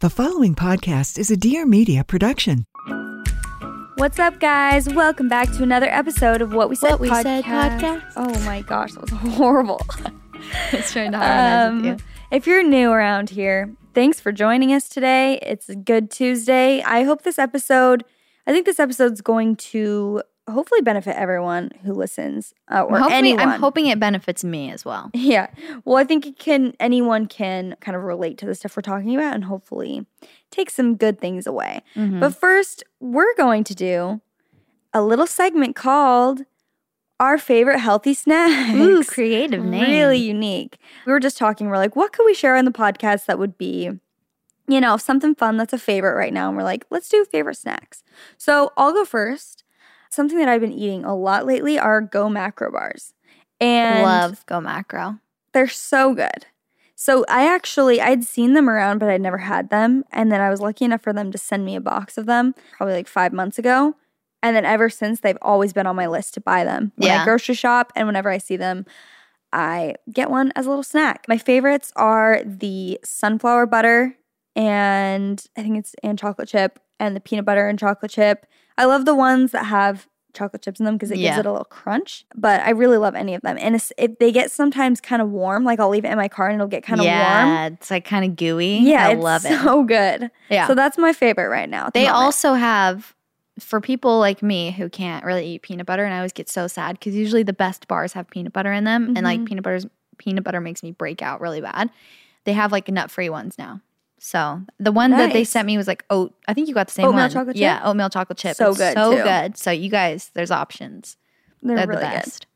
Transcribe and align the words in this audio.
The 0.00 0.10
following 0.10 0.54
podcast 0.54 1.18
is 1.18 1.30
a 1.30 1.36
Dear 1.36 1.66
Media 1.66 2.04
production. 2.04 2.64
What's 3.96 4.18
up, 4.20 4.38
guys? 4.38 4.88
Welcome 4.88 5.28
back 5.28 5.50
to 5.52 5.62
another 5.64 5.88
episode 5.88 6.40
of 6.40 6.52
What 6.54 6.68
We 6.68 6.76
Said 6.76 6.90
What 6.92 7.00
We 7.00 7.08
podcast. 7.08 7.22
Said 7.22 7.44
podcast. 7.44 8.12
Oh 8.16 8.38
my 8.44 8.62
gosh, 8.62 8.92
that 8.92 9.00
was 9.02 9.10
horrible. 9.36 9.80
It's 10.72 10.92
trying 10.92 11.10
to 11.12 11.18
harmonize 11.18 11.68
Um, 11.68 11.84
you. 11.84 11.96
if 12.30 12.46
you're 12.46 12.62
new 12.62 12.90
around 12.92 13.28
here, 13.30 13.74
thanks 13.92 14.20
for 14.20 14.30
joining 14.30 14.72
us 14.72 14.88
today. 14.88 15.38
It's 15.42 15.68
a 15.68 15.74
good 15.74 16.10
Tuesday. 16.12 16.80
I 16.82 17.02
hope 17.02 17.22
this 17.22 17.40
episode, 17.40 18.04
I 18.46 18.52
think 18.52 18.64
this 18.64 18.78
episode's 18.78 19.20
going 19.20 19.56
to 19.56 20.22
hopefully 20.48 20.80
benefit 20.80 21.16
everyone 21.16 21.70
who 21.84 21.92
listens 21.92 22.54
uh, 22.70 22.82
or 22.82 22.98
Hopefully, 22.98 23.14
anyone. 23.14 23.48
I'm 23.48 23.60
hoping 23.60 23.86
it 23.86 24.00
benefits 24.00 24.42
me 24.42 24.70
as 24.70 24.84
well. 24.84 25.10
Yeah. 25.14 25.48
Well, 25.84 25.96
I 25.96 26.04
think 26.04 26.26
it 26.26 26.38
can 26.38 26.74
anyone 26.80 27.26
can 27.26 27.76
kind 27.80 27.96
of 27.96 28.02
relate 28.02 28.38
to 28.38 28.46
the 28.46 28.54
stuff 28.54 28.76
we're 28.76 28.82
talking 28.82 29.14
about 29.14 29.34
and 29.34 29.44
hopefully 29.44 30.06
take 30.50 30.70
some 30.70 30.96
good 30.96 31.20
things 31.20 31.46
away. 31.46 31.82
Mm-hmm. 31.94 32.20
But 32.20 32.34
first, 32.34 32.84
we're 33.00 33.34
going 33.36 33.64
to 33.64 33.74
do 33.74 34.20
a 34.92 35.02
little 35.02 35.26
segment 35.26 35.76
called 35.76 36.42
our 37.20 37.36
favorite 37.36 37.80
healthy 37.80 38.14
snacks. 38.14 38.74
Ooh, 38.74 39.04
creative 39.04 39.64
name. 39.64 39.90
Really 39.90 40.18
unique. 40.18 40.78
We 41.04 41.12
were 41.12 41.20
just 41.20 41.36
talking, 41.36 41.68
we're 41.68 41.76
like, 41.76 41.96
what 41.96 42.12
could 42.12 42.24
we 42.24 42.34
share 42.34 42.56
on 42.56 42.64
the 42.64 42.70
podcast 42.70 43.26
that 43.26 43.38
would 43.38 43.58
be, 43.58 43.90
you 44.68 44.80
know, 44.80 44.96
something 44.96 45.34
fun 45.34 45.56
that's 45.56 45.72
a 45.72 45.78
favorite 45.78 46.14
right 46.14 46.32
now? 46.32 46.48
And 46.48 46.56
we're 46.56 46.62
like, 46.62 46.86
let's 46.90 47.08
do 47.08 47.24
favorite 47.24 47.56
snacks. 47.56 48.02
So 48.36 48.72
I'll 48.76 48.92
go 48.92 49.04
first. 49.04 49.64
Something 50.10 50.38
that 50.38 50.48
I've 50.48 50.60
been 50.60 50.72
eating 50.72 51.04
a 51.04 51.14
lot 51.16 51.46
lately 51.46 51.78
are 51.78 52.00
Go 52.00 52.28
Macro 52.28 52.70
bars. 52.72 53.12
And 53.60 53.94
I 53.94 54.02
Love 54.02 54.46
Go 54.46 54.60
Macro. 54.60 55.18
they're 55.52 55.68
so 55.68 56.14
good. 56.14 56.46
So 56.94 57.24
I 57.28 57.46
actually 57.46 58.00
I'd 58.00 58.24
seen 58.24 58.54
them 58.54 58.68
around, 58.68 58.98
but 58.98 59.08
I'd 59.08 59.20
never 59.20 59.38
had 59.38 59.70
them. 59.70 60.04
And 60.10 60.32
then 60.32 60.40
I 60.40 60.50
was 60.50 60.60
lucky 60.60 60.84
enough 60.84 61.00
for 61.02 61.12
them 61.12 61.30
to 61.30 61.38
send 61.38 61.64
me 61.64 61.76
a 61.76 61.80
box 61.80 62.18
of 62.18 62.26
them 62.26 62.54
probably 62.76 62.94
like 62.94 63.08
five 63.08 63.32
months 63.32 63.58
ago. 63.58 63.94
And 64.42 64.54
then 64.56 64.64
ever 64.64 64.88
since 64.88 65.20
they've 65.20 65.38
always 65.42 65.72
been 65.72 65.86
on 65.86 65.96
my 65.96 66.06
list 66.06 66.34
to 66.34 66.40
buy 66.40 66.64
them. 66.64 66.92
When 66.96 67.10
I 67.10 67.14
Yeah. 67.14 67.24
grocery 67.24 67.54
shop 67.54 67.92
and 67.96 68.06
whenever 68.06 68.30
I 68.30 68.38
see 68.38 68.56
them, 68.56 68.84
I 69.52 69.94
get 70.12 70.30
one 70.30 70.52
as 70.56 70.66
a 70.66 70.68
little 70.68 70.82
snack. 70.82 71.24
My 71.28 71.38
favorites 71.38 71.92
are 71.96 72.42
the 72.44 72.98
sunflower 73.04 73.66
butter 73.66 74.16
and 74.54 75.44
I 75.56 75.62
think 75.62 75.78
it's 75.78 75.94
and 76.02 76.18
chocolate 76.18 76.48
chip 76.48 76.78
and 77.00 77.14
the 77.16 77.20
peanut 77.20 77.44
butter 77.44 77.68
and 77.68 77.78
chocolate 77.78 78.10
chip. 78.10 78.46
I 78.78 78.86
love 78.86 79.04
the 79.04 79.14
ones 79.14 79.52
that 79.52 79.66
have 79.66 80.06
chocolate 80.34 80.62
chips 80.62 80.78
in 80.78 80.86
them 80.86 80.94
because 80.94 81.10
it 81.10 81.16
gives 81.16 81.36
it 81.38 81.46
a 81.46 81.50
little 81.50 81.64
crunch. 81.64 82.24
But 82.34 82.60
I 82.60 82.70
really 82.70 82.96
love 82.96 83.14
any 83.16 83.34
of 83.34 83.42
them. 83.42 83.56
And 83.60 83.74
if 83.74 84.18
they 84.18 84.30
get 84.30 84.50
sometimes 84.52 85.00
kind 85.00 85.20
of 85.20 85.30
warm, 85.30 85.64
like 85.64 85.80
I'll 85.80 85.88
leave 85.88 86.04
it 86.04 86.10
in 86.12 86.16
my 86.16 86.28
car 86.28 86.46
and 86.48 86.54
it'll 86.54 86.68
get 86.68 86.84
kind 86.84 87.00
of 87.00 87.06
yeah, 87.06 87.44
warm. 87.64 87.72
it's 87.74 87.90
like 87.90 88.04
kind 88.04 88.24
of 88.24 88.36
gooey. 88.36 88.78
Yeah, 88.78 89.08
I 89.08 89.14
love 89.14 89.44
it. 89.44 89.58
so 89.60 89.82
good. 89.82 90.30
Yeah. 90.48 90.66
So 90.68 90.74
that's 90.74 90.96
my 90.96 91.12
favorite 91.12 91.48
right 91.48 91.68
now. 91.68 91.86
at 91.88 91.92
the 91.94 92.00
they 92.00 92.06
also 92.06 92.54
have 92.54 93.14
for 93.58 93.80
people 93.80 94.20
like 94.20 94.40
me 94.42 94.70
who 94.70 94.88
can't 94.88 95.24
really 95.24 95.44
eat 95.46 95.62
peanut 95.62 95.86
butter, 95.86 96.04
and 96.04 96.14
I 96.14 96.18
always 96.18 96.32
get 96.32 96.48
so 96.48 96.68
sad 96.68 96.98
because 96.98 97.16
usually 97.16 97.42
the 97.42 97.52
best 97.52 97.88
bars 97.88 98.12
have 98.12 98.30
peanut 98.30 98.52
butter 98.52 98.72
in 98.72 98.84
them, 98.84 99.16
and 99.16 99.22
like 99.24 99.40
Mhm. 99.40 99.46
peanut 99.46 99.64
butter's 99.64 99.86
peanut 100.18 100.44
butter 100.44 100.60
makes 100.60 100.84
me 100.84 100.92
break 100.92 101.22
out 101.22 101.40
really 101.40 101.60
bad. 101.60 101.90
They 102.44 102.52
have 102.52 102.70
like 102.70 102.88
nut 102.88 103.10
free 103.10 103.28
ones 103.28 103.58
now. 103.58 103.80
So 104.20 104.60
the 104.78 104.92
one 104.92 105.10
that 105.12 105.32
they 105.32 105.44
sent 105.44 105.66
me 105.66 105.76
was 105.76 105.86
like 105.86 106.04
oat. 106.10 106.34
I 106.48 106.54
think 106.54 106.68
you 106.68 106.74
got 106.74 106.88
the 106.88 106.92
same 106.92 107.06
Oatmeal 107.06 107.24
one. 107.24 107.30
chocolate 107.30 107.56
chip? 107.56 107.60
Yeah, 107.60 107.80
oatmeal 107.84 108.10
chocolate 108.10 108.38
chip. 108.38 108.56
So 108.56 108.70
It's 108.70 108.78
good, 108.78 108.94
so 108.94 109.16
too. 109.16 109.22
good. 109.22 109.56
So 109.56 109.70
you 109.70 109.90
guys, 109.90 110.30
there's 110.34 110.50
options. 110.50 111.16
they're, 111.62 111.76
They're, 111.76 111.86
really 111.86 112.00
the 112.02 112.08
good. 112.08 112.14
best. 112.14 112.46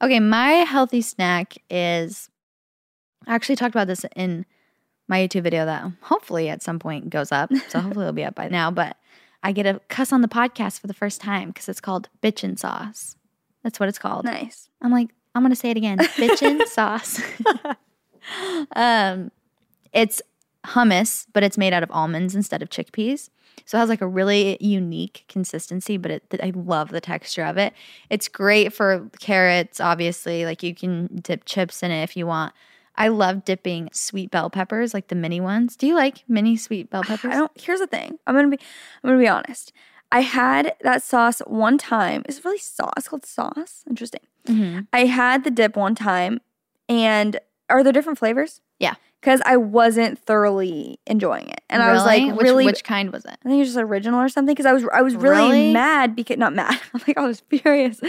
Okay, 0.00 0.20
my 0.20 0.50
healthy 0.52 1.02
snack 1.02 1.54
is. 1.70 2.28
I 3.26 3.34
actually 3.34 3.56
talked 3.56 3.74
about 3.74 3.86
this 3.86 4.04
in 4.16 4.46
my 5.06 5.18
YouTube 5.20 5.42
video 5.42 5.64
that 5.64 5.92
hopefully 6.00 6.48
at 6.48 6.62
some 6.62 6.78
point 6.78 7.10
goes 7.10 7.30
up. 7.30 7.50
So 7.68 7.78
hopefully 7.80 8.04
it'll 8.06 8.12
be 8.14 8.24
up 8.24 8.34
by 8.34 8.48
now. 8.48 8.70
But 8.70 8.96
I 9.44 9.52
get 9.52 9.66
a 9.66 9.80
cuss 9.88 10.12
on 10.12 10.22
the 10.22 10.28
podcast 10.28 10.80
for 10.80 10.86
the 10.88 10.94
first 10.94 11.20
time 11.20 11.48
because 11.48 11.68
it's 11.68 11.80
called 11.80 12.08
bitchin' 12.22 12.58
sauce. 12.58 13.16
That's 13.62 13.78
what 13.78 13.88
it's 13.88 13.98
called. 13.98 14.24
Nice. 14.24 14.68
I'm 14.80 14.90
like, 14.90 15.10
I'm 15.34 15.42
gonna 15.42 15.54
say 15.56 15.70
it 15.70 15.76
again. 15.76 15.98
Bitchin' 15.98 16.66
sauce. 16.66 17.20
um, 18.76 19.30
it's 19.92 20.20
hummus, 20.66 21.26
but 21.32 21.42
it's 21.42 21.58
made 21.58 21.72
out 21.72 21.82
of 21.82 21.90
almonds 21.90 22.34
instead 22.34 22.62
of 22.62 22.70
chickpeas. 22.70 23.30
So 23.64 23.76
it 23.78 23.80
has 23.80 23.88
like 23.88 24.00
a 24.00 24.06
really 24.08 24.56
unique 24.60 25.24
consistency, 25.28 25.96
but 25.96 26.10
it, 26.10 26.22
I 26.42 26.52
love 26.54 26.88
the 26.90 27.00
texture 27.00 27.44
of 27.44 27.56
it. 27.58 27.74
It's 28.10 28.28
great 28.28 28.72
for 28.72 29.08
carrots, 29.20 29.80
obviously. 29.80 30.44
Like 30.44 30.62
you 30.62 30.74
can 30.74 31.08
dip 31.22 31.44
chips 31.44 31.82
in 31.82 31.90
it 31.90 32.02
if 32.02 32.16
you 32.16 32.26
want. 32.26 32.54
I 32.96 33.08
love 33.08 33.44
dipping 33.44 33.88
sweet 33.92 34.30
bell 34.30 34.50
peppers, 34.50 34.92
like 34.94 35.08
the 35.08 35.14
mini 35.14 35.40
ones. 35.40 35.76
Do 35.76 35.86
you 35.86 35.94
like 35.94 36.24
mini 36.28 36.56
sweet 36.56 36.90
bell 36.90 37.02
peppers? 37.02 37.30
I 37.32 37.36
don't. 37.36 37.52
Here's 37.54 37.80
the 37.80 37.86
thing. 37.86 38.18
I'm 38.26 38.34
gonna 38.34 38.48
be. 38.48 38.58
I'm 39.02 39.10
gonna 39.10 39.22
be 39.22 39.28
honest. 39.28 39.72
I 40.10 40.20
had 40.20 40.74
that 40.82 41.02
sauce 41.02 41.38
one 41.46 41.78
time. 41.78 42.22
Is 42.28 42.38
it 42.38 42.44
really 42.44 42.58
sauce? 42.58 42.92
It's 42.98 43.08
called 43.08 43.24
sauce. 43.24 43.82
Interesting. 43.88 44.20
Mhm. 44.46 44.86
I 44.92 45.06
had 45.06 45.44
the 45.44 45.50
dip 45.50 45.74
one 45.76 45.94
time, 45.94 46.40
and 46.88 47.38
are 47.70 47.82
there 47.82 47.92
different 47.94 48.18
flavors? 48.18 48.60
Yeah. 48.78 48.94
Because 49.22 49.40
I 49.46 49.56
wasn't 49.56 50.18
thoroughly 50.18 50.98
enjoying 51.06 51.46
it, 51.48 51.60
and 51.70 51.80
I 51.80 51.92
was 51.92 52.04
like, 52.04 52.34
Which- 52.34 52.42
really. 52.42 52.64
Which, 52.66 52.82
kind 52.82 53.12
was 53.12 53.24
it? 53.24 53.38
I 53.44 53.48
think 53.48 53.60
it's 53.62 53.70
just 53.70 53.78
original 53.78 54.20
or 54.20 54.28
something. 54.28 54.52
Because 54.52 54.66
I 54.66 54.72
was, 54.72 54.84
I 54.92 55.00
was 55.00 55.14
really, 55.14 55.36
Really? 55.52 55.72
mad 55.72 56.16
because 56.16 56.38
not 56.38 56.52
mad. 56.54 56.80
I'm 56.92 57.00
like 57.06 57.16
I 57.16 57.24
was 57.24 57.40
furious. 57.48 58.00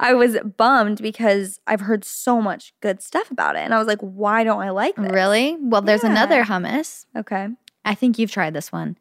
I 0.00 0.12
was 0.14 0.36
bummed 0.56 1.00
because 1.00 1.60
I've 1.68 1.82
heard 1.82 2.04
so 2.04 2.42
much 2.42 2.74
good 2.80 3.00
stuff 3.00 3.30
about 3.30 3.54
it, 3.54 3.60
and 3.60 3.72
I 3.72 3.78
was 3.78 3.86
like, 3.86 4.00
why 4.00 4.42
don't 4.42 4.60
I 4.60 4.70
like 4.70 4.96
this? 4.96 5.12
Really? 5.12 5.56
Well, 5.60 5.82
there's 5.82 6.02
Yeah. 6.02 6.10
another 6.10 6.42
hummus. 6.42 7.06
Okay. 7.16 7.48
I 7.84 7.94
think 7.94 8.18
you've 8.18 8.32
tried 8.32 8.52
this 8.52 8.72
one. 8.72 8.98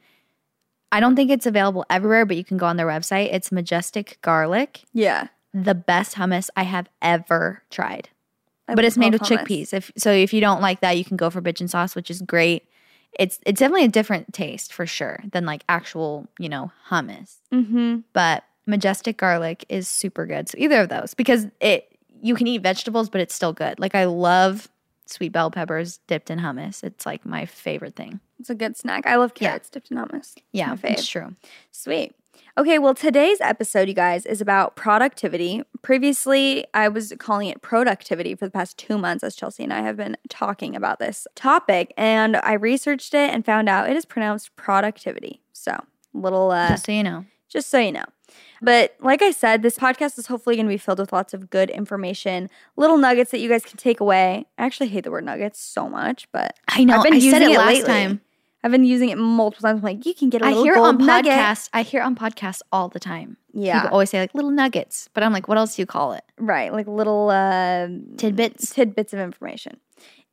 I 0.92 1.00
don't 1.00 1.16
think 1.16 1.32
it's 1.32 1.48
available 1.48 1.84
everywhere, 1.90 2.28
but 2.28 2.38
you 2.38 2.44
can 2.46 2.58
go 2.58 2.68
on 2.68 2.78
their 2.78 2.86
website. 2.88 3.34
It's 3.34 3.52
Majestic 3.52 4.20
Garlic, 4.22 4.84
Yeah. 4.94 5.30
the 5.52 5.74
best 5.74 6.16
hummus 6.16 6.50
I 6.56 6.62
have 6.64 6.88
ever 7.02 7.64
tried. 7.72 8.10
I 8.68 8.76
but 8.76 8.84
it's 8.86 8.98
made 8.98 9.14
with 9.14 9.22
hummus. 9.22 9.46
chickpeas. 9.46 9.74
If 9.74 9.92
so, 9.98 10.12
if 10.12 10.34
you 10.34 10.42
don't 10.42 10.62
like 10.62 10.80
that, 10.82 10.98
you 10.98 11.06
can 11.06 11.18
go 11.18 11.30
for 11.30 11.42
bitchin' 11.42 11.70
sauce, 11.70 11.96
which 11.96 12.10
is 12.10 12.22
great. 12.22 12.64
It's 13.18 13.40
it's 13.46 13.60
definitely 13.60 13.86
a 13.86 13.90
different 13.90 14.34
taste 14.34 14.74
for 14.74 14.86
sure 14.86 15.24
than 15.32 15.46
like 15.46 15.64
actual 15.70 16.28
you 16.40 16.50
know 16.50 16.72
hummus. 16.90 17.36
Mm-hmm. 17.54 18.00
But 18.14 18.44
Majestic 18.66 19.18
Garlic 19.18 19.66
is 19.70 19.88
super 19.88 20.26
good. 20.26 20.50
So 20.50 20.58
either 20.58 20.82
of 20.82 20.90
those 20.90 21.14
because 21.14 21.48
it 21.62 21.92
you 22.22 22.34
can 22.36 22.48
eat 22.48 22.62
vegetables, 22.64 23.10
but 23.10 23.22
it's 23.22 23.36
still 23.36 23.54
good. 23.54 23.80
Like 23.80 23.94
I 23.96 24.06
love 24.06 24.68
sweet 25.06 25.32
bell 25.32 25.52
peppers 25.52 26.00
dipped 26.08 26.32
in 26.32 26.40
hummus. 26.40 26.84
It's 26.84 27.06
like 27.06 27.26
my 27.26 27.46
favorite 27.46 27.96
thing. 27.96 28.20
It's 28.40 28.50
a 28.50 28.56
good 28.56 28.76
snack. 28.76 29.06
I 29.06 29.16
love 29.18 29.32
Yeah. 29.40 29.50
carrots 29.50 29.70
dipped 29.70 29.92
in 29.92 29.98
hummus. 29.98 30.34
It's 30.36 30.42
Yeah, 30.52 30.76
it's 30.84 31.08
true. 31.08 31.36
Sweet. 31.72 32.16
Okay, 32.58 32.80
well, 32.80 32.94
today's 32.94 33.42
episode, 33.42 33.88
you 33.88 33.94
guys, 33.94 34.26
is 34.26 34.40
about 34.40 34.76
productivity. 34.76 35.64
Previously, 35.82 36.66
I 36.74 36.88
was 36.88 37.14
calling 37.20 37.50
it 37.50 37.62
productivity 37.62 38.34
for 38.36 38.46
the 38.46 38.52
past 38.52 38.78
two 38.78 38.98
months 38.98 39.24
as 39.24 39.36
Chelsey 39.36 39.64
and 39.64 39.74
I 39.74 39.82
have 39.82 39.98
been 39.98 40.16
talking 40.30 40.76
about 40.76 41.00
this 41.00 41.28
topic, 41.36 41.94
and 41.98 42.38
I 42.38 42.54
researched 42.54 43.14
it 43.14 43.34
and 43.34 43.46
found 43.46 43.68
out 43.68 43.90
it 43.90 43.98
is 43.98 44.06
pronounced 44.06 44.56
productivity. 44.56 45.42
So, 45.52 45.78
little 46.14 46.52
uh, 46.52 46.70
Just 46.70 46.86
so 46.86 46.92
you 46.94 47.04
know. 47.04 47.26
Just 47.50 47.70
so 47.70 47.78
you 47.80 47.92
know. 47.92 48.06
But 48.62 48.96
like 49.02 49.22
I 49.22 49.32
said, 49.32 49.62
this 49.62 49.78
podcast 49.78 50.18
is 50.18 50.28
hopefully 50.28 50.56
going 50.56 50.66
to 50.66 50.70
be 50.74 50.78
filled 50.78 51.00
with 51.00 51.14
lots 51.14 51.34
of 51.34 51.50
good 51.50 51.70
information, 51.70 52.50
little 52.76 52.98
nuggets 52.98 53.32
that 53.32 53.40
you 53.40 53.50
guys 53.50 53.64
can 53.64 53.78
take 53.78 54.00
away. 54.00 54.46
I 54.58 54.66
actually 54.66 54.88
hate 54.88 55.04
the 55.04 55.12
word 55.12 55.26
nuggets 55.26 55.60
so 55.60 55.90
much, 55.90 56.28
but 56.32 56.58
I 56.68 56.84
know. 56.84 56.98
I've 56.98 57.04
been 57.04 57.14
I 57.14 57.18
using 57.18 57.32
said 57.32 57.42
it 57.44 57.52
it 57.52 57.58
last 57.58 57.68
lately. 57.68 57.88
time. 57.88 58.22
I've 58.66 58.72
been 58.72 58.84
using 58.84 59.10
it 59.10 59.18
multiple 59.20 59.62
times. 59.70 59.78
I'm 59.78 59.84
like, 59.84 60.06
you 60.08 60.16
can 60.16 60.32
get 60.32 60.42
a 60.42 60.46
I 60.46 60.50
little 60.50 60.64
hear 60.64 60.76
on 60.78 60.98
nugget. 60.98 61.32
podcasts. 61.32 61.70
I 61.72 61.84
hear 61.84 62.02
on 62.02 62.16
podcasts 62.16 62.62
all 62.72 62.90
the 62.90 63.00
time. 63.00 63.38
Yeah. 63.54 63.82
People 63.82 63.94
always 63.94 64.10
say 64.10 64.20
like 64.20 64.34
little 64.34 64.50
nuggets, 64.50 65.08
but 65.14 65.22
I'm 65.24 65.32
like, 65.32 65.48
what 65.48 65.60
else 65.60 65.76
do 65.76 65.84
you 65.84 65.86
call 65.86 66.14
it? 66.14 66.24
Right, 66.40 66.74
like 66.74 66.88
little 66.88 67.30
uh, 67.30 67.88
Tidbits. 68.18 68.74
tidbits 68.74 69.14
of 69.14 69.20
information. 69.20 69.78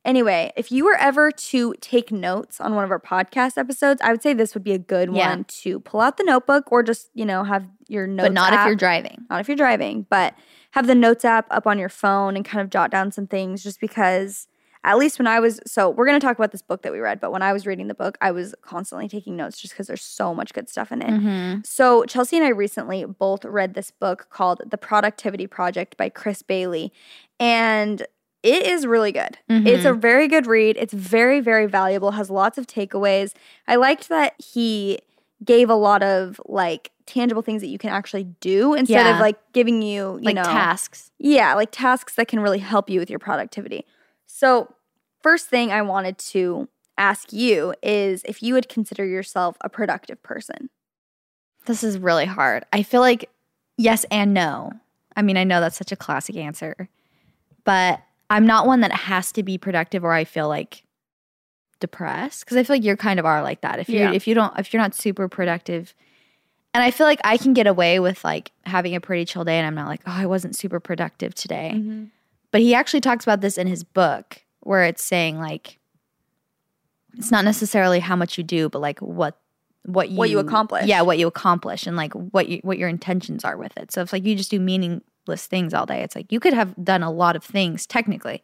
Anyway, 0.03 0.51
if 0.57 0.71
you 0.71 0.83
were 0.83 0.95
ever 0.97 1.31
to 1.31 1.73
take 1.79 2.11
notes 2.11 2.59
on 2.59 2.75
one 2.75 2.83
of 2.83 2.89
our 2.91 2.99
podcast 2.99 3.57
episodes, 3.57 4.01
I 4.03 4.11
would 4.11 4.21
say 4.23 4.33
this 4.33 4.53
would 4.55 4.63
be 4.63 4.73
a 4.73 4.77
good 4.79 5.13
Yeah. 5.13 5.29
one 5.29 5.43
to 5.61 5.79
pull 5.79 6.01
out 6.01 6.17
the 6.17 6.23
notebook 6.25 6.71
or 6.71 6.83
just, 6.83 7.09
you 7.13 7.25
know, 7.25 7.43
have 7.45 7.65
your 7.87 8.07
notes 8.07 8.25
but 8.29 8.33
not 8.33 8.51
if 8.53 8.65
you're 8.65 8.75
driving. 8.75 9.25
not 9.29 9.39
if 9.39 9.47
you're 9.47 9.55
driving, 9.55 10.05
but 10.09 10.33
have 10.71 10.87
the 10.87 10.95
notes 10.95 11.23
app 11.23 11.45
up 11.51 11.67
on 11.67 11.77
your 11.79 11.87
phone 11.87 12.35
and 12.35 12.43
kind 12.43 12.61
of 12.61 12.69
jot 12.69 12.89
down 12.91 13.11
some 13.11 13.27
things 13.27 13.63
just 13.63 13.79
because 13.79 14.47
at 14.85 14.97
least 14.97 15.17
when 15.17 15.27
I 15.27 15.39
was 15.39 15.59
so 15.65 15.89
we're 15.89 16.05
going 16.05 16.19
to 16.19 16.25
talk 16.25 16.37
about 16.37 16.51
this 16.51 16.61
book 16.61 16.81
that 16.81 16.91
we 16.91 16.99
read, 16.99 17.19
but 17.19 17.31
when 17.31 17.41
I 17.41 17.53
was 17.53 17.65
reading 17.65 17.87
the 17.87 17.93
book, 17.93 18.17
I 18.21 18.31
was 18.31 18.53
constantly 18.61 19.07
taking 19.07 19.35
notes 19.35 19.59
just 19.59 19.73
because 19.73 19.87
there's 19.87 20.01
so 20.01 20.33
much 20.33 20.53
good 20.53 20.69
stuff 20.69 20.91
in 20.91 21.01
it. 21.01 21.09
Mm-hmm. 21.09 21.59
So, 21.63 22.03
Chelsey 22.05 22.37
and 22.37 22.45
I 22.45 22.49
recently 22.49 23.05
both 23.05 23.45
read 23.45 23.73
this 23.73 23.91
book 23.91 24.27
called 24.29 24.61
The 24.69 24.77
Productivity 24.77 25.47
Project 25.47 25.95
by 25.97 26.09
Chris 26.09 26.41
Bailey, 26.41 26.91
and 27.39 28.01
it 28.41 28.65
is 28.67 28.85
really 28.85 29.13
good. 29.13 29.37
It's 29.47 29.85
a 29.85 29.93
very 29.93 30.27
good 30.27 30.47
read. 30.47 30.75
It's 30.77 30.93
very, 30.93 31.39
very 31.39 31.65
valuable, 31.65 32.11
has 32.11 32.29
lots 32.29 32.57
of 32.57 32.67
takeaways. 32.67 33.33
I 33.69 33.75
liked 33.77 34.09
that 34.09 34.33
he 34.37 34.99
gave 35.45 35.69
a 35.69 35.75
lot 35.75 36.03
of 36.03 36.41
like 36.45 36.91
tangible 37.05 37.41
things 37.41 37.61
that 37.61 37.67
you 37.67 37.77
can 37.77 37.89
actually 37.89 38.25
do 38.41 38.73
instead 38.73 39.05
Yeah. 39.05 39.15
of 39.15 39.21
like 39.21 39.37
giving 39.53 39.81
you, 39.81 40.15
you 40.17 40.23
Like 40.23 40.35
know, 40.35 40.43
tasks. 40.43 41.11
yeah, 41.19 41.53
like 41.53 41.69
tasks 41.71 42.15
that 42.15 42.27
can 42.27 42.41
really 42.41 42.59
help 42.59 42.89
you 42.89 42.99
with 42.99 43.09
your 43.09 43.19
productivity. 43.19 43.85
So, 44.35 44.73
first 45.21 45.47
thing 45.47 45.71
I 45.71 45.83
wanted 45.83 46.17
to 46.17 46.67
ask 46.97 47.31
you 47.31 47.75
is 47.83 48.23
if 48.25 48.41
you 48.41 48.55
would 48.55 48.67
consider 48.67 49.05
yourself 49.05 49.57
a 49.61 49.69
productive 49.69 50.23
person. 50.23 50.71
This 51.67 51.83
is 51.83 51.99
really 51.99 52.25
hard. 52.25 52.65
I 52.73 52.81
feel 52.81 53.01
like 53.01 53.29
yes 53.77 54.07
and 54.09 54.33
no. 54.33 54.73
I 55.15 55.21
mean, 55.21 55.37
I 55.37 55.43
know 55.43 55.61
that's 55.61 55.77
such 55.77 55.91
a 55.91 55.95
classic 55.95 56.35
answer, 56.35 56.89
but 57.63 58.01
I'm 58.31 58.47
not 58.47 58.65
one 58.65 58.81
that 58.81 58.91
has 58.91 59.31
to 59.33 59.43
be 59.43 59.59
productive 59.59 60.03
or 60.03 60.13
I 60.13 60.23
feel 60.23 60.47
like 60.47 60.83
depressed 61.79 62.43
because 62.43 62.57
I 62.57 62.63
feel 62.63 62.77
like 62.77 62.83
you're 62.83 62.97
kind 62.97 63.19
of 63.19 63.27
are 63.27 63.43
like 63.43 63.61
that. 63.61 63.77
If 63.77 63.87
you 63.87 63.99
Yeah. 63.99 64.13
if 64.13 64.27
you 64.27 64.33
don't 64.33 64.57
if 64.57 64.73
you're 64.73 64.81
not 64.81 64.95
super 64.95 65.29
productive, 65.29 65.93
and 66.73 66.83
I 66.83 66.89
feel 66.89 67.05
like 67.05 67.21
I 67.23 67.37
can 67.37 67.53
get 67.53 67.67
away 67.67 67.99
with 67.99 68.23
like 68.23 68.51
having 68.65 68.95
a 68.95 68.99
pretty 68.99 69.25
chill 69.25 69.43
day, 69.43 69.59
and 69.59 69.67
I'm 69.67 69.75
not 69.75 69.87
like, 69.87 70.01
oh, 70.07 70.11
I 70.11 70.25
wasn't 70.25 70.55
super 70.55 70.79
productive 70.79 71.35
today. 71.35 71.73
Mm-hmm. 71.75 72.05
But 72.53 72.61
he 72.61 72.75
actually 72.75 73.01
talks 73.01 73.25
about 73.25 73.41
this 73.41 73.57
in 73.57 73.65
his 73.65 73.83
book 73.83 74.43
where 74.59 74.83
it's 74.83 75.03
saying 75.03 75.39
like 75.39 75.79
it's 77.17 77.31
not 77.31 77.43
necessarily 77.43 77.99
how 77.99 78.15
much 78.15 78.37
you 78.37 78.43
do, 78.43 78.69
but 78.69 78.79
like 78.79 78.99
what 78.99 79.39
what 79.85 80.11
you 80.11 80.17
What 80.17 80.29
you 80.29 80.37
accomplish. 80.37 80.85
Yeah, 80.85 81.01
what 81.01 81.17
you 81.17 81.25
accomplish 81.25 81.87
and 81.87 81.97
like 81.97 82.13
what 82.13 82.47
you 82.47 82.59
what 82.61 82.77
your 82.77 82.89
intentions 82.89 83.43
are 83.43 83.57
with 83.57 83.75
it. 83.75 83.91
So 83.91 84.01
if 84.01 84.13
like 84.13 84.23
you 84.23 84.35
just 84.35 84.51
do 84.51 84.59
meaningless 84.59 85.47
things 85.47 85.73
all 85.73 85.87
day, 85.87 86.03
it's 86.03 86.15
like 86.15 86.31
you 86.31 86.39
could 86.39 86.53
have 86.53 86.75
done 86.83 87.01
a 87.01 87.11
lot 87.11 87.35
of 87.35 87.43
things 87.43 87.87
technically, 87.87 88.43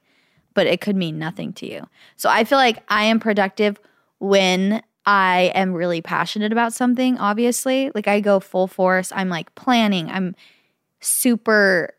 but 0.55 0.65
it 0.65 0.81
could 0.81 0.95
mean 0.95 1.19
nothing 1.19 1.53
to 1.53 1.71
you. 1.71 1.87
So 2.15 2.29
I 2.29 2.45
feel 2.45 2.57
like 2.57 2.83
I 2.87 3.03
am 3.03 3.19
productive 3.19 3.79
when 4.17 4.81
I 5.05 5.51
am 5.53 5.71
really 5.71 6.01
passionate 6.01 6.51
about 6.51 6.73
something, 6.73 7.19
obviously. 7.19 7.91
Like 7.93 8.07
I 8.07 8.21
go 8.21 8.39
full 8.39 8.65
force. 8.65 9.11
I'm 9.15 9.29
like 9.29 9.53
planning. 9.53 10.09
I'm 10.09 10.35
super 10.99 11.93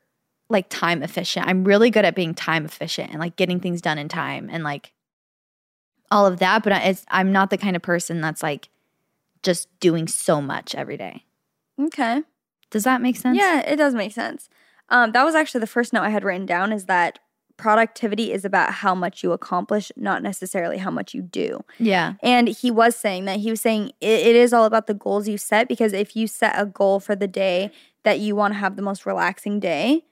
like 0.50 0.68
time 0.68 1.02
efficient. 1.02 1.46
I'm 1.46 1.64
really 1.64 1.90
good 1.90 2.04
at 2.04 2.14
being 2.14 2.34
time 2.34 2.64
efficient 2.64 3.10
and 3.10 3.20
like 3.20 3.36
getting 3.36 3.60
things 3.60 3.80
done 3.80 3.98
in 3.98 4.08
time 4.08 4.48
and 4.50 4.64
like 4.64 4.92
all 6.10 6.26
of 6.26 6.38
that. 6.40 6.62
But 6.62 6.72
I, 6.72 6.80
it's, 6.80 7.04
I'm 7.08 7.32
not 7.32 7.50
the 7.50 7.58
kind 7.58 7.76
of 7.76 7.82
person 7.82 8.20
that's 8.20 8.42
like 8.42 8.68
just 9.42 9.68
doing 9.80 10.08
so 10.08 10.42
much 10.42 10.74
every 10.74 10.96
day. 10.96 11.24
Okay. 11.80 12.22
Does 12.70 12.84
that 12.84 13.00
make 13.00 13.16
sense? 13.16 13.38
Yeah, 13.38 13.60
it 13.60 13.76
does 13.76 13.94
make 13.94 14.12
sense. 14.12 14.48
Um, 14.88 15.12
that 15.12 15.24
was 15.24 15.34
actually 15.34 15.60
the 15.60 15.66
first 15.66 15.92
note 15.92 16.02
I 16.02 16.10
had 16.10 16.24
written 16.24 16.46
down 16.46 16.72
is 16.72 16.86
that 16.86 17.20
productivity 17.56 18.32
is 18.32 18.44
about 18.44 18.72
how 18.72 18.94
much 18.94 19.22
you 19.22 19.32
accomplish, 19.32 19.92
not 19.94 20.22
necessarily 20.22 20.78
how 20.78 20.90
much 20.90 21.14
you 21.14 21.22
do. 21.22 21.62
Yeah. 21.78 22.14
And 22.22 22.48
he 22.48 22.70
was 22.70 22.96
saying 22.96 23.26
that 23.26 23.40
he 23.40 23.50
was 23.50 23.60
saying 23.60 23.92
it, 24.00 24.26
it 24.26 24.36
is 24.36 24.52
all 24.52 24.64
about 24.64 24.86
the 24.86 24.94
goals 24.94 25.28
you 25.28 25.38
set 25.38 25.68
because 25.68 25.92
if 25.92 26.16
you 26.16 26.26
set 26.26 26.54
a 26.56 26.64
goal 26.66 27.00
for 27.00 27.14
the 27.14 27.28
day 27.28 27.70
that 28.02 28.18
you 28.18 28.34
want 28.34 28.54
to 28.54 28.58
have 28.58 28.76
the 28.76 28.82
most 28.82 29.04
relaxing 29.04 29.60
day, 29.60 30.04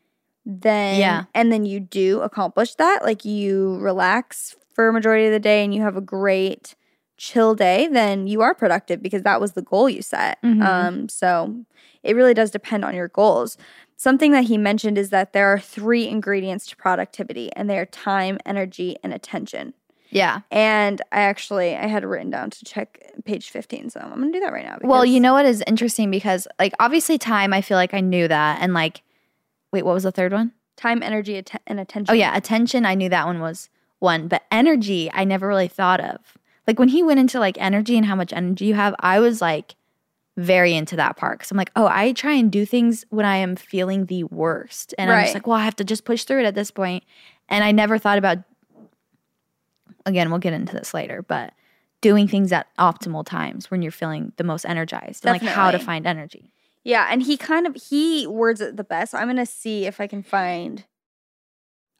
then 0.50 0.98
Yeah. 0.98 1.24
and 1.34 1.52
then 1.52 1.66
you 1.66 1.78
do 1.78 2.20
accomplish 2.22 2.74
that, 2.76 3.04
like 3.04 3.24
you 3.24 3.76
relax 3.80 4.56
for 4.74 4.88
a 4.88 4.92
majority 4.92 5.26
of 5.26 5.32
the 5.32 5.38
day 5.38 5.62
and 5.62 5.74
you 5.74 5.82
have 5.82 5.96
a 5.96 6.00
great 6.00 6.74
chill 7.18 7.54
day, 7.54 7.88
then 7.90 8.26
you 8.26 8.40
are 8.40 8.54
productive 8.54 9.02
because 9.02 9.22
that 9.22 9.40
was 9.40 9.52
the 9.52 9.62
goal 9.62 9.88
you 9.90 10.00
set. 10.00 10.40
Mhm. 10.42 10.62
Um, 10.64 11.08
so 11.08 11.54
it 12.02 12.16
really 12.16 12.32
does 12.32 12.50
depend 12.50 12.84
on 12.84 12.94
your 12.94 13.08
goals. 13.08 13.58
Something 13.96 14.30
that 14.32 14.44
he 14.44 14.56
mentioned 14.56 14.96
is 14.96 15.10
that 15.10 15.32
there 15.32 15.48
are 15.52 15.58
three 15.58 16.08
ingredients 16.08 16.66
to 16.68 16.76
productivity, 16.76 17.50
and 17.56 17.68
they 17.68 17.76
are 17.78 17.86
time, 17.86 18.38
energy, 18.46 18.96
and 19.02 19.12
attention. 19.12 19.74
Yeah. 20.10 20.40
And 20.52 21.02
I 21.12 21.22
actually 21.22 21.74
I 21.76 21.88
had 21.88 22.04
it 22.04 22.06
written 22.06 22.30
down 22.30 22.50
to 22.50 22.64
check 22.64 23.02
page 23.24 23.50
15, 23.50 23.90
so 23.90 24.00
I'm 24.00 24.10
gonna 24.20 24.32
do 24.32 24.40
that 24.40 24.52
right 24.52 24.64
now. 24.64 24.78
Well, 24.82 25.04
you 25.04 25.18
know 25.20 25.32
what 25.34 25.44
is 25.44 25.62
interesting 25.66 26.10
because 26.12 26.46
like 26.60 26.72
obviously 26.78 27.18
time, 27.18 27.52
I 27.52 27.60
feel 27.60 27.76
like 27.76 27.92
I 27.92 28.00
knew 28.00 28.28
that. 28.28 28.60
And 28.62 28.72
like, 28.72 29.02
wait, 29.72 29.84
what 29.84 29.94
was 29.94 30.04
the 30.04 30.12
third 30.12 30.32
one? 30.32 30.52
time, 30.78 31.02
energy, 31.02 31.36
atten- 31.36 31.60
and 31.66 31.78
attention. 31.78 32.10
Oh 32.10 32.14
yeah, 32.14 32.34
attention. 32.34 32.86
I 32.86 32.94
knew 32.94 33.10
that 33.10 33.26
one 33.26 33.40
was 33.40 33.68
one, 33.98 34.28
but 34.28 34.44
energy 34.50 35.10
I 35.12 35.24
never 35.24 35.46
really 35.46 35.68
thought 35.68 36.00
of. 36.00 36.38
Like 36.66 36.78
when 36.78 36.88
he 36.88 37.02
went 37.02 37.20
into 37.20 37.38
like 37.38 37.58
energy 37.60 37.96
and 37.96 38.06
how 38.06 38.14
much 38.14 38.32
energy 38.32 38.66
you 38.66 38.74
have, 38.74 38.94
I 39.00 39.20
was 39.20 39.42
like 39.42 39.74
very 40.36 40.74
into 40.74 40.96
that 40.96 41.16
part 41.16 41.38
because 41.38 41.50
I'm 41.50 41.56
like, 41.56 41.72
oh, 41.74 41.88
I 41.90 42.12
try 42.12 42.32
and 42.34 42.50
do 42.50 42.64
things 42.64 43.04
when 43.10 43.26
I 43.26 43.36
am 43.36 43.56
feeling 43.56 44.06
the 44.06 44.24
worst, 44.24 44.94
and 44.96 45.10
I'm 45.10 45.24
just 45.24 45.34
like, 45.34 45.46
well, 45.46 45.56
I 45.56 45.64
have 45.64 45.76
to 45.76 45.84
just 45.84 46.04
push 46.04 46.24
through 46.24 46.40
it 46.40 46.46
at 46.46 46.54
this 46.54 46.70
point. 46.70 47.04
And 47.50 47.62
I 47.64 47.72
never 47.72 47.98
thought 47.98 48.18
about. 48.18 48.38
Again, 50.06 50.30
we'll 50.30 50.38
get 50.38 50.54
into 50.54 50.72
this 50.72 50.94
later, 50.94 51.20
but 51.20 51.52
doing 52.00 52.28
things 52.28 52.50
at 52.52 52.66
optimal 52.78 53.26
times 53.26 53.70
when 53.70 53.82
you're 53.82 53.92
feeling 53.92 54.32
the 54.36 54.44
most 54.44 54.64
energized 54.64 55.26
and 55.26 55.32
like 55.32 55.42
how 55.42 55.70
to 55.70 55.78
find 55.78 56.06
energy. 56.06 56.50
Yeah, 56.88 57.06
and 57.10 57.22
he 57.22 57.36
kind 57.36 57.66
of 57.66 57.76
he 57.76 58.26
words 58.26 58.62
it 58.62 58.78
the 58.78 58.82
best. 58.82 59.14
I'm 59.14 59.28
gonna 59.28 59.44
see 59.44 59.84
if 59.84 60.00
I 60.00 60.06
can 60.06 60.22
find. 60.22 60.84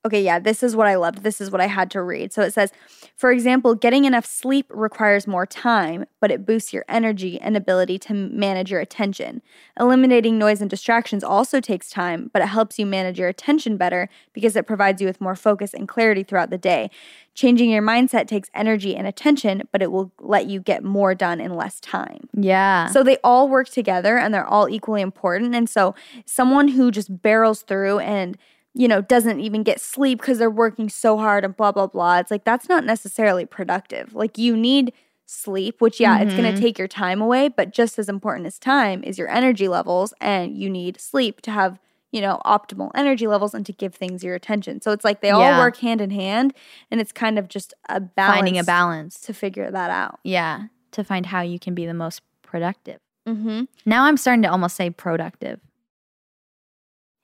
Okay, 0.05 0.23
yeah, 0.23 0.39
this 0.39 0.62
is 0.62 0.77
what 0.77 0.87
I 0.87 0.95
loved. 0.95 1.25
This 1.25 1.41
is 1.41 1.50
what 1.50 1.61
I 1.61 1.67
had 1.67 1.91
to 1.91 2.03
read. 2.03 2.33
So 2.33 2.43
it 2.43 2.55
says, 2.55 2.73
for 3.17 3.33
example, 3.33 3.75
getting 3.75 4.05
enough 4.05 4.25
sleep 4.25 4.67
requires 4.71 5.26
more 5.26 5.45
time, 5.45 6.07
but 6.21 6.31
it 6.31 6.47
boosts 6.47 6.73
your 6.73 6.85
energy 6.88 7.40
and 7.40 7.57
ability 7.57 7.99
to 8.00 8.14
manage 8.14 8.71
your 8.71 8.81
attention. 8.81 9.43
Eliminating 9.78 10.38
noise 10.38 10.61
and 10.61 10.71
distractions 10.71 11.25
also 11.25 11.61
takes 11.61 11.90
time, 11.90 12.31
but 12.33 12.43
it 12.43 12.47
helps 12.47 12.78
you 12.78 12.87
manage 12.87 13.19
your 13.19 13.28
attention 13.28 13.76
better 13.76 14.09
because 14.33 14.55
it 14.55 14.69
provides 14.69 15.02
you 15.02 15.09
with 15.09 15.21
more 15.21 15.35
focus 15.35 15.75
and 15.75 15.88
clarity 15.88 16.23
throughout 16.23 16.50
the 16.50 16.59
day. 16.59 16.90
Changing 17.35 17.71
your 17.71 17.83
mindset 17.83 18.28
takes 18.28 18.50
energy 18.55 18.95
and 18.95 19.07
attention, 19.07 19.69
but 19.73 19.83
it 19.83 19.90
will 19.90 20.12
let 20.21 20.47
you 20.47 20.61
get 20.61 20.85
more 20.85 21.12
done 21.14 21.40
in 21.40 21.55
less 21.57 21.81
time. 21.81 22.28
Yeah. 22.35 22.87
So 22.87 23.02
they 23.02 23.19
all 23.25 23.49
work 23.49 23.69
together 23.69 24.17
and 24.17 24.33
they're 24.33 24.47
all 24.47 24.69
equally 24.69 25.02
important. 25.02 25.57
And 25.57 25.69
so 25.69 25.97
someone 26.25 26.69
who 26.69 26.93
just 26.93 27.21
barrels 27.21 27.62
through 27.62 27.99
and 27.99 28.38
you 28.75 28.89
know 28.89 29.01
doesn't 29.01 29.41
even 29.41 29.63
get 29.63 29.81
sleep 29.81 30.21
because 30.21 30.39
they're 30.39 30.51
working 30.51 30.89
so 30.89 31.17
hard 31.17 31.45
and 31.45 31.57
blah 31.57 31.73
blah 31.73 31.87
blah. 31.87 32.19
It's 32.19 32.31
like 32.31 32.45
that's 32.45 32.69
not 32.69 32.85
necessarily 32.85 33.47
productive. 33.47 34.15
Like 34.15 34.39
you 34.39 34.57
need 34.57 34.93
sleep, 35.27 35.81
which 35.81 36.01
yeah, 36.01 36.21
it's 36.21 36.35
going 36.35 36.55
to 36.55 36.59
take 36.61 36.79
your 36.79 36.89
time 36.89 37.21
away, 37.21 37.49
but 37.49 37.71
just 37.73 37.99
as 37.99 38.09
important 38.09 38.47
as 38.47 38.59
time 38.59 39.05
is 39.05 39.19
your 39.19 39.29
energy 39.29 39.69
levels 39.69 40.15
and 40.21 40.57
you 40.57 40.71
need 40.71 40.99
sleep 41.01 41.43
to 41.43 41.51
have 41.51 41.79
you 42.13 42.23
know 42.23 42.41
optimal 42.47 42.91
energy 42.95 43.27
levels 43.27 43.53
and 43.53 43.67
to 43.67 43.73
give 43.73 43.95
things 43.95 44.25
your 44.25 44.35
attention. 44.35 44.81
So 44.81 44.93
it's 44.93 45.05
like 45.05 45.21
they 45.21 45.31
all 45.31 45.59
work 45.59 45.77
hand 45.77 46.01
in 46.01 46.11
hand 46.11 46.55
and 46.91 47.01
it's 47.01 47.13
kind 47.13 47.39
of 47.39 47.49
just 47.49 47.75
a 47.89 48.01
balance 48.01 48.37
Finding 48.37 48.59
a 48.59 48.65
balance. 48.65 49.21
to 49.21 49.35
figure 49.35 49.71
that 49.71 49.91
out. 49.91 50.19
Yeah. 50.25 50.65
To 50.93 51.05
find 51.05 51.27
how 51.27 51.43
you 51.43 51.59
can 51.59 51.75
be 51.75 51.85
the 51.85 51.95
most 51.95 52.23
productive. 52.43 52.99
Mm-hmm. 53.29 53.65
Now 53.85 54.05
I'm 54.05 54.17
starting 54.17 54.43
to 54.43 54.51
almost 54.51 54.75
say 54.77 54.89
productive. 54.89 55.61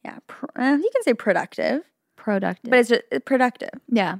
Yeah, 0.04 0.18
pr- 0.26 0.46
uh, 0.56 0.76
you 0.76 0.90
can 0.92 1.02
say 1.02 1.14
productive, 1.14 1.82
Productive. 2.16 2.70
but 2.70 2.78
it's 2.80 2.88
just 2.90 3.02
uh, 3.12 3.18
productive. 3.20 3.70
yeah. 3.88 4.16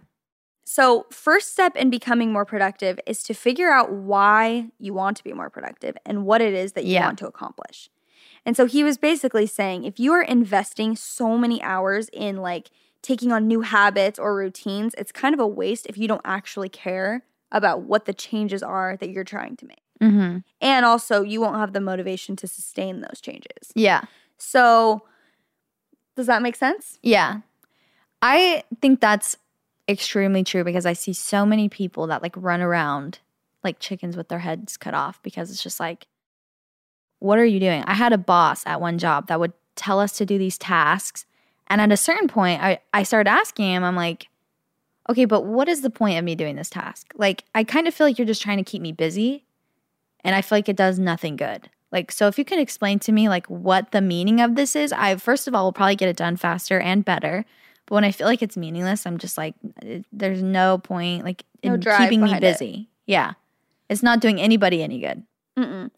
So, 0.67 1.05
first 1.11 1.53
step 1.53 1.77
in 1.77 1.91
becoming 1.91 2.33
more 2.33 2.47
productive 2.47 2.99
is 3.07 3.23
to 3.25 3.35
figure 3.35 3.71
out 3.71 3.93
why 3.93 4.71
you 4.79 4.95
want 4.95 5.19
to 5.19 5.25
be 5.25 5.35
more 5.35 5.51
productive 5.51 5.95
and 6.07 6.25
what 6.25 6.41
it 6.41 6.55
is 6.55 6.73
that 6.73 6.85
you 6.87 6.95
Yeah. 6.95 7.05
want 7.07 7.19
to 7.19 7.27
accomplish. 7.27 7.91
And 8.47 8.57
so 8.57 8.65
he 8.67 8.83
was 8.83 8.97
basically 8.97 9.47
saying 9.47 9.85
if 9.85 10.01
you 10.01 10.13
are 10.13 10.23
investing 10.23 10.97
so 10.97 11.37
many 11.37 11.63
hours 11.63 12.09
in 12.15 12.39
like 12.39 12.71
taking 13.03 13.31
on 13.31 13.47
new 13.47 13.61
habits 13.61 14.19
or 14.19 14.35
routines, 14.35 14.95
it's 14.97 15.13
kind 15.13 15.35
of 15.35 15.41
a 15.41 15.47
waste 15.47 15.85
if 15.87 15.99
you 15.99 16.09
don't 16.09 16.23
actually 16.25 16.71
care 16.71 17.25
about 17.53 17.83
what 17.83 18.07
the 18.07 18.15
changes 18.15 18.63
are 18.63 18.97
that 18.97 19.11
you're 19.11 19.23
trying 19.25 19.57
to 19.57 19.67
make. 19.67 19.83
Mm-hmm. 20.03 20.39
And 20.63 20.85
also, 20.87 21.23
you 21.23 21.41
won't 21.43 21.57
have 21.57 21.75
the 21.75 21.81
motivation 21.81 22.37
to 22.37 22.47
sustain 22.47 23.01
those 23.03 23.21
changes. 23.21 23.71
Yeah. 23.75 24.03
So, 24.39 25.03
does 26.17 26.27
that 26.27 26.43
make 26.43 26.57
sense? 26.57 26.99
Yeah. 27.03 27.41
I 28.23 28.65
think 28.81 29.01
that's 29.01 29.37
extremely 29.89 30.45
true 30.45 30.65
because 30.65 30.87
I 30.87 30.93
see 30.93 31.13
so 31.13 31.45
many 31.45 31.69
people 31.69 32.07
that 32.07 32.23
like 32.23 32.35
run 32.37 32.61
around 32.61 33.19
like 33.63 33.79
chickens 33.79 34.17
with 34.17 34.29
their 34.29 34.39
heads 34.39 34.77
cut 34.77 34.95
off 34.95 35.23
because 35.23 35.51
it's 35.51 35.63
just 35.63 35.81
like, 35.81 36.07
what 37.19 37.39
are 37.39 37.45
you 37.45 37.61
doing? 37.61 37.83
I 37.87 37.95
had 37.95 38.13
a 38.13 38.19
boss 38.19 38.67
at 38.67 38.81
one 38.81 38.99
job 38.99 39.29
that 39.29 39.41
would 39.41 39.53
tell 39.77 40.01
us 40.01 40.13
to 40.19 40.27
do 40.27 40.39
these 40.39 40.59
tasks. 40.59 41.27
And 41.67 41.81
at 41.81 41.91
a 41.91 41.97
certain 41.97 42.29
point, 42.29 42.63
I, 42.63 42.81
I 42.93 43.03
started 43.03 43.31
asking 43.31 43.73
him, 43.73 43.83
I'm 43.83 43.97
like, 43.97 44.29
okay, 45.09 45.25
but 45.25 45.45
what 45.45 45.69
is 45.69 45.81
the 45.81 45.91
point 45.91 46.19
of 46.19 46.25
me 46.25 46.35
doing 46.35 46.57
this 46.57 46.71
task? 46.71 47.13
Like, 47.17 47.45
I 47.55 47.65
kind 47.65 47.89
of 47.89 47.95
feel 47.95 48.07
like 48.07 48.19
you're 48.19 48.27
just 48.27 48.43
trying 48.43 48.59
to 48.59 48.65
keep 48.65 48.83
me 48.83 48.93
busy. 48.93 49.45
And 50.23 50.35
I 50.35 50.43
feel 50.43 50.59
like 50.59 50.69
it 50.69 50.77
does 50.77 50.99
nothing 50.99 51.37
good. 51.37 51.69
Like, 51.95 52.11
so 52.11 52.27
if 52.27 52.39
you 52.39 52.45
can 52.45 52.59
explain 52.59 52.99
to 52.99 53.13
me 53.13 53.29
like 53.29 53.47
what 53.47 53.93
the 53.93 54.01
meaning 54.01 54.41
of 54.41 54.57
this 54.57 54.75
is, 54.75 54.93
I 54.93 55.15
first 55.15 55.47
of 55.47 55.55
all 55.55 55.67
will 55.67 55.73
probably 55.73 55.95
get 55.95 56.09
it 56.09 56.17
done 56.17 56.37
faster 56.37 56.81
and 56.81 57.05
better. 57.05 57.45
But 57.87 57.95
when 57.95 58.05
I 58.05 58.11
feel 58.11 58.27
like 58.27 58.43
it's 58.43 58.57
meaningless, 58.57 59.07
I'm 59.07 59.17
just 59.17 59.39
like, 59.39 59.55
eh, 59.81 60.01
there's 60.13 60.43
no 60.43 60.79
point 60.79 61.25
like 61.25 61.45
No 61.63 61.75
in 61.75 61.81
keeping 61.81 62.21
me 62.21 62.27
behind 62.27 62.45
it. 62.45 62.59
busy. 62.59 62.89
Yeah, 63.07 63.35
it's 63.89 64.03
not 64.03 64.19
doing 64.19 64.41
anybody 64.41 64.83
any 64.83 64.99
good. 64.99 65.23
Mm-mm. 65.57 65.93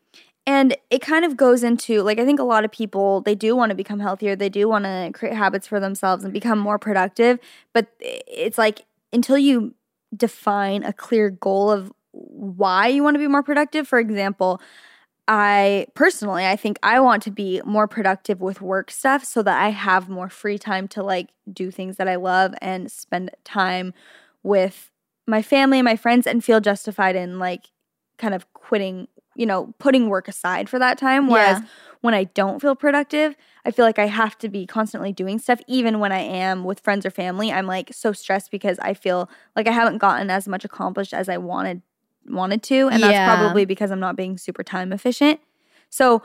And 0.46 0.76
it 0.90 1.00
kind 1.00 1.24
of 1.24 1.34
goes 1.34 1.64
into 1.64 2.02
like 2.02 2.18
I 2.18 2.26
think 2.26 2.40
a 2.40 2.44
lot 2.44 2.66
of 2.66 2.70
people 2.70 3.22
they 3.22 3.34
do 3.34 3.56
want 3.56 3.70
to 3.70 3.74
become 3.74 3.98
healthier, 3.98 4.36
they 4.36 4.50
do 4.50 4.68
want 4.68 4.84
to 4.84 5.10
create 5.14 5.34
habits 5.34 5.66
for 5.66 5.80
themselves 5.80 6.24
and 6.24 6.32
become 6.32 6.58
more 6.58 6.78
productive, 6.78 7.38
but 7.72 7.86
it's 8.00 8.58
like 8.58 8.84
until 9.14 9.38
you 9.38 9.74
define 10.14 10.84
a 10.84 10.92
clear 10.92 11.30
goal 11.30 11.70
of 11.70 11.90
why 12.12 12.86
you 12.86 13.02
want 13.02 13.14
to 13.14 13.18
be 13.18 13.28
more 13.28 13.42
productive. 13.42 13.88
For 13.88 13.98
example, 13.98 14.60
I 15.28 15.86
personally 15.94 16.46
I 16.46 16.54
think 16.56 16.78
I 16.82 17.00
want 17.00 17.22
to 17.24 17.30
be 17.30 17.60
more 17.64 17.88
productive 17.88 18.40
with 18.40 18.60
work 18.60 18.90
stuff 18.90 19.24
so 19.24 19.42
that 19.42 19.60
I 19.60 19.70
have 19.70 20.08
more 20.08 20.28
free 20.28 20.58
time 20.58 20.86
to 20.88 21.02
like 21.02 21.30
do 21.52 21.70
things 21.70 21.96
that 21.96 22.06
I 22.08 22.16
love 22.16 22.54
and 22.62 22.90
spend 22.90 23.30
time 23.44 23.92
with 24.42 24.90
my 25.26 25.42
family 25.42 25.78
and 25.78 25.84
my 25.84 25.96
friends 25.96 26.26
and 26.26 26.44
feel 26.44 26.60
justified 26.60 27.16
in 27.16 27.40
like 27.40 27.66
kind 28.18 28.34
of 28.34 28.52
quitting, 28.52 29.08
you 29.34 29.46
know, 29.46 29.74
putting 29.78 30.08
work 30.08 30.28
aside 30.28 30.68
for 30.68 30.78
that 30.78 30.96
time. 30.98 31.28
Whereas 31.28 31.58
Yeah. 31.60 31.66
when 32.02 32.14
I 32.14 32.24
don't 32.24 32.60
feel 32.60 32.76
productive, 32.76 33.34
I 33.64 33.72
feel 33.72 33.84
like 33.84 33.98
I 33.98 34.06
have 34.06 34.38
to 34.38 34.48
be 34.48 34.64
constantly 34.64 35.12
doing 35.12 35.40
stuff. 35.40 35.60
Even 35.66 35.98
when 35.98 36.12
I 36.12 36.20
am 36.20 36.62
with 36.62 36.78
friends 36.80 37.04
or 37.04 37.10
family, 37.10 37.50
I'm 37.50 37.66
like 37.66 37.92
so 37.92 38.12
stressed 38.12 38.52
because 38.52 38.78
I 38.78 38.94
feel 38.94 39.28
like 39.56 39.66
I 39.66 39.72
haven't 39.72 39.98
gotten 39.98 40.30
as 40.30 40.46
much 40.46 40.64
accomplished 40.64 41.12
as 41.12 41.28
I 41.28 41.38
wanted 41.38 41.82
wanted 42.28 42.62
to. 42.64 42.88
And 42.88 43.00
Yeah. 43.00 43.08
that's 43.12 43.24
probably 43.24 43.64
because 43.64 43.90
I'm 43.90 44.00
not 44.00 44.16
being 44.16 44.38
super 44.38 44.62
time 44.62 44.92
efficient. 44.92 45.40
So 45.90 46.22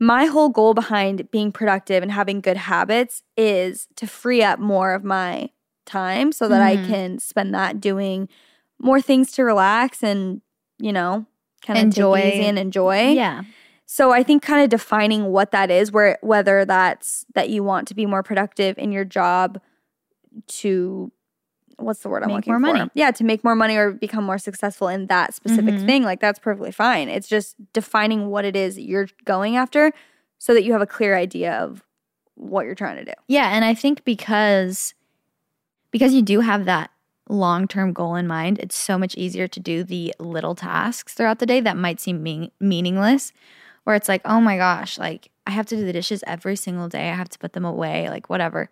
my 0.00 0.24
whole 0.26 0.48
goal 0.48 0.74
behind 0.74 1.30
being 1.30 1.52
productive 1.52 2.02
and 2.02 2.10
having 2.10 2.40
good 2.40 2.56
habits 2.56 3.22
is 3.36 3.86
to 3.96 4.06
free 4.06 4.42
up 4.42 4.58
more 4.58 4.94
of 4.94 5.04
my 5.04 5.50
time 5.86 6.32
so 6.32 6.48
that 6.48 6.60
I 6.62 6.76
Mhm. 6.76 6.86
can 6.86 7.18
spend 7.18 7.54
that 7.54 7.80
doing 7.80 8.28
more 8.80 9.00
things 9.00 9.30
to 9.32 9.44
relax 9.44 10.02
and, 10.02 10.40
you 10.78 10.92
know, 10.92 11.26
kind 11.64 11.78
of 11.78 11.84
Enjoy. 11.84 12.18
and 12.18 12.58
enjoy. 12.58 13.10
Yeah, 13.10 13.42
So 13.84 14.10
I 14.10 14.22
think 14.22 14.42
kind 14.42 14.62
of 14.64 14.70
defining 14.70 15.26
what 15.26 15.50
that 15.50 15.70
is, 15.70 15.92
where 15.92 16.18
whether 16.22 16.64
that's 16.64 17.26
that 17.34 17.50
you 17.50 17.62
want 17.62 17.86
to 17.88 17.94
be 17.94 18.06
more 18.06 18.22
productive 18.22 18.78
in 18.78 18.90
your 18.90 19.04
job 19.04 19.60
to 20.46 21.12
what's 21.78 22.00
the 22.00 22.08
word 22.08 22.22
I'm 22.22 22.28
Make 22.28 22.36
looking 22.36 22.52
more 22.52 22.60
for? 22.72 22.78
money. 22.78 22.90
Yeah, 22.94 23.10
to 23.12 23.24
make 23.24 23.42
more 23.44 23.54
money 23.54 23.76
or 23.76 23.90
become 23.92 24.24
more 24.24 24.38
successful 24.38 24.88
in 24.88 25.06
that 25.06 25.34
specific 25.34 25.74
Mhm. 25.74 25.86
thing. 25.86 26.02
Like 26.04 26.20
that's 26.20 26.38
perfectly 26.38 26.72
fine. 26.72 27.08
It's 27.08 27.28
just 27.28 27.56
defining 27.72 28.28
what 28.28 28.44
it 28.44 28.56
is 28.56 28.78
you're 28.78 29.08
going 29.24 29.56
after 29.56 29.92
so 30.38 30.54
that 30.54 30.64
you 30.64 30.72
have 30.72 30.82
a 30.82 30.86
clear 30.86 31.16
idea 31.16 31.52
of 31.54 31.82
what 32.34 32.64
you're 32.66 32.74
trying 32.74 32.96
to 32.96 33.04
do. 33.04 33.12
yeah, 33.28 33.50
and 33.54 33.64
I 33.64 33.74
think 33.74 34.04
because 34.04 34.94
because 35.90 36.14
you 36.14 36.22
do 36.22 36.40
have 36.40 36.64
that 36.64 36.90
long 37.28 37.68
term 37.68 37.92
goal 37.92 38.14
in 38.16 38.26
mind, 38.26 38.58
it's 38.58 38.74
so 38.76 38.96
much 38.98 39.14
easier 39.16 39.46
to 39.46 39.60
do 39.60 39.84
the 39.84 40.14
little 40.18 40.54
tasks 40.54 41.14
throughout 41.14 41.38
the 41.38 41.46
day 41.46 41.60
that 41.60 41.76
might 41.76 42.00
seem 42.00 42.22
mean- 42.22 42.50
meaningless. 42.60 43.32
Where 43.84 43.96
it's 43.96 44.08
like, 44.08 44.22
oh 44.24 44.40
my 44.40 44.56
gosh, 44.56 44.98
like 44.98 45.30
I 45.46 45.50
have 45.50 45.66
to 45.66 45.76
do 45.76 45.84
the 45.84 45.92
dishes 45.92 46.22
every 46.26 46.54
single 46.56 46.88
day. 46.88 47.10
I 47.10 47.14
have 47.14 47.28
to 47.30 47.38
put 47.38 47.52
them 47.52 47.64
away, 47.64 48.08
like 48.08 48.30
whatever. 48.30 48.70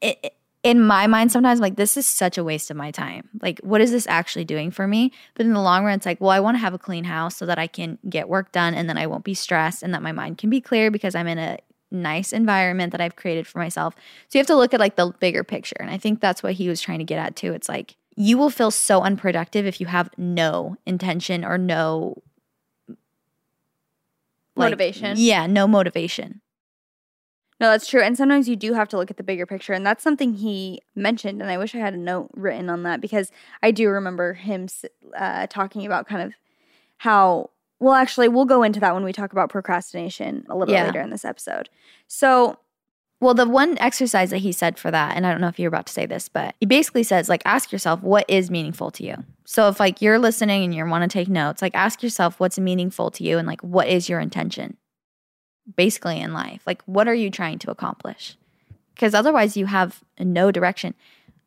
It, 0.00 0.18
it- 0.22 0.35
in 0.66 0.80
my 0.80 1.06
mind, 1.06 1.30
sometimes 1.30 1.60
I'm 1.60 1.62
like 1.62 1.76
this 1.76 1.96
is 1.96 2.06
such 2.06 2.36
a 2.36 2.42
waste 2.44 2.70
of 2.72 2.76
my 2.76 2.90
time. 2.90 3.28
Like, 3.40 3.60
what 3.60 3.80
is 3.80 3.92
this 3.92 4.06
actually 4.08 4.44
doing 4.44 4.70
for 4.72 4.88
me? 4.88 5.12
But 5.34 5.46
in 5.46 5.52
the 5.52 5.60
long 5.60 5.84
run, 5.84 5.94
it's 5.94 6.06
like, 6.06 6.20
well, 6.20 6.30
I 6.30 6.40
want 6.40 6.56
to 6.56 6.60
have 6.60 6.74
a 6.74 6.78
clean 6.78 7.04
house 7.04 7.36
so 7.36 7.46
that 7.46 7.58
I 7.58 7.68
can 7.68 7.98
get 8.08 8.28
work 8.28 8.50
done 8.50 8.74
and 8.74 8.88
then 8.88 8.98
I 8.98 9.06
won't 9.06 9.22
be 9.24 9.34
stressed 9.34 9.82
and 9.84 9.94
that 9.94 10.02
my 10.02 10.12
mind 10.12 10.38
can 10.38 10.50
be 10.50 10.60
clear 10.60 10.90
because 10.90 11.14
I'm 11.14 11.28
in 11.28 11.38
a 11.38 11.58
nice 11.92 12.32
environment 12.32 12.90
that 12.90 13.00
I've 13.00 13.14
created 13.14 13.46
for 13.46 13.58
myself. 13.58 13.94
So 14.28 14.38
you 14.38 14.40
have 14.40 14.46
to 14.48 14.56
look 14.56 14.74
at 14.74 14.80
like 14.80 14.96
the 14.96 15.12
bigger 15.20 15.44
picture. 15.44 15.76
And 15.78 15.88
I 15.90 15.98
think 15.98 16.20
that's 16.20 16.42
what 16.42 16.54
he 16.54 16.68
was 16.68 16.80
trying 16.80 16.98
to 16.98 17.04
get 17.04 17.20
at 17.20 17.36
too. 17.36 17.52
It's 17.52 17.68
like 17.68 17.94
you 18.16 18.36
will 18.36 18.50
feel 18.50 18.72
so 18.72 19.02
unproductive 19.02 19.66
if 19.66 19.80
you 19.80 19.86
have 19.86 20.10
no 20.18 20.76
intention 20.84 21.44
or 21.44 21.58
no 21.58 22.22
like- 24.56 24.66
Motivation. 24.66 25.14
Yeah, 25.18 25.46
no 25.46 25.68
motivation. 25.68 26.40
No, 27.58 27.70
that's 27.70 27.86
true. 27.86 28.02
And 28.02 28.16
sometimes 28.16 28.48
you 28.48 28.56
do 28.56 28.74
have 28.74 28.88
to 28.88 28.98
look 28.98 29.10
at 29.10 29.16
the 29.16 29.22
bigger 29.22 29.46
picture. 29.46 29.72
And 29.72 29.86
that's 29.86 30.02
something 30.04 30.34
he 30.34 30.82
mentioned. 30.94 31.40
And 31.40 31.50
I 31.50 31.56
wish 31.56 31.74
I 31.74 31.78
had 31.78 31.94
a 31.94 31.98
note 31.98 32.30
written 32.34 32.68
on 32.68 32.82
that 32.82 33.00
because 33.00 33.30
I 33.62 33.70
do 33.70 33.88
remember 33.88 34.34
him 34.34 34.66
uh, 35.16 35.46
talking 35.48 35.86
about 35.86 36.06
kind 36.06 36.22
of 36.22 36.32
how, 36.98 37.50
well, 37.80 37.94
actually, 37.94 38.28
we'll 38.28 38.44
go 38.44 38.62
into 38.62 38.80
that 38.80 38.94
when 38.94 39.04
we 39.04 39.12
talk 39.12 39.32
about 39.32 39.48
procrastination 39.48 40.44
a 40.50 40.56
little 40.56 40.74
Yeah. 40.74 40.84
later 40.84 41.00
in 41.00 41.10
this 41.10 41.24
episode. 41.24 41.70
So, 42.08 42.58
Well, 43.18 43.32
the 43.32 43.48
one 43.48 43.78
exercise 43.78 44.28
that 44.28 44.38
he 44.38 44.52
said 44.52 44.78
for 44.78 44.90
that, 44.90 45.16
and 45.16 45.26
I 45.26 45.30
don't 45.30 45.40
know 45.40 45.48
if 45.48 45.58
you're 45.58 45.68
about 45.68 45.86
to 45.86 45.92
say 45.92 46.04
this, 46.04 46.28
but 46.28 46.54
he 46.60 46.66
basically 46.66 47.02
says, 47.02 47.30
like, 47.30 47.40
ask 47.46 47.72
yourself 47.72 48.02
what 48.02 48.26
is 48.28 48.50
meaningful 48.50 48.90
to 48.90 49.04
you. 49.04 49.24
So 49.46 49.68
if 49.70 49.80
like 49.80 50.02
you're 50.02 50.18
listening 50.18 50.64
and 50.64 50.74
you 50.74 50.84
want 50.84 51.10
to 51.10 51.18
take 51.18 51.28
notes, 51.28 51.62
like 51.62 51.74
ask 51.74 52.02
yourself 52.02 52.38
what's 52.38 52.58
meaningful 52.58 53.10
to 53.12 53.24
you 53.24 53.38
and 53.38 53.46
like 53.46 53.62
what 53.62 53.88
is 53.88 54.10
your 54.10 54.20
intention 54.20 54.76
basically 55.76 56.20
in 56.20 56.32
life? 56.32 56.62
Like, 56.66 56.82
what 56.84 57.08
are 57.08 57.14
you 57.14 57.30
trying 57.30 57.58
to 57.60 57.70
accomplish? 57.70 58.36
Because 58.94 59.14
otherwise 59.14 59.56
you 59.56 59.66
have 59.66 60.02
no 60.18 60.50
direction. 60.50 60.94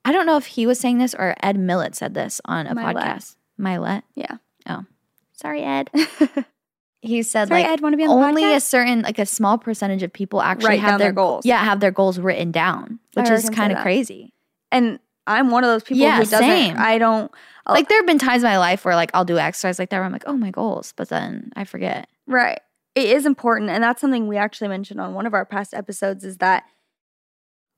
I 0.05 0.11
don't 0.11 0.25
know 0.25 0.38
if 0.38 0.45
he 0.45 0.65
was 0.65 0.79
saying 0.79 0.97
this 0.99 1.13
or 1.13 1.35
Ed 1.41 1.57
Millett 1.57 1.95
said 1.95 2.13
this 2.13 2.39
on 2.45 2.67
a 2.67 2.75
Milet. 2.75 2.95
podcast. 2.95 3.35
Milet? 3.59 4.03
Yeah. 4.15 4.38
Oh, 4.67 4.85
sorry, 5.33 5.63
Ed. 5.63 5.89
he 7.01 7.23
said 7.23 7.47
Sorry, 7.47 7.63
like 7.63 7.71
Ed, 7.71 7.81
want 7.81 7.93
to 7.93 7.97
be 7.97 8.05
on 8.05 8.19
the 8.19 8.25
only 8.27 8.53
a 8.53 8.59
certain 8.59 9.01
like 9.01 9.19
a 9.19 9.25
small 9.25 9.57
percentage 9.57 10.03
of 10.03 10.11
people 10.13 10.41
actually 10.41 10.69
Write 10.69 10.79
have 10.81 10.89
down 10.91 10.99
their 10.99 11.11
goals. 11.11 11.45
Yeah, 11.45 11.63
have 11.63 11.79
their 11.79 11.91
goals 11.91 12.19
written 12.19 12.51
down, 12.51 12.99
which 13.13 13.29
is 13.29 13.49
kind 13.49 13.71
of 13.73 13.79
crazy. 13.79 14.33
and 14.71 14.99
I'm 15.27 15.51
one 15.51 15.63
of 15.63 15.69
those 15.69 15.83
people 15.83 15.97
Yeah, 16.01 16.15
who 16.17 16.23
doesn't, 16.23 16.39
same. 16.39 16.75
I 16.79 16.97
don't, 16.97 17.31
Oh. 17.67 17.73
Like 17.73 17.85
uh, 17.85 17.89
there 17.89 17.99
have 17.99 18.07
been 18.07 18.17
times 18.17 18.41
in 18.41 18.49
my 18.49 18.57
life 18.57 18.83
where 18.83 18.95
like 18.95 19.11
I'll 19.13 19.25
do 19.25 19.38
exercise 19.38 19.77
like 19.77 19.89
that 19.91 19.97
where 19.97 20.05
I'm 20.05 20.11
like, 20.11 20.23
oh 20.25 20.33
my 20.35 20.49
goals, 20.49 20.93
but 20.95 21.09
then 21.09 21.51
I 21.55 21.65
forget. 21.65 22.09
Right. 22.25 22.59
It 22.96 23.05
is 23.05 23.25
important. 23.25 23.69
And 23.69 23.84
that's 23.84 24.01
something 24.01 24.27
we 24.27 24.38
actually 24.38 24.67
mentioned 24.67 25.00
on 25.00 25.13
one 25.13 25.25
of 25.25 25.34
our 25.34 25.46
past 25.46 25.74
episodes 25.74 26.24
is 26.24 26.38
that 26.38 26.63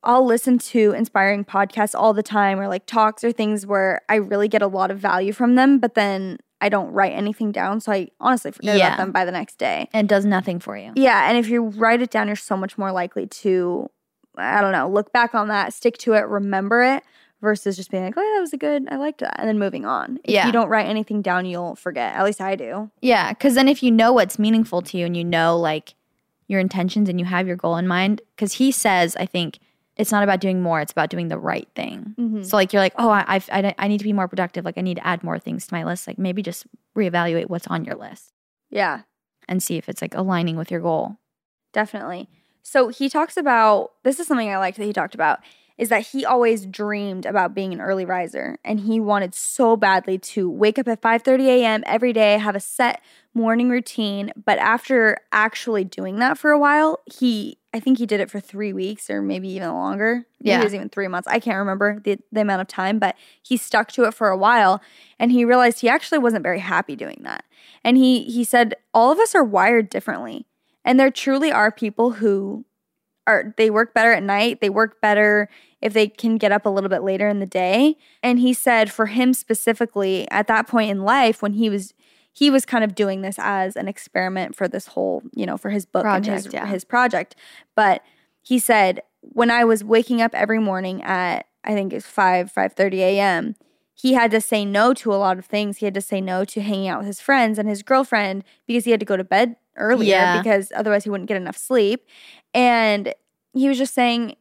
I'll 0.04 0.26
listen 0.26 0.58
to 0.58 0.94
inspiring 0.94 1.46
podcasts 1.46 1.94
all 1.94 2.14
the 2.14 2.24
time 2.24 2.60
or 2.60 2.68
like 2.68 2.88
talks 2.88 3.24
or 3.24 3.32
things 3.32 3.68
where 3.68 4.02
I 4.10 4.16
really 4.16 4.48
get 4.48 4.64
a 4.64 4.68
lot 4.68 4.90
of 4.90 4.98
value 4.98 5.32
from 5.32 5.56
them, 5.56 5.78
but 5.80 5.94
then 5.94 6.38
I 6.60 6.70
don't 6.70 6.92
write 6.92 7.12
anything 7.14 7.52
down. 7.52 7.82
So 7.82 7.92
I 7.92 8.08
honestly 8.20 8.52
forget 8.52 8.78
Yeah. 8.78 8.88
about 8.88 8.98
them 8.98 9.12
by 9.12 9.26
the 9.26 9.32
next 9.32 9.58
day. 9.58 9.90
And 9.94 10.06
it 10.06 10.10
does 10.10 10.26
nothing 10.26 10.60
for 10.60 10.76
you. 10.78 10.92
Yeah. 10.96 11.30
And 11.30 11.38
if 11.38 11.50
you 11.50 11.66
write 11.66 12.02
it 12.02 12.10
down, 12.10 12.28
you're 12.28 12.36
so 12.36 12.58
much 12.58 12.78
more 12.78 12.92
likely 12.92 13.28
to, 13.28 13.90
I 14.38 14.62
don't 14.62 14.72
know, 14.72 14.90
look 14.90 15.12
back 15.12 15.36
on 15.36 15.50
that, 15.50 15.74
stick 15.74 15.98
to 16.00 16.14
it, 16.14 16.28
remember 16.28 16.82
it 16.84 17.04
versus 17.42 17.76
just 17.76 17.90
being 17.92 18.04
like, 18.04 18.14
oh, 18.16 18.22
yeah, 18.22 18.36
that 18.38 18.42
was 18.42 18.54
a 18.54 18.58
good, 18.58 18.88
I 18.90 18.96
liked 18.98 19.20
that. 19.20 19.40
And 19.40 19.48
then 19.50 19.58
moving 19.60 19.86
on. 19.86 20.20
If 20.24 20.30
Yeah. 20.34 20.46
you 20.46 20.52
don't 20.52 20.70
write 20.70 20.86
anything 20.88 21.22
down, 21.22 21.46
you'll 21.46 21.76
forget. 21.76 22.16
At 22.16 22.24
least 22.24 22.40
I 22.42 22.56
do. 22.56 22.92
Yeah, 23.02 23.30
because 23.34 23.56
then 23.56 23.68
if 23.68 23.82
you 23.82 23.92
know 23.92 24.14
what's 24.14 24.38
meaningful 24.40 24.82
to 24.84 24.98
you 24.98 25.06
and 25.06 25.18
you 25.18 25.24
know 25.24 25.58
like 25.58 25.96
your 26.48 26.60
intentions 26.60 27.10
and 27.10 27.20
you 27.20 27.26
have 27.26 27.48
your 27.48 27.56
goal 27.56 27.78
in 27.78 27.88
mind, 27.88 28.22
because 28.36 28.54
he 28.54 28.72
says, 28.72 29.16
I 29.16 29.26
think 29.26 29.60
it's 29.98 30.12
not 30.12 30.24
about 30.24 30.40
doing 30.40 30.62
more; 30.62 30.80
it's 30.82 30.92
about 30.92 31.10
doing 31.10 31.28
the 31.28 31.38
right 31.38 31.68
thing. 31.76 32.16
Mhm. 32.18 32.46
So 32.46 32.56
like 32.58 32.72
you're 32.74 32.82
like, 32.82 32.94
oh, 32.98 33.10
I, 33.10 33.24
I've, 33.28 33.50
I 33.52 33.74
I 33.78 33.88
need 33.88 33.98
to 34.00 34.04
be 34.04 34.14
more 34.14 34.28
productive. 34.28 34.64
Like 34.66 34.78
I 34.78 34.82
need 34.82 34.96
to 34.96 35.06
add 35.06 35.24
more 35.24 35.38
things 35.40 35.68
to 35.68 35.74
my 35.74 35.84
list. 35.84 36.08
Like 36.08 36.18
maybe 36.18 36.42
just 36.42 36.66
reevaluate 36.96 37.48
what's 37.50 37.68
on 37.68 37.86
your 37.86 37.96
list 37.96 38.34
Yeah. 38.70 39.02
and 39.48 39.62
see 39.64 39.78
if 39.78 39.88
it's 39.90 40.02
like 40.02 40.14
aligning 40.16 40.56
with 40.58 40.72
your 40.72 40.80
goal. 40.82 41.18
Definitely. 41.74 42.30
So 42.64 42.90
he 42.90 43.10
talks 43.10 43.38
about 43.38 43.92
this 44.04 44.20
is 44.20 44.28
something 44.28 44.50
I 44.50 44.58
liked 44.58 44.78
that 44.78 44.86
he 44.86 44.94
talked 44.94 45.16
about 45.16 45.40
is 45.82 45.90
that 45.90 46.08
he 46.10 46.24
always 46.24 46.68
dreamed 46.68 47.26
about 47.26 47.56
being 47.56 47.74
an 47.74 47.82
early 47.82 48.06
riser 48.06 48.60
and 48.64 48.82
he 48.82 49.00
wanted 49.00 49.34
so 49.34 49.76
badly 49.76 50.20
to 50.20 50.48
wake 50.48 50.78
up 50.78 50.88
at 50.88 51.02
5:30 51.02 51.48
a.m. 51.48 51.84
every 51.88 52.14
day, 52.14 52.38
have 52.38 52.56
a 52.56 52.60
set 52.60 53.02
morning 53.34 53.68
routine, 53.70 54.32
but 54.46 54.60
after 54.60 55.18
actually 55.32 55.84
doing 55.84 56.20
that 56.20 56.38
for 56.38 56.52
a 56.52 56.60
while, 56.60 57.00
he 57.12 57.58
I 57.74 57.80
think 57.80 57.98
he 57.98 58.06
did 58.06 58.20
it 58.20 58.30
for 58.30 58.40
3 58.40 58.74
weeks 58.74 59.10
or 59.10 59.22
maybe 59.22 59.48
even 59.50 59.70
longer. 59.72 60.26
Maybe 60.40 60.50
Yeah. 60.52 60.60
it 60.62 60.64
was 60.66 60.76
even 60.76 60.90
3 60.90 61.08
months. 61.08 61.28
I 61.28 61.40
can't 61.40 61.58
remember 61.58 62.00
the 62.04 62.20
the 62.32 62.42
amount 62.42 62.62
of 62.62 62.68
time, 62.68 63.00
but 63.00 63.16
he 63.42 63.58
stuck 63.58 63.92
to 63.94 64.04
it 64.04 64.14
for 64.14 64.30
a 64.30 64.38
while 64.38 64.82
and 65.18 65.32
he 65.32 65.44
realized 65.46 65.80
he 65.82 65.90
actually 65.90 66.20
wasn't 66.20 66.44
very 66.44 66.60
happy 66.60 66.96
doing 66.96 67.22
that. 67.24 67.44
And 67.84 67.98
he 67.98 68.24
he 68.26 68.44
said 68.44 68.76
all 68.94 69.12
of 69.12 69.18
us 69.20 69.34
are 69.34 69.44
wired 69.44 69.90
differently. 69.90 70.46
And 70.86 71.00
there 71.00 71.10
truly 71.12 71.52
are 71.52 71.72
people 71.72 72.12
who 72.14 72.66
are 73.28 73.54
they 73.58 73.70
work 73.70 73.94
better 73.94 74.12
at 74.12 74.24
night, 74.24 74.62
they 74.62 74.70
work 74.70 75.00
better 75.02 75.50
if 75.82 75.94
they 75.94 76.08
can 76.08 76.38
get 76.38 76.52
up 76.52 76.66
a 76.66 76.70
little 76.70 76.90
bit 76.90 77.04
later 77.04 77.28
in 77.28 77.40
the 77.40 77.46
day. 77.46 77.98
And 78.22 78.40
he 78.40 78.54
said 78.54 78.92
for 78.92 79.08
him 79.08 79.34
specifically 79.34 80.30
at 80.32 80.48
that 80.48 80.68
point 80.68 80.92
in 80.92 81.04
life 81.04 81.42
when 81.42 81.54
he 81.54 81.70
was 81.70 81.94
he 82.34 82.50
was 82.50 82.66
kind 82.66 82.84
of 82.84 82.96
doing 82.96 83.22
this 83.22 83.36
as 83.40 83.76
an 83.76 83.90
experiment 83.90 84.56
for 84.56 84.68
this 84.68 84.88
whole, 84.88 85.22
you 85.34 85.46
know, 85.46 85.58
for 85.58 85.70
his 85.70 85.86
book 85.86 86.06
and 86.06 86.26
his, 86.26 86.44
Project, 86.44 86.54
yeah. 86.54 86.66
his 86.66 86.86
project. 86.86 87.36
But 87.76 88.04
he 88.42 88.58
said 88.58 89.02
when 89.22 89.52
I 89.52 89.66
was 89.66 89.84
waking 89.84 90.22
up 90.22 90.34
every 90.34 90.60
morning 90.60 91.04
at 91.04 91.46
I 91.64 91.74
think 91.74 91.94
it's 91.94 92.08
5 92.08 92.52
5:30 92.52 92.94
a.m. 93.00 93.56
He 94.02 94.14
had 94.14 94.32
to 94.32 94.42
say 94.42 94.66
no 94.66 94.94
to 94.96 95.14
a 95.14 95.16
lot 95.18 95.38
of 95.38 95.46
things. 95.46 95.78
He 95.78 95.86
had 95.86 95.94
to 95.94 96.02
say 96.02 96.22
no 96.22 96.44
to 96.46 96.62
hanging 96.62 96.88
out 96.88 97.00
with 97.00 97.08
his 97.08 97.20
friends 97.22 97.60
and 97.60 97.70
his 97.70 97.84
girlfriend 97.84 98.44
because 98.66 98.86
he 98.86 98.92
had 98.92 99.00
to 99.00 99.06
go 99.06 99.16
to 99.16 99.24
bed 99.24 99.58
earlier 99.78 100.10
Yeah. 100.16 100.38
because 100.42 100.72
otherwise 100.76 101.04
he 101.04 101.10
wouldn't 101.12 101.28
get 101.28 101.38
enough 101.38 101.58
sleep. 101.58 102.06
And 102.54 103.14
he 103.54 103.68
was 103.70 103.78
just 103.78 103.94
saying 103.94 104.36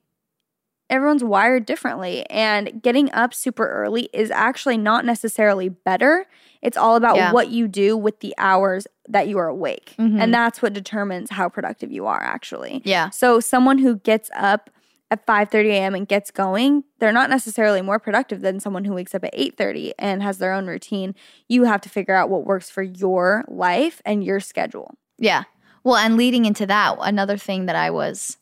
everyone's 0.89 1.23
wired 1.23 1.67
differently 1.67 2.25
and 2.31 2.83
getting 2.83 3.13
up 3.13 3.33
super 3.35 3.69
early 3.69 4.09
is 4.13 4.31
actually 4.31 4.77
not 4.79 5.05
necessarily 5.05 5.69
better. 5.69 6.27
It's 6.63 6.77
all 6.77 6.97
about 6.97 7.17
Yeah. 7.17 7.33
what 7.33 7.49
you 7.51 7.69
do 7.69 7.97
with 7.97 8.21
the 8.21 8.35
hours 8.39 8.87
that 9.09 9.29
you 9.29 9.39
are 9.39 9.47
awake. 9.49 9.95
Mhm. 9.99 10.21
And 10.21 10.33
that's 10.35 10.63
what 10.63 10.73
determines 10.73 11.31
how 11.31 11.49
productive 11.49 11.93
you 11.93 12.07
are 12.07 12.23
actually. 12.23 12.83
Yeah. 12.85 13.11
So 13.11 13.41
someone 13.41 13.79
who 13.79 13.97
gets 13.97 14.31
up 14.35 14.71
at 15.11 15.27
5:30 15.27 15.71
a.m. 15.71 15.95
and 15.95 16.07
gets 16.07 16.31
going, 16.31 16.85
they're 16.99 17.13
not 17.13 17.31
necessarily 17.31 17.83
more 17.83 17.99
productive 17.99 18.41
than 18.41 18.61
someone 18.61 18.85
who 18.85 18.95
wakes 18.95 19.15
up 19.15 19.25
at 19.25 19.35
8:30 19.35 19.93
and 19.99 20.23
has 20.23 20.39
their 20.39 20.53
own 20.53 20.67
routine. 20.67 21.15
You 21.49 21.65
have 21.65 21.81
to 21.83 21.89
figure 21.89 22.15
out 22.15 22.31
what 22.31 22.45
works 22.47 22.71
for 22.71 22.83
your 22.83 23.45
life 23.49 24.01
and 24.05 24.23
your 24.23 24.41
schedule. 24.41 24.95
Yeah. 25.19 25.45
Well, 25.83 25.97
and 25.97 26.17
leading 26.17 26.45
into 26.45 26.67
that, 26.67 26.97
another 27.01 27.37
thing 27.37 27.67
that 27.67 27.77
I 27.77 27.91
was 27.91 28.37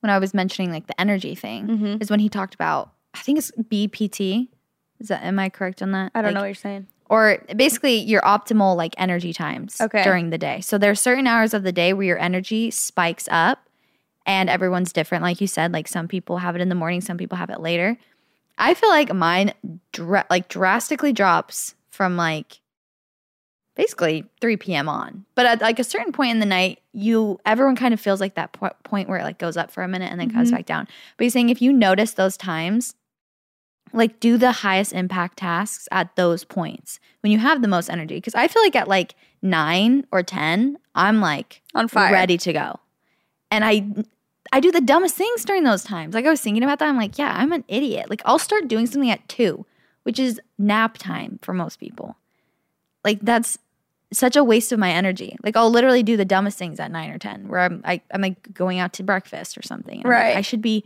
when 0.00 0.10
I 0.10 0.18
was 0.18 0.34
mentioning 0.34 0.70
like 0.70 0.86
the 0.86 1.00
energy 1.00 1.34
thing 1.34 1.66
Mhm. 1.66 2.02
is 2.02 2.10
when 2.10 2.20
he 2.20 2.28
talked 2.28 2.54
about 2.54 2.90
I 3.14 3.18
think 3.20 3.38
it's 3.38 3.50
BPT. 3.52 4.48
Is 5.00 5.08
that 5.08 5.22
am 5.22 5.38
I 5.38 5.48
correct 5.48 5.82
on 5.82 5.92
that? 5.92 6.12
I 6.14 6.20
don't 6.20 6.28
Like, 6.30 6.34
know 6.34 6.40
what 6.40 6.46
you're 6.46 6.54
saying. 6.54 6.86
Or 7.10 7.38
basically 7.56 7.96
your 7.98 8.22
optimal 8.22 8.76
like 8.76 8.94
energy 8.98 9.32
times 9.32 9.80
Okay. 9.80 10.02
during 10.02 10.30
the 10.30 10.38
day. 10.38 10.60
So 10.60 10.78
there 10.78 10.90
are 10.90 10.94
certain 10.96 11.26
hours 11.26 11.54
of 11.54 11.62
the 11.62 11.72
day 11.72 11.92
where 11.92 12.06
your 12.06 12.18
energy 12.18 12.70
spikes 12.70 13.28
up 13.30 13.63
and 14.26 14.48
everyone's 14.50 14.92
different 14.92 15.22
like 15.22 15.40
you 15.40 15.46
said 15.46 15.72
like 15.72 15.86
some 15.88 16.08
people 16.08 16.38
have 16.38 16.54
it 16.56 16.60
in 16.62 16.68
the 16.68 16.74
morning, 16.74 17.00
some 17.00 17.16
people 17.18 17.36
have 17.38 17.50
it 17.50 17.60
later. 17.60 17.96
I 18.56 18.74
feel 18.74 18.88
like 18.88 19.12
mine 19.12 19.52
dra- 19.92 20.26
like 20.30 20.48
drastically 20.48 21.12
drops 21.12 21.74
from 21.90 22.16
like 22.16 22.60
basically 23.76 24.24
3 24.40 24.56
p.m. 24.56 24.88
on. 24.88 25.24
But 25.34 25.46
at 25.46 25.60
like 25.60 25.78
a 25.80 25.84
certain 25.84 26.12
point 26.12 26.30
in 26.30 26.38
the 26.38 26.46
night, 26.46 26.80
you 26.92 27.40
everyone 27.44 27.74
kind 27.76 27.92
of 27.92 28.00
feels 28.00 28.20
like 28.20 28.34
that 28.36 28.52
po- 28.52 28.70
point 28.84 29.08
where 29.08 29.18
it 29.18 29.24
like 29.24 29.38
goes 29.38 29.56
up 29.56 29.70
for 29.70 29.82
a 29.82 29.88
minute 29.88 30.10
and 30.12 30.20
then 30.20 30.30
comes 30.30 30.50
Mhm. 30.50 30.54
back 30.56 30.66
down. 30.66 30.86
But 31.16 31.24
he's 31.24 31.32
saying 31.32 31.48
if 31.50 31.60
you 31.60 31.72
notice 31.72 32.12
those 32.12 32.36
times, 32.36 32.94
like 33.92 34.20
do 34.20 34.36
the 34.38 34.52
highest 34.52 34.92
impact 34.92 35.38
tasks 35.38 35.88
at 35.90 36.14
those 36.16 36.44
points 36.44 37.00
when 37.20 37.32
you 37.32 37.38
have 37.38 37.62
the 37.62 37.68
most 37.68 37.90
energy. 37.90 38.14
Because 38.16 38.34
I 38.34 38.46
feel 38.48 38.62
like 38.62 38.76
at 38.76 38.86
like 38.88 39.14
nine 39.42 40.06
or 40.12 40.22
ten, 40.22 40.78
I'm 40.94 41.20
like 41.20 41.62
On 41.74 41.88
fire. 41.88 42.12
ready 42.12 42.38
to 42.38 42.52
go, 42.52 42.78
and 43.50 43.64
I. 43.64 43.84
I 44.52 44.60
do 44.60 44.70
the 44.70 44.80
dumbest 44.80 45.14
things 45.16 45.44
during 45.44 45.64
those 45.64 45.82
times. 45.84 46.14
Like 46.14 46.26
I 46.26 46.30
was 46.30 46.40
thinking 46.40 46.62
about 46.62 46.78
that. 46.78 46.88
I'm 46.88 46.96
like, 46.96 47.18
yeah, 47.18 47.32
I'm 47.36 47.52
an 47.52 47.64
idiot. 47.68 48.08
Like 48.10 48.22
I'll 48.24 48.38
start 48.38 48.68
doing 48.68 48.86
something 48.86 49.10
at 49.10 49.26
two, 49.28 49.66
which 50.04 50.18
is 50.18 50.40
nap 50.58 50.98
time 50.98 51.38
for 51.42 51.52
most 51.52 51.80
people. 51.80 52.16
Like 53.04 53.20
that's 53.20 53.58
such 54.12 54.36
a 54.36 54.44
waste 54.44 54.70
of 54.70 54.78
my 54.78 54.90
energy. 54.92 55.36
Like 55.42 55.56
I'll 55.56 55.70
literally 55.70 56.02
do 56.02 56.16
the 56.16 56.24
dumbest 56.24 56.56
things 56.58 56.78
at 56.78 56.90
nine 56.90 57.10
or 57.10 57.18
ten, 57.18 57.48
where 57.48 57.60
I'm 57.60 57.82
I, 57.84 58.00
I'm 58.12 58.20
like 58.22 58.52
going 58.54 58.78
out 58.78 58.92
to 58.94 59.02
breakfast 59.02 59.58
or 59.58 59.62
something. 59.62 59.96
And 59.96 60.06
I'm 60.06 60.12
like, 60.12 60.24
Right. 60.26 60.36
I 60.36 60.40
should 60.42 60.62
be 60.62 60.84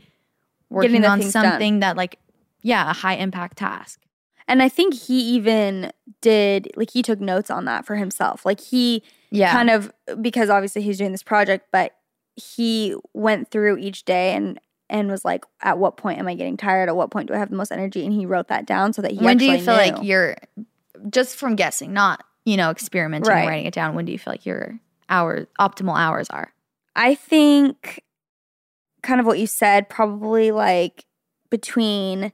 working 0.70 1.04
on 1.04 1.18
things 1.20 1.32
done. 1.32 1.44
something 1.44 1.80
that 1.80 1.96
like 1.96 2.18
yeah, 2.62 2.90
a 2.90 2.92
high 2.94 3.14
impact 3.14 3.58
task. 3.58 4.00
And 4.46 4.62
I 4.62 4.68
think 4.70 4.94
he 4.94 5.20
even 5.34 5.92
did 6.22 6.70
like 6.74 6.90
he 6.90 7.02
took 7.02 7.20
notes 7.20 7.50
on 7.50 7.66
that 7.66 7.84
for 7.84 7.96
himself. 7.96 8.46
Like 8.46 8.60
he 8.60 9.02
Yeah. 9.30 9.52
kind 9.52 9.68
of 9.68 9.92
because 10.22 10.48
obviously 10.48 10.80
he's 10.82 10.96
doing 10.98 11.12
this 11.12 11.22
project, 11.22 11.66
but 11.70 11.94
he 12.38 12.94
went 13.14 13.50
through 13.50 13.78
each 13.78 14.04
day 14.04 14.34
and 14.34 14.58
and 14.90 15.10
was 15.10 15.24
like, 15.24 15.44
at 15.60 15.78
what 15.78 15.98
point 15.98 16.18
am 16.18 16.26
I 16.28 16.34
getting 16.34 16.56
tired? 16.56 16.88
At 16.88 16.96
what 16.96 17.10
point 17.10 17.28
do 17.28 17.34
I 17.34 17.38
have 17.38 17.50
the 17.50 17.56
most 17.56 17.70
energy? 17.70 18.04
And 18.04 18.12
he 18.12 18.24
wrote 18.24 18.48
that 18.48 18.64
down 18.66 18.94
so 18.94 19.02
that 19.02 19.12
he 19.12 19.18
when 19.18 19.36
do 19.36 19.44
you 19.44 19.58
feel 19.58 19.74
like 19.74 20.02
you're 20.02 20.36
just 21.10 21.36
from 21.36 21.56
guessing, 21.56 21.92
not 21.92 22.24
you 22.44 22.56
know 22.56 22.70
experimenting, 22.70 23.28
Right. 23.30 23.40
and 23.40 23.48
writing 23.48 23.66
it 23.66 23.74
down? 23.74 23.94
When 23.94 24.04
do 24.06 24.12
you 24.12 24.18
feel 24.18 24.32
like 24.32 24.46
your 24.46 24.78
hours 25.10 25.46
optimal 25.60 25.98
hours 25.98 26.28
are? 26.30 26.52
I 26.96 27.14
think 27.14 28.02
kind 29.02 29.20
of 29.20 29.26
what 29.26 29.38
you 29.38 29.46
said, 29.46 29.88
probably 29.88 30.50
like 30.50 31.04
between, 31.50 32.32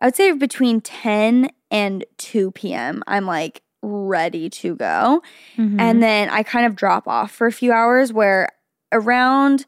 I 0.00 0.06
would 0.06 0.16
say 0.16 0.32
between 0.32 0.80
10 0.80 1.48
and 1.70 2.04
2 2.18 2.50
p.m. 2.52 3.02
I'm 3.06 3.26
like 3.26 3.62
ready 3.82 4.50
to 4.50 4.76
go. 4.76 5.22
Mm-hmm. 5.56 5.80
And 5.80 6.02
then 6.02 6.28
I 6.28 6.42
kind 6.42 6.66
of 6.66 6.76
drop 6.76 7.08
off 7.08 7.30
for 7.30 7.46
a 7.46 7.52
few 7.52 7.72
hours 7.72 8.12
where 8.12 8.48
around 8.92 9.66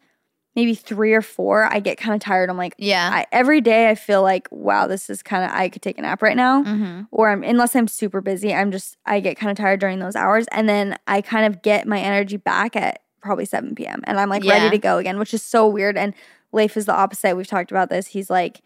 maybe 0.55 0.75
three 0.75 1.13
or 1.13 1.23
four, 1.23 1.65
I 1.65 1.81
get 1.81 1.99
kind 1.99 2.15
of 2.15 2.21
tired. 2.21 2.49
I'm 2.49 2.57
like, 2.57 2.75
yeah, 2.79 3.11
I, 3.13 3.27
every 3.33 3.61
day 3.61 3.91
I 3.91 3.97
feel 3.97 4.23
like, 4.23 4.47
wow, 4.53 4.87
this 4.87 5.11
is 5.11 5.23
kind 5.23 5.45
of, 5.45 5.51
I 5.51 5.69
could 5.69 5.83
take 5.83 5.99
a 5.99 6.03
nap 6.03 6.23
right 6.23 6.37
now. 6.37 6.63
mm-hmm. 6.63 7.03
Or 7.11 7.31
I'm, 7.31 7.43
unless 7.43 7.75
I'm 7.75 7.89
super 7.89 8.21
busy, 8.21 8.55
I'm 8.55 8.71
just, 8.71 8.97
I 9.05 9.19
get 9.19 9.37
kind 9.37 9.51
of 9.51 9.57
tired 9.57 9.81
during 9.81 9.99
those 9.99 10.15
hours. 10.15 10.47
And 10.53 10.69
then 10.69 10.97
I 11.09 11.23
kind 11.23 11.47
of 11.47 11.63
get 11.63 11.89
my 11.89 11.99
energy 11.99 12.37
back 12.37 12.77
at 12.77 13.01
probably 13.21 13.47
7 13.47 13.75
p.m. 13.75 14.03
And 14.05 14.21
I'm 14.21 14.29
like 14.29 14.45
Yeah. 14.45 14.53
ready 14.53 14.71
to 14.71 14.79
go 14.79 14.99
again, 14.99 15.19
which 15.19 15.35
is 15.35 15.43
so 15.43 15.67
weird. 15.67 15.97
And 15.97 16.15
Leif 16.53 16.77
is 16.77 16.87
the 16.87 16.95
opposite. 16.95 17.37
We've 17.37 17.47
talked 17.49 17.73
about 17.73 17.91
this. 17.91 18.07
He's 18.09 18.31
like 18.31 18.61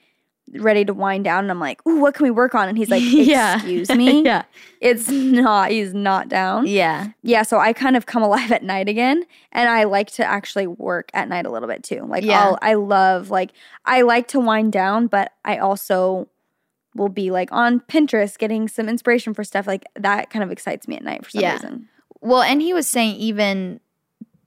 ready 0.54 0.84
to 0.84 0.94
wind 0.94 1.24
down. 1.24 1.44
And 1.44 1.50
I'm 1.50 1.60
like, 1.60 1.84
ooh, 1.86 2.00
what 2.00 2.14
can 2.14 2.24
we 2.24 2.30
work 2.30 2.54
on? 2.54 2.68
And 2.68 2.78
he's 2.78 2.90
like, 2.90 3.02
Yeah. 3.06 3.54
excuse 3.56 3.90
me. 3.94 4.22
yeah, 4.24 4.44
It's 4.80 5.08
not, 5.08 5.70
he's 5.70 5.92
not 5.94 6.28
down. 6.28 6.66
yeah, 6.66 7.08
Yeah, 7.22 7.42
so 7.42 7.58
I 7.58 7.72
kind 7.72 7.96
of 7.96 8.06
come 8.06 8.22
alive 8.22 8.50
at 8.58 8.62
night 8.62 8.88
again, 8.88 9.24
and 9.52 9.68
I 9.68 9.84
like 9.84 10.10
to 10.12 10.24
actually 10.24 10.66
work 10.66 11.10
at 11.14 11.28
night 11.28 11.46
a 11.46 11.50
little 11.50 11.68
bit 11.68 11.82
too. 11.82 12.04
Like, 12.06 12.24
Yeah. 12.24 12.40
I'll, 12.46 12.58
I 12.62 12.74
love 12.74 13.30
like 13.30 13.52
I 13.84 14.02
like 14.02 14.28
to 14.28 14.40
wind 14.40 14.72
down, 14.72 15.06
but 15.06 15.32
I 15.44 15.58
also 15.58 16.28
will 16.94 17.08
be 17.08 17.30
like 17.30 17.50
on 17.52 17.80
Pinterest 17.80 18.36
getting 18.38 18.66
some 18.68 18.88
inspiration 18.88 19.34
for 19.34 19.44
stuff 19.44 19.66
like 19.66 19.84
that. 19.94 20.30
Kind 20.30 20.42
of 20.42 20.50
excites 20.50 20.88
me 20.88 20.96
at 20.96 21.02
night 21.04 21.24
for 21.24 21.30
some 21.30 21.42
Yeah. 21.42 21.52
reason. 21.54 21.88
Well, 22.20 22.42
and 22.42 22.60
he 22.60 22.72
was 22.74 22.88
saying 22.88 23.16
even 23.16 23.78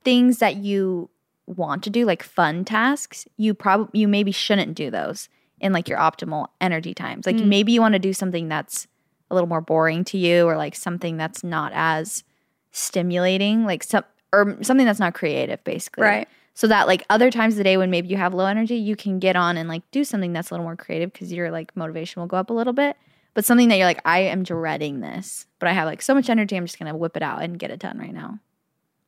things 0.04 0.40
that 0.40 0.58
you 0.58 1.10
want 1.46 1.84
to 1.84 1.90
do, 1.90 2.06
like 2.06 2.24
fun 2.24 2.66
tasks, 2.66 3.28
you 3.38 3.54
probably 3.54 4.00
you 4.00 4.08
maybe 4.08 4.32
shouldn't 4.32 4.76
do 4.76 4.90
those 4.90 5.30
in 5.62 5.72
like 5.74 5.88
your 5.88 5.98
optimal 6.00 6.48
energy 6.60 6.94
times. 6.94 7.26
Like 7.26 7.38
Mm. 7.38 7.46
maybe 7.48 7.72
you 7.72 7.80
want 7.82 7.94
to 7.94 8.00
do 8.00 8.14
something 8.14 8.48
that's 8.50 8.88
a 9.30 9.34
little 9.34 9.48
more 9.48 9.62
boring 9.62 10.04
to 10.06 10.18
you, 10.18 10.46
or 10.46 10.58
like 10.58 10.76
something 10.76 11.16
that's 11.18 11.44
not 11.44 11.72
as 11.74 12.24
stimulating, 12.72 13.66
like 13.66 13.84
some 13.84 14.04
or 14.34 14.58
something 14.62 14.86
that's 14.86 15.00
not 15.00 15.14
creative, 15.14 15.62
basically. 15.64 16.04
Right. 16.04 16.28
So 16.54 16.68
that 16.68 16.88
like 16.88 17.04
other 17.10 17.30
times 17.32 17.54
of 17.56 17.58
the 17.60 17.64
day 17.64 17.78
when 17.78 17.92
maybe 17.92 18.08
you 18.08 18.18
have 18.18 18.34
low 18.34 18.46
energy, 18.46 18.76
you 18.76 18.96
can 18.96 19.20
get 19.20 19.36
on 19.36 19.58
and 19.58 19.68
like 19.70 19.84
do 19.92 20.04
something 20.04 20.32
that's 20.34 20.52
a 20.52 20.54
little 20.54 20.64
more 20.66 20.76
creative 20.76 21.12
because 21.12 21.32
your 21.34 21.52
like 21.52 21.76
motivation 21.76 22.22
will 22.22 22.28
go 22.28 22.38
up 22.38 22.50
a 22.50 22.54
little 22.54 22.74
bit. 22.74 22.96
But 23.34 23.46
something 23.46 23.70
that 23.70 23.78
you're 23.78 23.86
like, 23.88 24.02
I 24.04 24.20
am 24.20 24.44
dreading 24.44 25.00
this, 25.00 25.48
but 25.60 25.70
I 25.70 25.74
have 25.74 25.86
like 25.86 26.02
so 26.02 26.14
much 26.14 26.30
energy, 26.30 26.56
I'm 26.58 26.66
just 26.66 26.78
gonna 26.80 26.96
whip 26.96 27.16
it 27.18 27.24
out 27.24 27.42
and 27.42 27.58
get 27.60 27.72
it 27.72 27.80
done 27.80 27.98
right 27.98 28.14
now. 28.14 28.40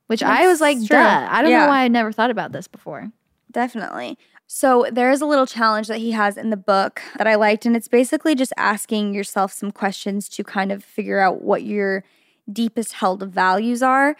Which 0.07 0.21
I 0.23 0.47
was 0.47 0.59
like, 0.61 0.77
true. 0.77 0.87
duh. 0.97 1.27
I 1.29 1.41
don't 1.41 1.51
Yeah. 1.51 1.63
know 1.63 1.67
why 1.67 1.83
I 1.83 1.87
never 1.87 2.11
thought 2.11 2.29
about 2.31 2.51
this 2.51 2.67
before. 2.67 3.11
Definitely. 3.51 4.17
So 4.47 4.85
there 4.91 5.09
is 5.11 5.21
a 5.21 5.25
little 5.25 5.47
challenge 5.47 5.87
that 5.87 5.97
he 5.99 6.11
has 6.11 6.37
in 6.37 6.49
the 6.49 6.57
book 6.57 7.01
that 7.17 7.27
I 7.27 7.35
liked, 7.35 7.65
and 7.65 7.75
it's 7.75 7.87
basically 7.87 8.35
just 8.35 8.53
asking 8.57 9.13
yourself 9.13 9.51
some 9.51 9.71
questions 9.71 10.29
to 10.29 10.43
kind 10.43 10.71
of 10.71 10.83
figure 10.83 11.19
out 11.19 11.41
what 11.41 11.63
your 11.63 12.03
deepest 12.51 12.93
held 12.93 13.23
values 13.23 13.81
are. 13.81 14.15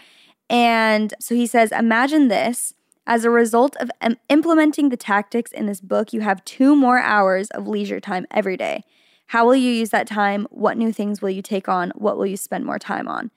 And 0.50 1.14
so 1.20 1.36
he 1.36 1.46
says, 1.48 1.72
Imagine 1.72 2.28
this. 2.30 2.74
As 3.06 3.26
a 3.26 3.30
result 3.30 3.76
of 3.82 3.92
im- 4.02 4.16
implementing 4.30 4.88
the 4.88 4.96
tactics 4.96 5.52
in 5.52 5.66
this 5.66 5.82
book, 5.82 6.14
you 6.14 6.22
have 6.22 6.44
two 6.46 6.74
more 6.74 7.00
hours 7.00 7.50
of 7.52 7.68
leisure 7.68 8.00
time 8.00 8.26
every 8.32 8.56
day. 8.56 8.86
How 9.28 9.46
will 9.46 9.58
you 9.58 9.72
use 9.72 9.90
that 9.90 10.08
time? 10.08 10.48
What 10.52 10.78
new 10.78 10.94
things 10.94 11.22
will 11.22 11.30
you 11.30 11.42
take 11.42 11.68
on? 11.68 11.92
What 11.96 12.18
will 12.18 12.26
you 12.26 12.38
spend 12.38 12.66
more 12.66 12.80
time 12.80 13.10
on? 13.10 13.30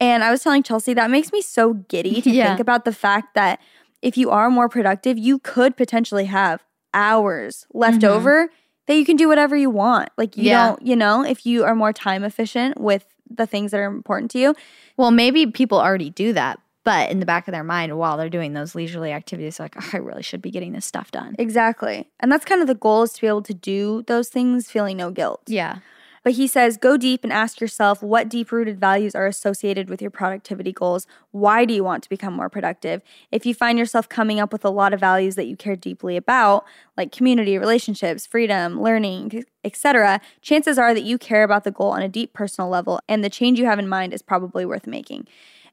And 0.00 0.22
I 0.22 0.30
was 0.30 0.42
telling 0.42 0.62
Chelsey 0.62 0.92
that 0.94 1.10
makes 1.10 1.32
me 1.32 1.40
so 1.40 1.72
giddy 1.74 2.20
to 2.20 2.30
Yeah. 2.32 2.48
think 2.48 2.60
about 2.60 2.84
the 2.84 2.92
fact 2.92 3.34
that 3.34 3.58
if 4.02 4.16
you 4.16 4.30
are 4.30 4.50
more 4.50 4.68
productive, 4.68 5.18
you 5.18 5.38
could 5.38 5.76
potentially 5.76 6.26
have 6.26 6.62
hours 6.94 7.66
left 7.74 8.00
Mhm. 8.02 8.08
over 8.08 8.48
that 8.86 8.94
you 8.96 9.04
can 9.04 9.16
do 9.16 9.28
whatever 9.28 9.56
you 9.56 9.70
want. 9.70 10.08
Like 10.16 10.36
you 10.36 10.44
Yeah. 10.44 10.68
don't, 10.68 10.82
you 10.82 10.96
know, 10.96 11.22
if 11.22 11.44
you 11.44 11.64
are 11.64 11.74
more 11.74 11.92
time 11.92 12.24
efficient 12.24 12.80
with 12.80 13.04
the 13.30 13.46
things 13.46 13.72
that 13.72 13.78
are 13.78 13.84
important 13.86 14.30
to 14.32 14.38
you. 14.38 14.54
Well, 14.96 15.10
maybe 15.10 15.46
people 15.46 15.78
already 15.78 16.08
do 16.08 16.32
that, 16.32 16.58
but 16.84 17.10
in 17.10 17.20
the 17.20 17.26
back 17.26 17.46
of 17.46 17.52
their 17.52 17.62
mind, 17.64 17.98
while 17.98 18.16
they're 18.16 18.30
doing 18.30 18.54
those 18.54 18.74
leisurely 18.74 19.12
activities, 19.12 19.60
like, 19.60 19.74
oh, 19.78 19.90
I 19.92 19.98
really 19.98 20.22
should 20.22 20.40
be 20.40 20.50
getting 20.50 20.72
this 20.72 20.86
stuff 20.86 21.10
done. 21.10 21.36
Exactly. 21.38 22.08
And 22.20 22.32
that's 22.32 22.46
kind 22.46 22.62
of 22.62 22.66
the 22.66 22.74
goal 22.74 23.02
is 23.02 23.12
to 23.12 23.20
be 23.20 23.26
able 23.26 23.42
to 23.42 23.52
do 23.54 24.02
those 24.06 24.30
things 24.30 24.70
feeling 24.70 24.96
no 24.96 25.10
guilt. 25.10 25.42
Yeah. 25.46 25.78
But 26.22 26.34
he 26.34 26.46
says, 26.46 26.76
go 26.76 26.96
deep 26.96 27.24
and 27.24 27.32
ask 27.32 27.60
yourself 27.60 28.02
what 28.02 28.28
deep 28.28 28.52
rooted 28.52 28.78
values 28.78 29.14
are 29.14 29.26
associated 29.26 29.88
with 29.88 30.02
your 30.02 30.10
productivity 30.10 30.72
goals. 30.72 31.06
Why 31.30 31.64
do 31.64 31.74
you 31.74 31.84
want 31.84 32.02
to 32.02 32.08
become 32.08 32.34
more 32.34 32.48
productive? 32.48 33.02
If 33.30 33.46
you 33.46 33.54
find 33.54 33.78
yourself 33.78 34.08
coming 34.08 34.40
up 34.40 34.52
with 34.52 34.64
a 34.64 34.70
lot 34.70 34.92
of 34.92 35.00
values 35.00 35.34
that 35.36 35.46
you 35.46 35.56
care 35.56 35.76
deeply 35.76 36.16
about, 36.16 36.64
like 36.96 37.12
community, 37.12 37.58
relationships, 37.58 38.26
freedom, 38.26 38.80
learning, 38.80 39.44
etc., 39.64 40.20
chances 40.40 40.78
are 40.78 40.94
that 40.94 41.04
you 41.04 41.18
care 41.18 41.44
about 41.44 41.64
the 41.64 41.70
goal 41.70 41.90
on 41.90 42.02
a 42.02 42.08
deep 42.08 42.32
personal 42.32 42.68
level 42.68 43.00
and 43.08 43.22
the 43.22 43.30
change 43.30 43.58
you 43.58 43.66
have 43.66 43.78
in 43.78 43.88
mind 43.88 44.12
is 44.12 44.22
probably 44.22 44.64
worth 44.64 44.86
making. 44.86 45.26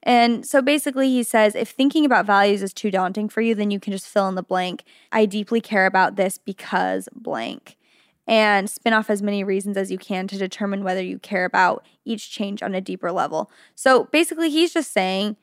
And 0.04 0.46
so 0.46 0.62
basically, 0.62 1.10
he 1.10 1.24
says 1.24 1.56
if 1.56 1.70
thinking 1.70 2.06
about 2.06 2.28
values 2.28 2.62
is 2.62 2.74
too 2.74 2.92
daunting 2.92 3.28
for 3.28 3.42
you, 3.42 3.56
then 3.56 3.72
you 3.72 3.80
can 3.80 3.92
just 3.92 4.08
fill 4.08 4.28
in 4.28 4.36
the 4.36 4.44
blank. 4.44 4.84
I 5.12 5.26
deeply 5.26 5.62
care 5.62 5.88
about 5.88 6.16
this 6.16 6.38
because 6.38 7.10
blank 7.16 7.76
and 8.28 8.70
spin 8.70 8.94
off 8.94 9.10
as 9.10 9.22
many 9.22 9.44
reasons 9.44 9.78
as 9.78 9.92
you 9.92 9.98
can 9.98 10.28
to 10.28 10.38
determine 10.38 10.84
whether 10.84 11.02
you 11.02 11.20
care 11.20 11.46
about 11.46 11.86
each 12.06 12.32
change 12.32 12.64
on 12.64 12.74
a 12.74 12.82
deeper 12.82 13.12
level. 13.12 13.52
So 13.76 14.06
basically, 14.06 14.50
he's 14.50 14.74
just 14.74 14.92
saying 14.92 15.38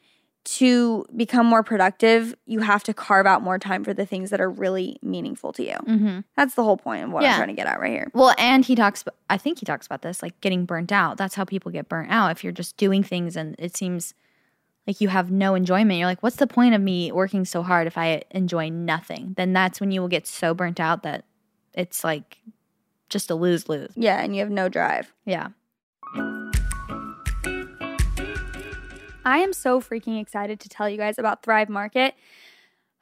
to 0.44 1.06
become 1.14 1.46
more 1.46 1.62
productive, 1.62 2.34
you 2.46 2.60
have 2.60 2.82
to 2.82 2.92
carve 2.92 3.26
out 3.26 3.42
more 3.42 3.58
time 3.58 3.84
for 3.84 3.94
the 3.94 4.04
things 4.04 4.30
that 4.30 4.40
are 4.40 4.50
really 4.50 4.98
meaningful 5.00 5.52
to 5.52 5.62
you. 5.62 5.76
Mm-hmm. 5.86 6.20
That's 6.36 6.54
the 6.54 6.64
whole 6.64 6.76
point 6.76 7.04
of 7.04 7.12
what 7.12 7.24
I'm 7.24 7.36
trying 7.36 7.48
to 7.48 7.54
get 7.54 7.68
at 7.68 7.80
right 7.80 7.92
here. 7.92 8.10
Well, 8.12 8.34
and 8.38 8.64
he 8.64 8.74
talks, 8.74 9.04
I 9.30 9.38
think 9.38 9.60
he 9.60 9.66
talks 9.66 9.86
about 9.86 10.02
this, 10.02 10.20
like 10.20 10.40
getting 10.40 10.64
burnt 10.64 10.90
out. 10.90 11.16
That's 11.16 11.36
how 11.36 11.44
people 11.44 11.70
get 11.70 11.88
burnt 11.88 12.10
out. 12.10 12.32
If 12.32 12.42
you're 12.42 12.52
just 12.52 12.76
doing 12.76 13.04
things 13.04 13.36
and 13.36 13.54
it 13.58 13.76
seems 13.76 14.14
like 14.84 15.00
you 15.00 15.08
have 15.10 15.30
no 15.30 15.54
enjoyment, 15.54 16.00
you're 16.00 16.08
like, 16.08 16.24
what's 16.24 16.36
the 16.36 16.48
point 16.48 16.74
of 16.74 16.80
me 16.80 17.12
working 17.12 17.44
so 17.44 17.62
hard 17.62 17.86
if 17.86 17.96
I 17.96 18.22
enjoy 18.32 18.68
nothing? 18.68 19.34
Then 19.36 19.52
that's 19.52 19.80
when 19.80 19.92
you 19.92 20.00
will 20.00 20.08
get 20.08 20.26
so 20.26 20.54
burnt 20.54 20.80
out 20.80 21.04
that 21.04 21.24
it's 21.72 22.02
like 22.02 22.38
just 23.12 23.30
a 23.30 23.34
lose 23.34 23.68
lose. 23.68 23.92
Yeah, 23.94 24.20
and 24.20 24.34
you 24.34 24.40
have 24.40 24.50
no 24.50 24.68
drive. 24.68 25.12
Yeah. 25.24 25.48
I 29.24 29.38
am 29.38 29.52
so 29.52 29.80
freaking 29.80 30.20
excited 30.20 30.58
to 30.60 30.68
tell 30.68 30.88
you 30.88 30.96
guys 30.96 31.18
about 31.18 31.44
Thrive 31.44 31.68
Market. 31.68 32.14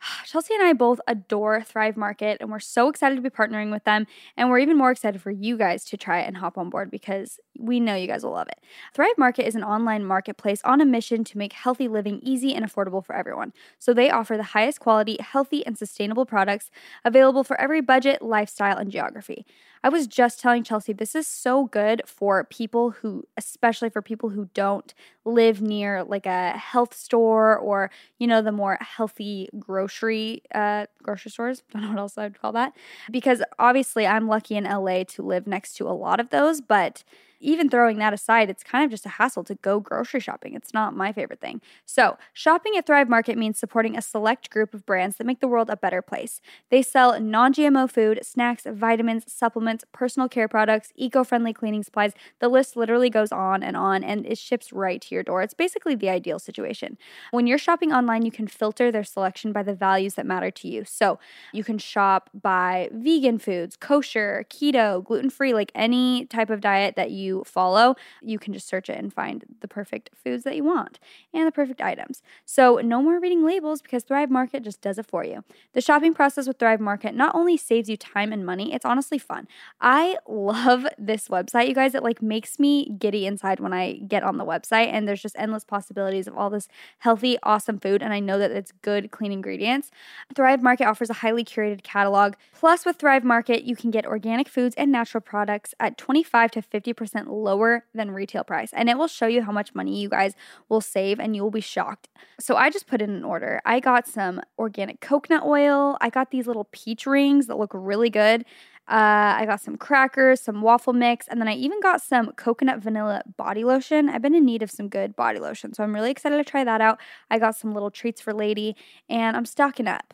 Chelsey 0.26 0.54
and 0.54 0.62
I 0.62 0.72
both 0.74 1.00
adore 1.06 1.62
Thrive 1.62 1.96
Market, 1.96 2.38
and 2.40 2.50
we're 2.50 2.58
so 2.58 2.88
excited 2.88 3.16
to 3.16 3.22
be 3.22 3.30
partnering 3.30 3.70
with 3.70 3.84
them. 3.84 4.06
And 4.36 4.50
we're 4.50 4.58
even 4.58 4.76
more 4.76 4.90
excited 4.90 5.22
for 5.22 5.30
you 5.30 5.56
guys 5.56 5.84
to 5.86 5.96
try 5.96 6.20
it 6.20 6.26
and 6.26 6.36
hop 6.36 6.58
on 6.58 6.68
board 6.68 6.90
because 6.90 7.38
we 7.60 7.78
know 7.78 7.94
you 7.94 8.06
guys 8.06 8.24
will 8.24 8.32
love 8.32 8.48
it. 8.48 8.58
Thrive 8.94 9.18
Market 9.18 9.46
is 9.46 9.54
an 9.54 9.62
online 9.62 10.04
marketplace 10.04 10.60
on 10.64 10.80
a 10.80 10.84
mission 10.84 11.24
to 11.24 11.38
make 11.38 11.52
healthy 11.52 11.88
living 11.88 12.20
easy 12.22 12.54
and 12.54 12.64
affordable 12.64 13.04
for 13.04 13.14
everyone. 13.14 13.52
So 13.78 13.92
they 13.92 14.10
offer 14.10 14.36
the 14.36 14.42
highest 14.42 14.80
quality, 14.80 15.18
healthy, 15.20 15.64
and 15.66 15.76
sustainable 15.76 16.24
products 16.24 16.70
available 17.04 17.44
for 17.44 17.60
every 17.60 17.80
budget, 17.80 18.22
lifestyle, 18.22 18.78
and 18.78 18.90
geography. 18.90 19.46
I 19.82 19.88
was 19.88 20.06
just 20.06 20.40
telling 20.40 20.62
Chelsey 20.62 20.92
this 20.92 21.14
is 21.14 21.26
so 21.26 21.64
good 21.64 22.02
for 22.06 22.44
people 22.44 22.90
who, 22.90 23.26
especially 23.36 23.88
for 23.88 24.02
people 24.02 24.28
who 24.30 24.48
don't 24.52 24.92
live 25.24 25.62
near 25.62 26.04
like 26.04 26.26
a 26.26 26.50
health 26.50 26.94
store 26.94 27.56
or, 27.56 27.90
you 28.18 28.26
know, 28.26 28.42
the 28.42 28.52
more 28.52 28.76
healthy 28.80 29.48
grocery 29.58 30.42
uh, 30.54 30.86
grocery 31.02 31.30
stores. 31.30 31.62
Don't 31.72 31.82
know 31.82 31.88
what 31.90 31.98
else 31.98 32.18
I'd 32.18 32.40
call 32.40 32.52
that. 32.52 32.74
Because 33.10 33.42
obviously 33.58 34.06
I'm 34.06 34.28
lucky 34.28 34.56
in 34.56 34.64
LA 34.64 35.04
to 35.04 35.22
live 35.22 35.46
next 35.46 35.74
to 35.74 35.88
a 35.88 35.92
lot 35.92 36.20
of 36.20 36.30
those, 36.30 36.60
but 36.60 37.04
even 37.40 37.68
throwing 37.70 37.98
that 37.98 38.12
aside, 38.12 38.50
it's 38.50 38.62
kind 38.62 38.84
of 38.84 38.90
just 38.90 39.06
a 39.06 39.10
hassle 39.10 39.44
to 39.44 39.54
go 39.56 39.80
grocery 39.80 40.20
shopping. 40.20 40.54
It's 40.54 40.74
not 40.74 40.94
my 40.94 41.12
favorite 41.12 41.40
thing. 41.40 41.60
So, 41.86 42.18
shopping 42.32 42.76
at 42.76 42.86
Thrive 42.86 43.08
Market 43.08 43.38
means 43.38 43.58
supporting 43.58 43.96
a 43.96 44.02
select 44.02 44.50
group 44.50 44.74
of 44.74 44.84
brands 44.84 45.16
that 45.16 45.26
make 45.26 45.40
the 45.40 45.48
world 45.48 45.70
a 45.70 45.76
better 45.76 46.02
place. 46.02 46.40
They 46.70 46.82
sell 46.82 47.18
non 47.18 47.52
GMO 47.52 47.86
food, 47.86 48.20
snacks, 48.22 48.64
vitamins, 48.66 49.24
supplements, 49.32 49.84
personal 49.92 50.28
care 50.28 50.48
products, 50.48 50.92
eco 50.96 51.24
friendly 51.24 51.52
cleaning 51.52 51.82
supplies. 51.82 52.12
The 52.40 52.48
list 52.48 52.76
literally 52.76 53.10
goes 53.10 53.32
on 53.32 53.62
and 53.62 53.76
on, 53.76 54.04
and 54.04 54.26
it 54.26 54.38
ships 54.38 54.72
right 54.72 55.00
to 55.00 55.14
your 55.14 55.22
door. 55.22 55.42
It's 55.42 55.54
basically 55.54 55.94
the 55.94 56.10
ideal 56.10 56.38
situation. 56.38 56.98
When 57.30 57.46
you're 57.46 57.58
shopping 57.58 57.92
online, 57.92 58.24
you 58.24 58.30
can 58.32 58.46
filter 58.46 58.92
their 58.92 59.04
selection 59.04 59.52
by 59.52 59.62
the 59.62 59.74
values 59.74 60.14
that 60.14 60.26
matter 60.26 60.50
to 60.50 60.68
you. 60.68 60.84
So, 60.84 61.18
you 61.52 61.64
can 61.64 61.78
shop 61.78 62.30
by 62.34 62.90
vegan 62.92 63.38
foods, 63.38 63.76
kosher, 63.76 64.44
keto, 64.50 65.02
gluten 65.02 65.30
free, 65.30 65.54
like 65.54 65.72
any 65.74 66.26
type 66.26 66.50
of 66.50 66.60
diet 66.60 66.96
that 66.96 67.10
you 67.10 67.29
follow. 67.44 67.96
You 68.22 68.38
can 68.38 68.52
just 68.52 68.68
search 68.68 68.88
it 68.88 68.98
and 68.98 69.12
find 69.12 69.44
the 69.60 69.68
perfect 69.68 70.10
foods 70.22 70.44
that 70.44 70.56
you 70.56 70.64
want 70.64 70.98
and 71.32 71.46
the 71.46 71.52
perfect 71.52 71.80
items. 71.80 72.22
So, 72.44 72.80
no 72.82 73.02
more 73.02 73.20
reading 73.20 73.44
labels 73.44 73.82
because 73.82 74.04
Thrive 74.04 74.30
Market 74.30 74.62
just 74.62 74.80
does 74.80 74.98
it 74.98 75.06
for 75.06 75.24
you. 75.24 75.44
The 75.72 75.80
shopping 75.80 76.14
process 76.14 76.46
with 76.46 76.58
Thrive 76.58 76.80
Market 76.80 77.14
not 77.14 77.34
only 77.34 77.56
saves 77.56 77.88
you 77.88 77.96
time 77.96 78.32
and 78.32 78.44
money, 78.44 78.72
it's 78.74 78.84
honestly 78.84 79.18
fun. 79.18 79.48
I 79.80 80.16
love 80.28 80.86
this 80.98 81.28
website, 81.28 81.68
you 81.68 81.74
guys. 81.74 81.94
It 81.94 82.02
like 82.02 82.22
makes 82.22 82.58
me 82.58 82.90
giddy 82.98 83.26
inside 83.26 83.60
when 83.60 83.72
I 83.72 83.94
get 83.94 84.22
on 84.22 84.36
the 84.36 84.44
website, 84.44 84.88
and 84.88 85.06
there's 85.06 85.22
just 85.22 85.36
endless 85.38 85.64
possibilities 85.64 86.26
of 86.26 86.36
all 86.36 86.50
this 86.50 86.68
healthy, 86.98 87.38
awesome 87.42 87.78
food. 87.78 88.02
And 88.02 88.12
I 88.12 88.20
know 88.20 88.38
that 88.38 88.50
it's 88.50 88.72
good, 88.82 89.10
clean 89.10 89.32
ingredients. 89.32 89.90
Thrive 90.34 90.62
Market 90.62 90.86
offers 90.86 91.10
a 91.10 91.14
highly 91.14 91.44
curated 91.44 91.82
catalog. 91.82 92.34
Plus, 92.54 92.84
with 92.84 92.96
Thrive 92.96 93.24
Market, 93.24 93.64
you 93.64 93.76
can 93.76 93.90
get 93.90 94.06
organic 94.06 94.48
foods 94.48 94.74
and 94.76 94.92
natural 94.92 95.20
products 95.20 95.74
at 95.80 95.96
25 95.98 96.50
to 96.52 96.62
50% 96.62 97.19
lower 97.28 97.84
than 97.94 98.10
retail 98.10 98.44
price. 98.44 98.70
And 98.72 98.88
it 98.88 98.98
will 98.98 99.08
show 99.08 99.26
you 99.26 99.42
how 99.42 99.52
much 99.52 99.74
money 99.74 100.00
you 100.00 100.08
guys 100.08 100.34
will 100.68 100.80
save, 100.80 101.18
and 101.20 101.34
you 101.34 101.42
will 101.42 101.50
be 101.50 101.60
shocked. 101.60 102.08
So, 102.38 102.56
I 102.56 102.70
just 102.70 102.86
put 102.86 103.02
in 103.02 103.10
an 103.10 103.24
order. 103.24 103.60
I 103.64 103.80
got 103.80 104.06
some 104.06 104.40
organic 104.58 105.00
coconut 105.00 105.42
oil, 105.44 105.96
I 106.00 106.10
got 106.10 106.30
these 106.30 106.46
little 106.46 106.68
peach 106.72 107.06
rings 107.06 107.46
that 107.46 107.58
look 107.58 107.70
really 107.74 108.10
good. 108.10 108.44
Uh, 108.88 109.38
I 109.38 109.46
got 109.46 109.60
some 109.60 109.76
crackers, 109.76 110.40
some 110.40 110.62
waffle 110.62 110.92
mix, 110.92 111.28
and 111.28 111.40
then 111.40 111.46
I 111.46 111.54
even 111.54 111.80
got 111.80 112.02
some 112.02 112.32
coconut 112.32 112.80
vanilla 112.80 113.22
body 113.36 113.62
lotion. 113.62 114.08
I've 114.08 114.22
been 114.22 114.34
in 114.34 114.44
need 114.44 114.64
of 114.64 114.70
some 114.70 114.88
good 114.88 115.14
body 115.14 115.38
lotion, 115.38 115.72
so 115.72 115.84
I'm 115.84 115.94
really 115.94 116.10
excited 116.10 116.38
to 116.38 116.44
try 116.44 116.64
that 116.64 116.80
out. 116.80 116.98
I 117.30 117.38
got 117.38 117.54
some 117.54 117.72
little 117.72 117.92
treats 117.92 118.20
for 118.20 118.34
Lady, 118.34 118.74
and 119.08 119.36
I'm 119.36 119.46
stocking 119.46 119.86
up. 119.86 120.12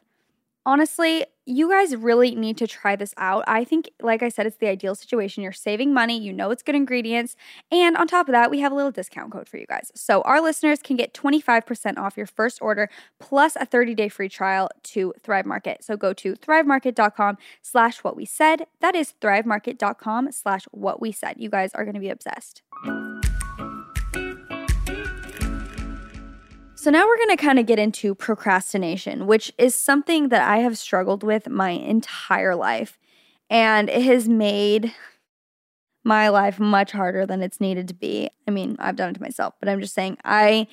Honestly, 0.67 1.25
you 1.47 1.71
guys 1.71 1.95
really 1.95 2.35
need 2.35 2.57
to 2.57 2.67
try 2.67 2.97
this 2.97 3.15
out. 3.19 3.45
I 3.47 3.63
think, 3.63 3.89
like 4.03 4.21
I 4.21 4.29
said, 4.29 4.47
it's 4.47 4.57
the 4.57 4.67
ideal 4.67 4.97
situation. 4.97 5.45
You're 5.45 5.53
saving 5.53 5.95
money, 5.95 6.19
you 6.19 6.33
know 6.33 6.51
it's 6.51 6.65
good 6.65 6.75
ingredients, 6.75 7.37
and 7.71 7.97
on 7.97 8.09
top 8.09 8.29
of 8.29 8.33
that, 8.33 8.51
we 8.51 8.59
have 8.59 8.73
a 8.73 8.75
little 8.75 8.91
discount 8.91 9.31
code 9.31 9.49
for 9.49 9.59
you 9.59 9.67
guys. 9.67 9.93
So 9.95 10.23
our 10.23 10.41
listeners 10.41 10.81
can 10.83 10.97
get 10.97 11.15
25% 11.15 11.99
off 11.99 12.17
your 12.17 12.27
first 12.27 12.61
order 12.61 12.91
plus 13.21 13.55
a 13.55 13.65
30-day 13.65 14.09
free 14.09 14.29
trial 14.29 14.69
to 14.83 15.15
Thrive 15.23 15.47
Market. 15.47 15.85
So 15.85 15.97
go 15.97 16.13
to 16.15 16.35
thrivemarket.com 16.35 17.39
slash 17.63 17.99
what 17.99 18.17
we 18.17 18.25
said. 18.25 18.67
That 18.81 18.97
is 18.97 19.15
thrivemarket.com 19.21 20.33
slash 20.33 20.65
what 20.73 21.01
we 21.01 21.13
said. 21.13 21.37
You 21.39 21.49
guys 21.49 21.71
are 21.75 21.85
going 21.85 21.95
to 21.95 22.01
be 22.01 22.11
obsessed. 22.11 22.63
So 26.87 26.93
now 26.93 27.05
we're 27.05 27.17
going 27.17 27.37
to 27.37 27.45
kind 27.45 27.59
of 27.59 27.67
get 27.67 27.81
into 27.81 28.15
procrastination, 28.15 29.27
which 29.27 29.53
is 29.59 29.75
something 29.75 30.29
that 30.29 30.49
I 30.49 30.59
have 30.59 30.79
struggled 30.79 31.25
with 31.25 31.49
my 31.49 31.71
entire 31.71 32.55
life. 32.55 32.97
And 33.51 33.91
it 33.91 34.03
has 34.03 34.29
made 34.29 34.95
my 36.05 36.29
life 36.29 36.61
much 36.61 36.93
harder 36.93 37.27
than 37.27 37.43
it's 37.43 37.61
needed 37.61 37.89
to 37.89 37.95
be. 37.95 38.31
I 38.47 38.53
mean, 38.53 38.77
I've 38.79 38.95
done 38.95 39.11
it 39.11 39.15
to 39.15 39.21
myself, 39.21 39.55
but 39.59 39.69
I'm 39.69 39.81
just 39.81 39.95
saying 39.95 40.19
I 40.25 40.69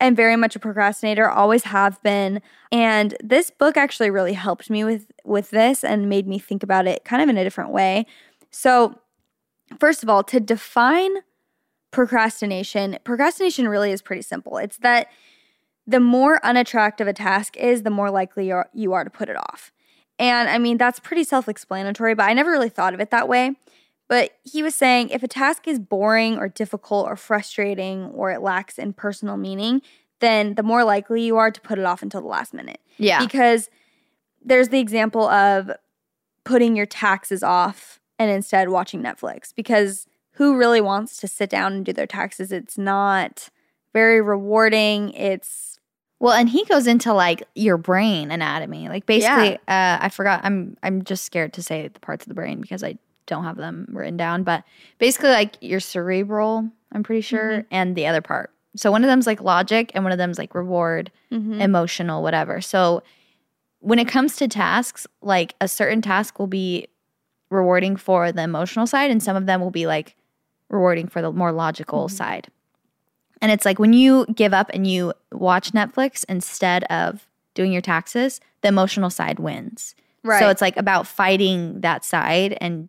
am 0.00 0.16
very 0.16 0.34
much 0.34 0.56
a 0.56 0.58
procrastinator, 0.58 1.28
always 1.28 1.64
have 1.64 2.02
been. 2.02 2.40
And 2.72 3.14
this 3.22 3.50
book 3.50 3.76
actually 3.76 4.08
really 4.08 4.32
helped 4.32 4.70
me 4.70 4.82
with 4.82 5.12
with 5.26 5.50
this 5.50 5.84
and 5.84 6.08
made 6.08 6.26
me 6.26 6.38
think 6.38 6.62
about 6.62 6.86
it 6.86 7.04
kind 7.04 7.22
of 7.22 7.28
in 7.28 7.36
a 7.36 7.44
different 7.44 7.70
way. 7.70 8.06
So, 8.50 8.98
first 9.78 10.02
of 10.02 10.08
all, 10.08 10.24
to 10.24 10.40
define 10.40 11.16
procrastination, 11.90 12.98
procrastination 13.04 13.68
really 13.68 13.92
is 13.92 14.00
pretty 14.00 14.22
simple. 14.22 14.56
It's 14.56 14.78
that 14.78 15.08
the 15.90 16.00
more 16.00 16.44
unattractive 16.44 17.08
a 17.08 17.12
task 17.12 17.56
is, 17.56 17.82
the 17.82 17.90
more 17.90 18.10
likely 18.10 18.46
you 18.46 18.54
are, 18.54 18.70
you 18.72 18.92
are 18.92 19.02
to 19.02 19.10
put 19.10 19.28
it 19.28 19.36
off. 19.36 19.72
And 20.20 20.48
I 20.48 20.58
mean, 20.58 20.78
that's 20.78 21.00
pretty 21.00 21.24
self 21.24 21.48
explanatory, 21.48 22.14
but 22.14 22.28
I 22.28 22.32
never 22.32 22.50
really 22.50 22.68
thought 22.68 22.94
of 22.94 23.00
it 23.00 23.10
that 23.10 23.28
way. 23.28 23.56
But 24.08 24.32
he 24.44 24.62
was 24.62 24.74
saying 24.74 25.10
if 25.10 25.24
a 25.24 25.28
task 25.28 25.66
is 25.66 25.80
boring 25.80 26.38
or 26.38 26.48
difficult 26.48 27.06
or 27.06 27.16
frustrating 27.16 28.06
or 28.06 28.30
it 28.30 28.40
lacks 28.40 28.78
in 28.78 28.92
personal 28.92 29.36
meaning, 29.36 29.82
then 30.20 30.54
the 30.54 30.62
more 30.62 30.84
likely 30.84 31.22
you 31.22 31.36
are 31.38 31.50
to 31.50 31.60
put 31.60 31.78
it 31.78 31.84
off 31.84 32.02
until 32.02 32.20
the 32.20 32.28
last 32.28 32.54
minute. 32.54 32.80
Yeah. 32.98 33.24
Because 33.24 33.68
there's 34.44 34.68
the 34.68 34.78
example 34.78 35.28
of 35.28 35.72
putting 36.44 36.76
your 36.76 36.86
taxes 36.86 37.42
off 37.42 38.00
and 38.18 38.30
instead 38.30 38.68
watching 38.68 39.02
Netflix 39.02 39.52
because 39.54 40.06
who 40.32 40.56
really 40.56 40.80
wants 40.80 41.16
to 41.16 41.28
sit 41.28 41.50
down 41.50 41.72
and 41.72 41.84
do 41.84 41.92
their 41.92 42.06
taxes? 42.06 42.52
It's 42.52 42.78
not 42.78 43.48
very 43.92 44.20
rewarding. 44.20 45.10
It's 45.12 45.69
Well, 46.20 46.32
and 46.34 46.48
he 46.48 46.64
goes 46.66 46.86
into 46.86 47.12
like 47.14 47.42
your 47.54 47.76
brain 47.78 48.30
anatomy. 48.30 48.88
Like 48.88 49.06
basically, 49.06 49.54
uh, 49.66 49.98
I 50.00 50.08
forgot. 50.10 50.42
I'm 50.44 50.76
I'm 50.82 51.02
just 51.02 51.24
scared 51.24 51.54
to 51.54 51.62
say 51.62 51.88
the 51.88 51.98
parts 52.00 52.24
of 52.24 52.28
the 52.28 52.34
brain 52.34 52.60
because 52.60 52.84
I 52.84 52.98
don't 53.26 53.44
have 53.44 53.56
them 53.56 53.86
written 53.90 54.16
down. 54.16 54.42
But 54.44 54.62
basically, 54.98 55.30
like 55.30 55.56
your 55.60 55.80
cerebral, 55.80 56.68
I'm 56.92 57.02
pretty 57.02 57.22
sure, 57.22 57.64
and 57.70 57.96
the 57.96 58.06
other 58.06 58.20
part. 58.20 58.50
So 58.76 58.92
one 58.92 59.02
of 59.02 59.08
them's 59.08 59.26
like 59.26 59.40
logic, 59.40 59.90
and 59.94 60.04
one 60.04 60.12
of 60.12 60.18
them's 60.18 60.38
like 60.38 60.54
reward, 60.54 61.10
Mhm. 61.32 61.60
emotional, 61.60 62.22
whatever. 62.22 62.60
So 62.60 63.02
when 63.80 63.98
it 63.98 64.06
comes 64.06 64.36
to 64.36 64.46
tasks, 64.46 65.06
like 65.22 65.54
a 65.60 65.66
certain 65.68 66.02
task 66.02 66.38
will 66.38 66.46
be 66.46 66.86
rewarding 67.50 67.96
for 67.96 68.30
the 68.30 68.42
emotional 68.42 68.86
side, 68.86 69.10
and 69.10 69.22
some 69.22 69.36
of 69.36 69.46
them 69.46 69.60
will 69.62 69.70
be 69.70 69.86
like 69.86 70.16
rewarding 70.68 71.08
for 71.08 71.22
the 71.22 71.32
more 71.32 71.50
logical 71.50 72.08
side. 72.08 72.48
And 73.42 73.50
it's 73.50 73.64
like 73.64 73.78
when 73.78 73.92
you 73.92 74.26
give 74.34 74.52
up 74.52 74.70
and 74.74 74.86
you 74.86 75.12
watch 75.32 75.72
Netflix 75.72 76.24
instead 76.28 76.84
of 76.84 77.26
doing 77.54 77.72
your 77.72 77.80
taxes, 77.82 78.40
the 78.62 78.68
emotional 78.68 79.10
side 79.10 79.38
wins. 79.38 79.94
Right. 80.22 80.40
So 80.40 80.48
it's 80.50 80.60
like 80.60 80.76
about 80.76 81.06
fighting 81.06 81.80
that 81.80 82.04
side 82.04 82.56
and 82.60 82.88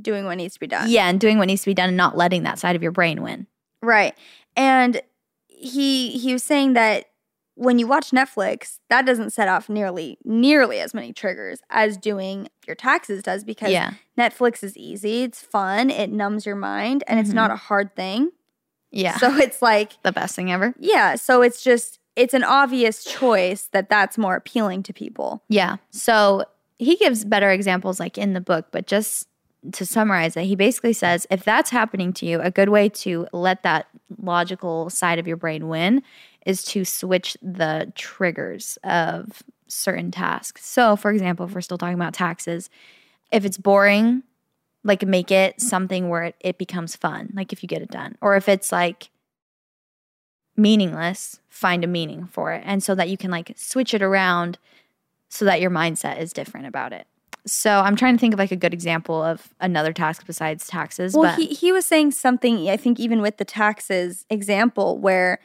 doing 0.00 0.24
what 0.24 0.36
needs 0.36 0.54
to 0.54 0.60
be 0.60 0.68
done. 0.68 0.88
yeah, 0.88 1.08
and 1.08 1.18
doing 1.20 1.38
what 1.38 1.46
needs 1.48 1.62
to 1.62 1.70
be 1.70 1.74
done 1.74 1.88
and 1.88 1.96
not 1.96 2.16
letting 2.16 2.44
that 2.44 2.58
side 2.58 2.76
of 2.76 2.82
your 2.82 2.92
brain 2.92 3.22
win. 3.22 3.46
Right. 3.82 4.14
And 4.56 5.00
he 5.48 6.10
he 6.10 6.32
was 6.32 6.44
saying 6.44 6.74
that 6.74 7.06
when 7.56 7.80
you 7.80 7.88
watch 7.88 8.12
Netflix, 8.12 8.78
that 8.88 9.04
doesn't 9.04 9.30
set 9.32 9.48
off 9.48 9.68
nearly 9.68 10.16
nearly 10.24 10.78
as 10.78 10.94
many 10.94 11.12
triggers 11.12 11.58
as 11.70 11.96
doing 11.96 12.48
your 12.68 12.76
taxes 12.76 13.24
does 13.24 13.42
because 13.42 13.70
Yeah. 13.72 13.94
Netflix 14.16 14.62
is 14.62 14.76
easy, 14.76 15.24
it's 15.24 15.42
fun, 15.42 15.90
it 15.90 16.10
numbs 16.12 16.46
your 16.46 16.54
mind, 16.54 17.02
and 17.08 17.18
it's 17.18 17.30
Mhm. 17.30 17.34
not 17.34 17.50
a 17.50 17.56
hard 17.56 17.96
thing. 17.96 18.30
Yeah. 18.90 19.16
So 19.18 19.36
it's 19.36 19.62
like 19.62 20.00
the 20.02 20.12
best 20.12 20.34
thing 20.34 20.50
ever. 20.50 20.74
yeah, 20.78 21.14
so 21.14 21.42
it's 21.42 21.62
just 21.62 21.98
it's 22.16 22.34
an 22.34 22.42
obvious 22.42 23.04
choice 23.04 23.68
that 23.72 23.88
that's 23.88 24.18
more 24.18 24.34
appealing 24.34 24.82
to 24.84 24.92
people. 24.92 25.42
Yeah. 25.48 25.76
So 25.90 26.44
he 26.78 26.96
gives 26.96 27.24
better 27.24 27.50
examples 27.50 28.00
like 28.00 28.18
in 28.18 28.32
the 28.32 28.40
book, 28.40 28.66
but 28.72 28.86
just 28.86 29.28
to 29.72 29.86
summarize 29.86 30.36
it, 30.36 30.44
he 30.44 30.56
basically 30.56 30.92
says 30.92 31.26
if 31.30 31.44
that's 31.44 31.70
happening 31.70 32.12
to 32.14 32.26
you, 32.26 32.40
a 32.40 32.50
good 32.50 32.70
way 32.70 32.88
to 32.88 33.26
let 33.32 33.62
that 33.62 33.86
logical 34.20 34.90
side 34.90 35.18
of 35.18 35.26
your 35.26 35.36
brain 35.36 35.68
win 35.68 36.02
is 36.46 36.64
to 36.64 36.84
switch 36.84 37.36
the 37.42 37.92
triggers 37.94 38.78
of 38.84 39.42
certain 39.66 40.10
tasks. 40.10 40.64
So, 40.64 40.96
for 40.96 41.10
example, 41.10 41.46
if 41.46 41.54
we're 41.54 41.60
still 41.60 41.78
talking 41.78 41.94
about 41.94 42.14
taxes, 42.14 42.70
if 43.30 43.44
it's 43.44 43.58
boring, 43.58 44.22
like 44.88 45.06
make 45.06 45.30
it 45.30 45.60
something 45.60 46.08
where 46.08 46.24
it, 46.24 46.34
it 46.40 46.58
becomes 46.58 46.96
fun, 46.96 47.30
like 47.34 47.52
if 47.52 47.62
you 47.62 47.68
get 47.68 47.82
it 47.82 47.90
done. 47.90 48.16
Or 48.20 48.34
if 48.34 48.48
it's 48.48 48.72
like 48.72 49.10
meaningless, 50.56 51.38
find 51.48 51.84
a 51.84 51.86
meaning 51.86 52.26
for 52.26 52.52
it. 52.52 52.62
And 52.64 52.82
so 52.82 52.94
that 52.96 53.08
you 53.08 53.16
can 53.16 53.30
like 53.30 53.52
switch 53.56 53.94
it 53.94 54.02
around 54.02 54.58
so 55.28 55.44
that 55.44 55.60
your 55.60 55.70
mindset 55.70 56.18
is 56.18 56.32
different 56.32 56.66
about 56.66 56.92
it. 56.92 57.06
So 57.46 57.70
I'm 57.70 57.96
trying 57.96 58.14
to 58.14 58.20
think 58.20 58.34
of 58.34 58.38
like 58.38 58.50
a 58.50 58.56
good 58.56 58.74
example 58.74 59.22
of 59.22 59.54
another 59.60 59.92
task 59.92 60.26
besides 60.26 60.66
taxes. 60.66 61.14
Well, 61.14 61.36
he 61.36 61.46
he 61.46 61.70
was 61.70 61.86
saying 61.86 62.10
something 62.10 62.68
I 62.68 62.76
think 62.76 62.98
even 62.98 63.22
with 63.22 63.36
the 63.36 63.44
taxes 63.44 64.26
example 64.28 64.98
where 64.98 65.38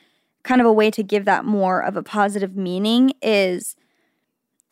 kind 0.43 0.59
of 0.59 0.67
a 0.67 0.73
way 0.73 0.91
to 0.91 1.03
give 1.03 1.25
that 1.25 1.45
more 1.45 1.81
of 1.81 1.95
a 1.95 2.03
positive 2.03 2.55
meaning 2.55 3.13
is 3.21 3.75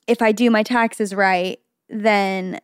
if 0.08 0.22
I 0.22 0.32
do 0.32 0.50
my 0.50 0.64
taxes 0.64 1.16
right, 1.16 1.60
then 1.90 2.60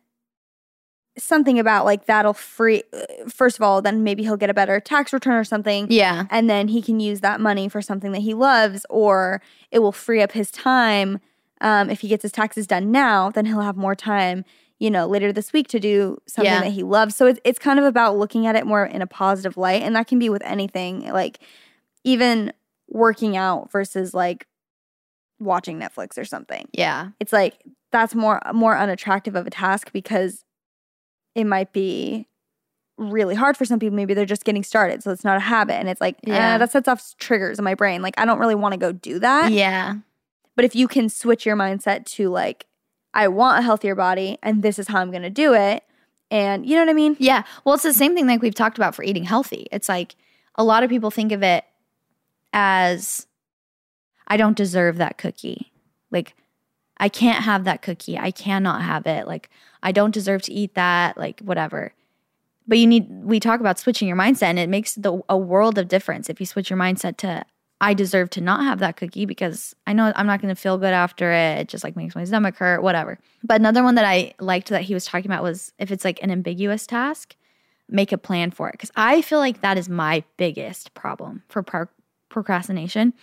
something 1.18 1.58
about 1.58 1.84
like 1.84 2.06
that'll 2.06 2.32
free 2.34 2.82
first 3.28 3.56
of 3.58 3.62
all 3.62 3.82
then 3.82 4.02
maybe 4.04 4.22
he'll 4.22 4.36
get 4.36 4.50
a 4.50 4.54
better 4.54 4.80
tax 4.80 5.12
return 5.12 5.34
or 5.34 5.44
something. 5.44 5.86
Yeah, 5.90 6.24
and 6.30 6.48
then 6.48 6.68
he 6.68 6.80
can 6.80 7.00
use 7.00 7.20
that 7.20 7.40
money 7.40 7.68
for 7.68 7.82
something 7.82 8.12
that 8.12 8.20
he 8.22 8.34
loves 8.34 8.86
or 8.88 9.42
it 9.70 9.80
will 9.80 9.92
free 9.92 10.22
up 10.22 10.32
his 10.32 10.50
time. 10.50 11.20
Um, 11.60 11.90
if 11.90 12.00
he 12.02 12.08
gets 12.08 12.22
his 12.22 12.30
taxes 12.32 12.66
done 12.68 12.92
now 12.92 13.30
then 13.30 13.44
he'll 13.46 13.62
have 13.62 13.76
more 13.76 13.96
time 13.96 14.44
you 14.78 14.90
know 14.92 15.06
later 15.08 15.32
this 15.32 15.52
week 15.52 15.66
to 15.68 15.80
do 15.80 16.18
something 16.28 16.52
Yeah. 16.52 16.60
that 16.60 16.70
he 16.72 16.84
loves. 16.84 17.16
So 17.16 17.26
it's, 17.26 17.40
it's 17.44 17.58
kind 17.58 17.80
of 17.80 17.84
about 17.84 18.16
looking 18.16 18.46
at 18.46 18.54
it 18.54 18.64
more 18.64 18.86
in 18.86 19.02
a 19.02 19.08
positive 19.08 19.56
light 19.56 19.82
and 19.82 19.96
that 19.96 20.06
can 20.06 20.20
be 20.20 20.28
with 20.30 20.42
anything 20.44 21.10
like 21.12 21.40
even 22.04 22.52
working 22.88 23.36
out 23.36 23.72
versus 23.72 24.14
like 24.14 24.46
watching 25.40 25.78
netflix 25.80 26.16
or 26.18 26.24
something. 26.24 26.68
Yeah, 26.72 27.08
it's 27.20 27.32
like 27.32 27.54
that's 27.90 28.14
more 28.14 28.40
more 28.54 28.76
unattractive 28.78 29.34
of 29.34 29.46
a 29.46 29.50
task 29.50 29.92
because 29.92 30.44
it 31.38 31.44
might 31.44 31.72
be 31.72 32.26
really 32.96 33.34
hard 33.36 33.56
for 33.56 33.64
some 33.64 33.78
people 33.78 33.94
maybe 33.94 34.12
they're 34.12 34.24
just 34.34 34.44
getting 34.44 34.64
started 34.64 35.02
so 35.04 35.10
it's 35.12 35.22
not 35.22 35.36
a 35.36 35.40
habit 35.40 35.74
and 35.74 35.88
it's 35.88 36.00
like 36.00 36.16
yeah 36.24 36.34
Yeah. 36.34 36.58
that 36.58 36.72
sets 36.72 36.88
off 36.88 37.14
triggers 37.18 37.58
in 37.58 37.64
my 37.64 37.74
brain 37.74 38.02
like 38.02 38.14
i 38.18 38.24
don't 38.24 38.40
really 38.40 38.56
want 38.56 38.72
to 38.72 38.78
go 38.78 38.90
do 38.92 39.18
that 39.20 39.52
yeah, 39.52 39.94
but 40.56 40.64
if 40.64 40.74
you 40.74 40.88
can 40.88 41.08
switch 41.08 41.46
your 41.46 41.56
mindset 41.56 42.04
to 42.16 42.28
like 42.28 42.66
i 43.14 43.28
want 43.28 43.58
a 43.60 43.62
healthier 43.62 43.94
body 43.94 44.36
and 44.42 44.62
this 44.64 44.78
is 44.80 44.88
how 44.88 44.98
i'm 44.98 45.10
going 45.12 45.22
to 45.22 45.30
do 45.30 45.54
it 45.54 45.84
and 46.32 46.66
you 46.66 46.74
know 46.74 46.82
what 46.82 46.90
i 46.90 46.92
mean 46.92 47.16
yeah. 47.20 47.44
Well, 47.64 47.74
it's 47.76 47.84
the 47.84 47.94
same 47.94 48.14
thing 48.16 48.26
like 48.26 48.42
we've 48.42 48.54
talked 48.54 48.76
about 48.78 48.94
for 48.96 49.02
eating 49.04 49.24
healthy. 49.24 49.66
It's 49.72 49.88
like 49.88 50.16
a 50.56 50.64
lot 50.64 50.82
of 50.82 50.90
people 50.90 51.10
think 51.12 51.30
of 51.32 51.42
it 51.42 51.64
as 52.52 53.26
I 54.26 54.36
don't 54.36 54.56
deserve 54.56 54.96
that 54.98 55.16
cookie. 55.18 55.72
Like 56.10 56.34
I 57.00 57.08
can't 57.08 57.44
have 57.44 57.64
that 57.64 57.82
cookie. 57.82 58.18
I 58.18 58.30
cannot 58.30 58.82
have 58.82 59.06
it. 59.06 59.26
Like 59.26 59.50
I 59.82 59.92
don't 59.92 60.12
deserve 60.12 60.42
to 60.42 60.52
eat 60.52 60.74
that. 60.74 61.16
Like 61.16 61.40
whatever. 61.40 61.92
But 62.66 62.78
you 62.78 62.86
need 62.86 63.08
we 63.10 63.40
talk 63.40 63.60
about 63.60 63.78
switching 63.78 64.08
your 64.08 64.16
mindset 64.16 64.42
and 64.48 64.58
it 64.58 64.68
makes 64.68 64.94
the 64.94 65.20
a 65.28 65.36
world 65.36 65.78
of 65.78 65.88
difference 65.88 66.28
if 66.28 66.40
you 66.40 66.46
switch 66.46 66.70
your 66.70 66.78
mindset 66.78 67.16
to 67.18 67.44
I 67.80 67.94
deserve 67.94 68.30
to 68.30 68.40
not 68.40 68.64
have 68.64 68.80
that 68.80 68.96
cookie 68.96 69.24
because 69.24 69.74
I 69.86 69.92
know 69.92 70.12
I'm 70.16 70.26
not 70.26 70.42
going 70.42 70.54
to 70.54 70.60
feel 70.60 70.78
good 70.78 70.92
after 70.92 71.30
it. 71.30 71.58
It 71.60 71.68
just 71.68 71.84
like 71.84 71.94
makes 71.94 72.16
my 72.16 72.24
stomach 72.24 72.56
hurt, 72.56 72.82
whatever. 72.82 73.18
But 73.44 73.60
another 73.60 73.84
one 73.84 73.94
that 73.94 74.04
I 74.04 74.34
liked 74.40 74.68
that 74.70 74.82
he 74.82 74.94
was 74.94 75.04
talking 75.04 75.30
about 75.30 75.44
was 75.44 75.72
if 75.78 75.92
it's 75.92 76.04
like 76.04 76.20
an 76.20 76.32
ambiguous 76.32 76.86
task, 76.88 77.36
make 77.88 78.10
a 78.10 78.18
plan 78.18 78.50
for 78.50 78.68
it 78.68 78.72
because 78.72 78.90
I 78.96 79.22
feel 79.22 79.38
like 79.38 79.60
that 79.60 79.78
is 79.78 79.88
my 79.88 80.24
biggest 80.36 80.92
problem 80.94 81.44
for 81.48 81.62
pro- 81.62 81.86
procrastination 82.28 83.14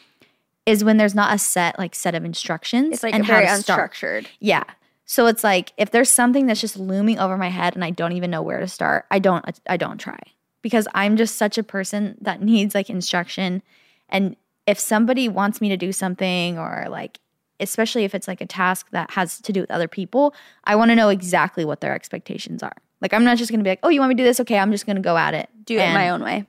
is 0.66 0.84
when 0.84 0.98
there's 0.98 1.16
not 1.16 1.34
a 1.34 1.38
set 1.38 1.78
like 1.78 1.96
set 1.96 2.16
of 2.16 2.26
instructions 2.26 2.94
it's 2.94 3.04
like 3.04 3.14
and 3.14 3.26
very 3.26 3.46
how 3.46 3.56
to 3.56 3.62
start. 3.62 3.92
unstructured 3.94 4.28
Yeah. 4.40 4.64
So 5.06 5.28
it's 5.28 5.44
like 5.44 5.72
if 5.78 5.92
there's 5.92 6.10
something 6.10 6.48
that's 6.48 6.62
just 6.62 6.78
looming 6.78 7.20
over 7.20 7.38
my 7.38 7.50
head 7.50 7.76
and 7.76 7.86
I 7.86 7.92
don't 7.92 8.14
even 8.14 8.32
know 8.32 8.42
where 8.42 8.60
to 8.60 8.68
start, 8.68 9.06
I 9.12 9.20
don't 9.20 9.48
uh, 9.48 9.52
I 9.68 9.78
don't 9.78 10.00
try. 10.00 10.20
Because 10.62 10.88
I'm 10.96 11.16
just 11.16 11.36
such 11.36 11.60
a 11.60 11.64
person 11.64 12.18
that 12.22 12.42
needs 12.42 12.74
like 12.74 12.90
instruction 12.90 13.62
and 14.10 14.36
if 14.66 14.80
somebody 14.80 15.30
wants 15.30 15.62
me 15.62 15.70
to 15.70 15.78
do 15.78 15.92
something 15.92 16.58
or 16.58 16.88
like 16.90 17.20
especially 17.60 18.04
if 18.04 18.16
it's 18.16 18.28
like 18.28 18.42
a 18.42 18.46
task 18.46 18.88
that 18.92 19.12
has 19.12 19.40
to 19.40 19.54
do 19.54 19.62
with 19.62 19.72
other 19.72 19.88
people, 19.88 20.34
I 20.66 20.76
want 20.76 20.90
to 20.90 20.96
know 20.96 21.10
exactly 21.10 21.64
what 21.64 21.82
their 21.82 21.94
expectations 21.94 22.64
are. 22.64 22.76
Like 23.00 23.14
I'm 23.14 23.24
not 23.24 23.38
just 23.38 23.52
going 23.52 23.60
to 23.60 23.64
be 23.64 23.70
like, 23.70 23.80
"Oh, 23.84 23.90
you 23.90 24.00
want 24.00 24.10
me 24.10 24.16
to 24.16 24.24
do 24.24 24.28
this? 24.28 24.40
Okay, 24.40 24.58
I'm 24.58 24.72
just 24.72 24.86
going 24.86 24.96
to 24.96 25.02
go 25.02 25.16
at 25.18 25.34
it." 25.34 25.50
do 25.66 25.78
it 25.78 25.82
And- 25.82 25.94
my 25.94 26.10
own 26.10 26.22
way 26.24 26.46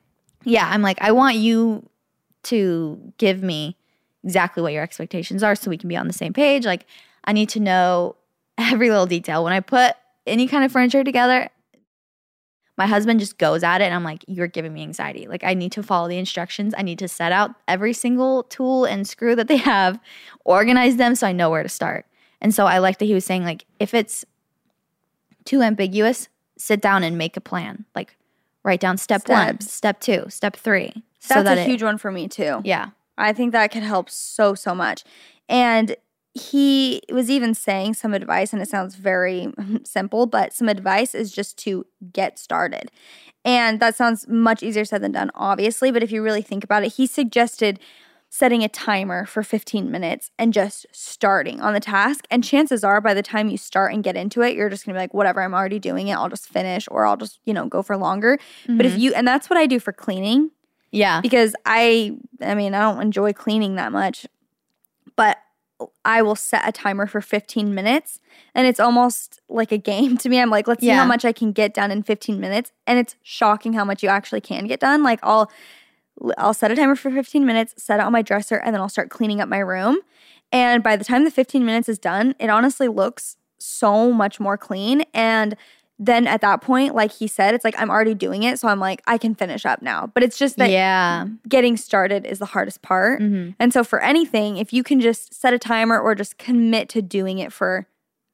yeah, 0.46 0.68
I'm 0.70 0.80
like, 0.80 0.98
I 1.02 1.10
want 1.10 1.36
you 1.36 1.90
to 2.44 3.12
give 3.18 3.42
me 3.42 3.76
exactly 4.26 4.60
what 4.62 4.72
your 4.72 4.82
expectations 4.82 5.42
are 5.44 5.54
so 5.54 5.70
we 5.70 5.78
can 5.78 5.88
be 5.88 5.96
on 5.96 6.08
the 6.08 6.12
same 6.12 6.32
page. 6.32 6.66
Like, 6.66 6.84
I 7.24 7.32
need 7.32 7.48
to 7.50 7.60
know 7.60 8.16
every 8.58 8.90
little 8.90 9.06
detail. 9.06 9.44
When 9.44 9.52
I 9.52 9.60
put 9.60 9.94
any 10.26 10.48
kind 10.48 10.64
of 10.64 10.72
furniture 10.72 11.04
together, 11.04 11.48
my 12.76 12.86
husband 12.86 13.20
just 13.20 13.38
goes 13.38 13.62
at 13.62 13.80
it 13.80 13.84
and 13.84 13.94
I'm 13.94 14.04
like, 14.04 14.24
you're 14.26 14.48
giving 14.48 14.74
me 14.74 14.82
anxiety. 14.82 15.26
Like, 15.28 15.44
I 15.44 15.54
need 15.54 15.72
to 15.72 15.82
follow 15.82 16.08
the 16.08 16.18
instructions. 16.18 16.74
I 16.76 16.82
need 16.82 16.98
to 16.98 17.08
set 17.08 17.32
out 17.32 17.52
every 17.68 17.92
single 17.94 18.42
tool 18.42 18.84
and 18.84 19.06
screw 19.08 19.34
that 19.36 19.48
they 19.48 19.56
have, 19.72 19.98
organize 20.44 20.96
them 20.96 21.14
so 21.14 21.26
I 21.26 21.32
know 21.32 21.48
where 21.48 21.62
to 21.62 21.68
start. 21.70 22.04
And 22.42 22.54
so 22.54 22.66
I 22.66 22.78
like 22.78 22.98
that 22.98 23.06
he 23.06 23.14
was 23.14 23.24
saying, 23.24 23.44
like, 23.44 23.64
if 23.80 23.94
it's 23.94 24.24
too 25.44 25.62
ambiguous, 25.62 26.28
sit 26.58 26.82
down 26.82 27.02
and 27.02 27.16
make 27.16 27.36
a 27.36 27.40
plan. 27.40 27.86
Like, 27.94 28.16
write 28.62 28.80
down 28.80 28.98
step 28.98 29.26
one, 29.28 29.60
step 29.60 30.00
two, 30.00 30.26
step 30.28 30.54
three. 30.56 30.92
that's 31.28 31.44
that 31.44 31.56
a 31.58 31.62
it- 31.62 31.66
huge 31.66 31.82
one 31.82 31.96
for 31.98 32.10
me 32.12 32.28
too 32.28 32.60
Yeah. 32.64 32.90
I 33.18 33.32
think 33.32 33.52
that 33.52 33.70
could 33.70 33.82
help 33.82 34.10
so, 34.10 34.54
so 34.54 34.74
much. 34.74 35.04
And 35.48 35.96
he 36.34 37.00
was 37.10 37.30
even 37.30 37.54
saying 37.54 37.94
some 37.94 38.12
advice, 38.12 38.52
and 38.52 38.60
it 38.60 38.68
sounds 38.68 38.96
very 38.96 39.52
simple, 39.84 40.26
but 40.26 40.52
some 40.52 40.68
advice 40.68 41.14
is 41.14 41.32
just 41.32 41.56
to 41.58 41.86
get 42.12 42.38
started. 42.38 42.90
And 43.44 43.80
that 43.80 43.94
sounds 43.94 44.26
much 44.28 44.62
easier 44.62 44.84
said 44.84 45.02
than 45.02 45.12
done, 45.12 45.30
obviously. 45.34 45.90
But 45.90 46.02
if 46.02 46.10
you 46.10 46.22
really 46.22 46.42
think 46.42 46.64
about 46.64 46.84
it, 46.84 46.94
he 46.94 47.06
suggested 47.06 47.78
setting 48.28 48.64
a 48.64 48.68
timer 48.68 49.24
for 49.24 49.42
15 49.42 49.90
minutes 49.90 50.30
and 50.38 50.52
just 50.52 50.84
starting 50.90 51.60
on 51.60 51.72
the 51.72 51.80
task. 51.80 52.26
And 52.30 52.42
chances 52.42 52.82
are, 52.82 53.00
by 53.00 53.14
the 53.14 53.22
time 53.22 53.48
you 53.48 53.56
start 53.56 53.94
and 53.94 54.02
get 54.02 54.16
into 54.16 54.42
it, 54.42 54.54
you're 54.56 54.68
just 54.68 54.84
gonna 54.84 54.98
be 54.98 55.00
like, 55.00 55.14
whatever, 55.14 55.40
I'm 55.40 55.54
already 55.54 55.78
doing 55.78 56.08
it. 56.08 56.14
I'll 56.14 56.28
just 56.28 56.48
finish, 56.48 56.88
or 56.90 57.06
I'll 57.06 57.16
just, 57.16 57.38
you 57.44 57.54
know, 57.54 57.66
go 57.66 57.82
for 57.82 57.96
longer. 57.96 58.38
But 58.66 58.84
if 58.84 58.92
mm-hmm. 58.92 59.00
you, 59.00 59.14
and 59.14 59.26
that's 59.26 59.48
what 59.48 59.58
I 59.58 59.66
do 59.66 59.78
for 59.78 59.92
cleaning 59.92 60.50
Yeah. 60.90 61.20
because 61.20 61.54
I 61.64 62.16
I 62.40 62.54
mean, 62.54 62.74
I 62.74 62.80
don't 62.80 63.02
enjoy 63.02 63.32
cleaning 63.32 63.76
that 63.76 63.92
much, 63.92 64.26
but 65.16 65.38
I 66.04 66.22
will 66.22 66.36
set 66.36 66.66
a 66.66 66.72
timer 66.72 67.06
for 67.06 67.20
15 67.20 67.74
minutes 67.74 68.20
and 68.54 68.66
it's 68.66 68.80
almost 68.80 69.40
like 69.48 69.72
a 69.72 69.78
game 69.78 70.16
to 70.18 70.28
me. 70.28 70.40
I'm 70.40 70.50
like, 70.50 70.66
let's 70.66 70.80
see 70.80 70.88
how 70.88 71.04
much 71.04 71.24
I 71.24 71.32
can 71.32 71.52
get 71.52 71.74
done 71.74 71.90
in 71.90 72.02
15 72.02 72.40
minutes. 72.40 72.72
And 72.86 72.98
it's 72.98 73.16
shocking 73.22 73.74
how 73.74 73.84
much 73.84 74.02
you 74.02 74.08
actually 74.08 74.40
can 74.40 74.66
get 74.66 74.80
done. 74.80 75.02
Like 75.02 75.20
I'll 75.22 75.50
I'll 76.38 76.54
set 76.54 76.70
a 76.70 76.76
timer 76.76 76.96
for 76.96 77.10
15 77.10 77.44
minutes, 77.44 77.74
set 77.76 78.00
it 78.00 78.06
on 78.06 78.12
my 78.12 78.22
dresser, 78.22 78.56
and 78.56 78.74
then 78.74 78.80
I'll 78.80 78.88
start 78.88 79.10
cleaning 79.10 79.40
up 79.40 79.48
my 79.48 79.58
room. 79.58 79.98
And 80.50 80.82
by 80.82 80.96
the 80.96 81.04
time 81.04 81.24
the 81.24 81.30
15 81.30 81.64
minutes 81.64 81.88
is 81.88 81.98
done, 81.98 82.34
it 82.38 82.48
honestly 82.48 82.88
looks 82.88 83.36
so 83.58 84.12
much 84.12 84.40
more 84.40 84.56
clean. 84.56 85.02
And 85.12 85.56
then 85.98 86.26
at 86.26 86.42
that 86.42 86.60
point, 86.60 86.94
like 86.94 87.10
he 87.12 87.26
said, 87.26 87.54
it's 87.54 87.64
like 87.64 87.74
I'm 87.78 87.90
already 87.90 88.14
doing 88.14 88.42
it. 88.42 88.58
So 88.58 88.68
I'm 88.68 88.78
like, 88.80 89.02
I 89.06 89.16
can 89.16 89.34
finish 89.34 89.64
up 89.64 89.80
now. 89.80 90.10
But 90.12 90.22
it's 90.22 90.36
just 90.36 90.58
that 90.58 90.70
yeah. 90.70 91.26
getting 91.48 91.76
started 91.76 92.26
is 92.26 92.38
the 92.38 92.44
hardest 92.46 92.82
part. 92.82 93.20
Mhm. 93.22 93.54
And 93.58 93.72
so 93.72 93.82
for 93.82 94.00
anything, 94.00 94.58
if 94.58 94.72
you 94.72 94.82
can 94.82 95.00
just 95.00 95.32
set 95.32 95.54
a 95.54 95.58
timer 95.58 95.98
or 95.98 96.14
just 96.14 96.36
commit 96.36 96.88
to 96.90 97.00
doing 97.00 97.38
it 97.38 97.52
for 97.52 97.86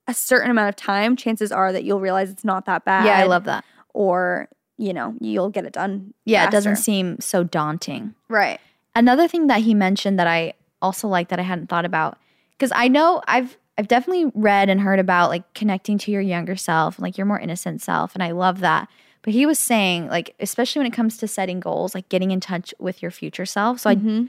a 0.08 0.14
certain 0.14 0.50
amount 0.50 0.70
of 0.70 0.76
time, 0.76 1.14
chances 1.14 1.52
are 1.52 1.72
that 1.72 1.84
you'll 1.84 2.00
realize 2.00 2.30
it's 2.30 2.44
not 2.44 2.64
that 2.66 2.84
bad. 2.84 3.06
Yeah, 3.06 3.18
I 3.18 3.24
love 3.24 3.44
that. 3.44 3.64
Or, 3.94 4.48
you 4.76 4.92
know, 4.92 5.14
you'll 5.20 5.50
get 5.50 5.64
it 5.64 5.72
done. 5.72 6.14
Yeah, 6.24 6.46
it 6.46 6.50
doesn't 6.50 6.76
seem 6.76 7.20
so 7.20 7.44
daunting. 7.44 8.14
right. 8.28 8.60
Another 8.94 9.26
thing 9.26 9.46
that 9.46 9.60
he 9.62 9.72
mentioned 9.72 10.18
that 10.18 10.26
I 10.26 10.52
also 10.82 11.08
like 11.08 11.28
that 11.28 11.38
I 11.38 11.42
hadn't 11.42 11.68
thought 11.68 11.86
about 11.86 12.18
because 12.58 12.70
I 12.74 12.88
know 12.88 13.22
I've 13.26 13.56
I've 13.82 13.88
definitely 13.88 14.30
read 14.36 14.68
and 14.70 14.80
heard 14.80 15.00
about 15.00 15.28
like 15.28 15.54
connecting 15.54 15.98
to 15.98 16.12
your 16.12 16.20
younger 16.20 16.54
self, 16.54 17.00
like 17.00 17.18
your 17.18 17.26
more 17.26 17.40
innocent 17.40 17.82
self, 17.82 18.14
and 18.14 18.22
I 18.22 18.30
love 18.30 18.60
that. 18.60 18.88
But 19.22 19.32
he 19.32 19.44
was 19.44 19.58
saying 19.58 20.06
like 20.06 20.36
especially 20.38 20.78
when 20.78 20.86
it 20.86 20.92
comes 20.92 21.16
to 21.16 21.26
setting 21.26 21.58
goals, 21.58 21.92
like 21.92 22.08
getting 22.08 22.30
in 22.30 22.38
touch 22.38 22.72
with 22.78 23.02
your 23.02 23.10
future 23.10 23.44
self. 23.44 23.80
So 23.80 23.90
I 23.90 23.96
Mhm. 23.96 24.28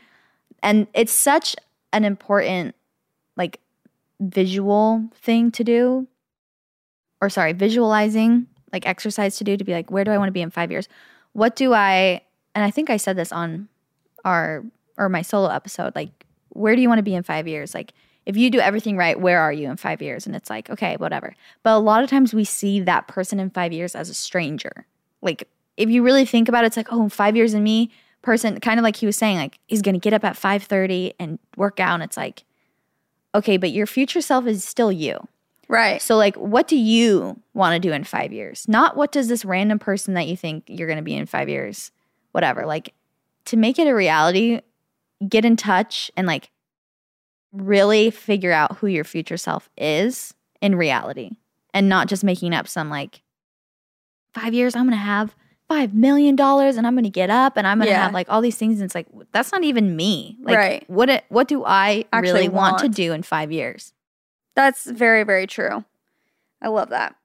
and 0.63 0.87
it's 0.95 1.11
such 1.13 1.55
an 1.91 2.03
important 2.03 2.73
like 3.37 3.59
visual 4.19 5.07
thing 5.13 5.51
to 5.51 5.63
do 5.63 6.07
or 7.21 7.29
sorry 7.29 7.53
visualizing 7.53 8.47
like 8.71 8.87
exercise 8.87 9.37
to 9.37 9.43
do 9.43 9.55
to 9.55 9.63
be 9.63 9.73
like 9.73 9.91
where 9.91 10.03
do 10.03 10.11
i 10.11 10.17
want 10.17 10.27
to 10.29 10.31
be 10.33 10.41
in 10.41 10.49
five 10.49 10.71
years 10.71 10.87
what 11.33 11.55
do 11.55 11.73
i 11.73 12.21
and 12.55 12.63
i 12.63 12.71
think 12.71 12.89
i 12.89 12.97
said 12.97 13.15
this 13.17 13.31
on 13.31 13.67
our 14.25 14.63
or 14.97 15.09
my 15.09 15.21
solo 15.21 15.49
episode 15.49 15.93
like 15.95 16.25
where 16.49 16.75
do 16.75 16.81
you 16.81 16.87
want 16.87 16.99
to 16.99 17.03
be 17.03 17.15
in 17.15 17.21
five 17.23 17.47
years 17.47 17.73
like 17.73 17.93
if 18.25 18.37
you 18.37 18.49
do 18.49 18.59
everything 18.59 18.97
right 18.97 19.19
where 19.19 19.39
are 19.39 19.51
you 19.51 19.69
in 19.69 19.77
five 19.77 20.01
years? 20.01 20.25
And 20.25 20.35
it's 20.35 20.49
like 20.49 20.69
okay 20.69 20.95
whatever. 20.97 21.35
But 21.63 21.75
a 21.75 21.79
lot 21.79 22.03
of 22.03 22.09
times 22.09 22.33
we 22.33 22.43
see 22.43 22.79
that 22.81 23.07
person 23.07 23.39
in 23.39 23.49
five 23.49 23.73
years 23.73 23.95
as 23.95 24.09
a 24.09 24.13
stranger. 24.13 24.85
Like 25.21 25.47
if 25.77 25.89
you 25.89 26.03
really 26.03 26.25
think 26.25 26.47
about 26.47 26.63
it 26.63 26.67
it's 26.67 26.77
like 26.77 26.91
oh, 26.91 27.09
five 27.09 27.35
years 27.35 27.53
in 27.53 27.63
me 27.63 27.91
person 28.21 28.59
kind 28.59 28.79
of 28.79 28.83
like 28.83 28.95
he 28.95 29.05
was 29.05 29.17
saying 29.17 29.37
like 29.37 29.59
he's 29.67 29.81
gonna 29.81 29.99
get 29.99 30.13
up 30.13 30.23
at 30.23 30.35
5.30 30.35 31.13
and 31.19 31.39
work 31.57 31.79
out 31.79 31.95
and 31.95 32.03
it's 32.03 32.15
like 32.15 32.45
okay 33.35 33.57
but 33.57 33.71
your 33.71 33.85
future 33.85 34.21
self 34.21 34.45
is 34.45 34.63
still 34.63 34.91
you. 34.91 35.27
Right. 35.69 36.01
so 36.01 36.17
like 36.17 36.35
what 36.35 36.67
do 36.67 36.77
you 36.77 37.41
want 37.53 37.73
to 37.73 37.79
do 37.79 37.93
in 37.93 38.03
five 38.03 38.31
years? 38.31 38.67
Not 38.67 38.95
what 38.95 39.11
does 39.11 39.27
this 39.27 39.43
random 39.43 39.79
person 39.79 40.13
that 40.13 40.27
you 40.27 40.37
think 40.37 40.65
you're 40.67 40.87
gonna 40.87 41.01
be 41.01 41.15
in 41.15 41.25
five 41.25 41.49
years 41.49 41.91
whatever. 42.31 42.65
Like 42.65 42.93
to 43.45 43.57
make 43.57 43.79
it 43.79 43.87
a 43.87 43.95
reality 43.95 44.61
get 45.27 45.45
in 45.45 45.55
touch 45.55 46.11
and 46.17 46.27
like 46.27 46.49
really 47.53 48.09
figure 48.11 48.51
out 48.51 48.77
who 48.77 48.87
your 48.87 49.03
future 49.03 49.37
self 49.37 49.69
is 49.77 50.33
in 50.61 50.75
reality 50.75 51.29
and 51.73 51.87
not 51.87 52.07
just 52.07 52.23
making 52.23 52.53
up 52.53 52.67
some 52.67 52.89
like 52.89 53.21
five 54.33 54.53
years 54.53 54.75
i'm 54.75 54.85
gonna 54.85 54.95
have 54.95 55.35
five 55.67 55.93
million 55.93 56.35
dollars 56.35 56.77
and 56.77 56.87
i'm 56.87 56.95
gonna 56.95 57.09
get 57.09 57.29
up 57.29 57.55
and 57.55 57.67
i'm 57.67 57.77
gonna 57.77 57.91
Yeah. 57.91 58.03
have 58.03 58.13
like 58.13 58.27
all 58.29 58.41
these 58.41 58.57
things 58.57 58.79
and 58.79 58.85
it's 58.85 58.95
like 58.95 59.05
that's 59.31 59.51
not 59.51 59.63
even 59.63 59.95
me 59.95 60.37
like 60.41 60.57
Right. 60.57 60.83
what 60.89 61.09
it, 61.09 61.23
what 61.29 61.47
do 61.47 61.63
i 61.63 62.05
Actually 62.11 62.31
really 62.33 62.49
want 62.49 62.79
to 62.79 62.89
do 62.89 63.13
in 63.13 63.21
five 63.23 63.51
years 63.51 63.93
That's 64.55 64.85
very, 64.85 65.23
very 65.23 65.47
true. 65.47 65.83
I 66.61 66.67
love 66.69 66.89
that. 66.89 67.15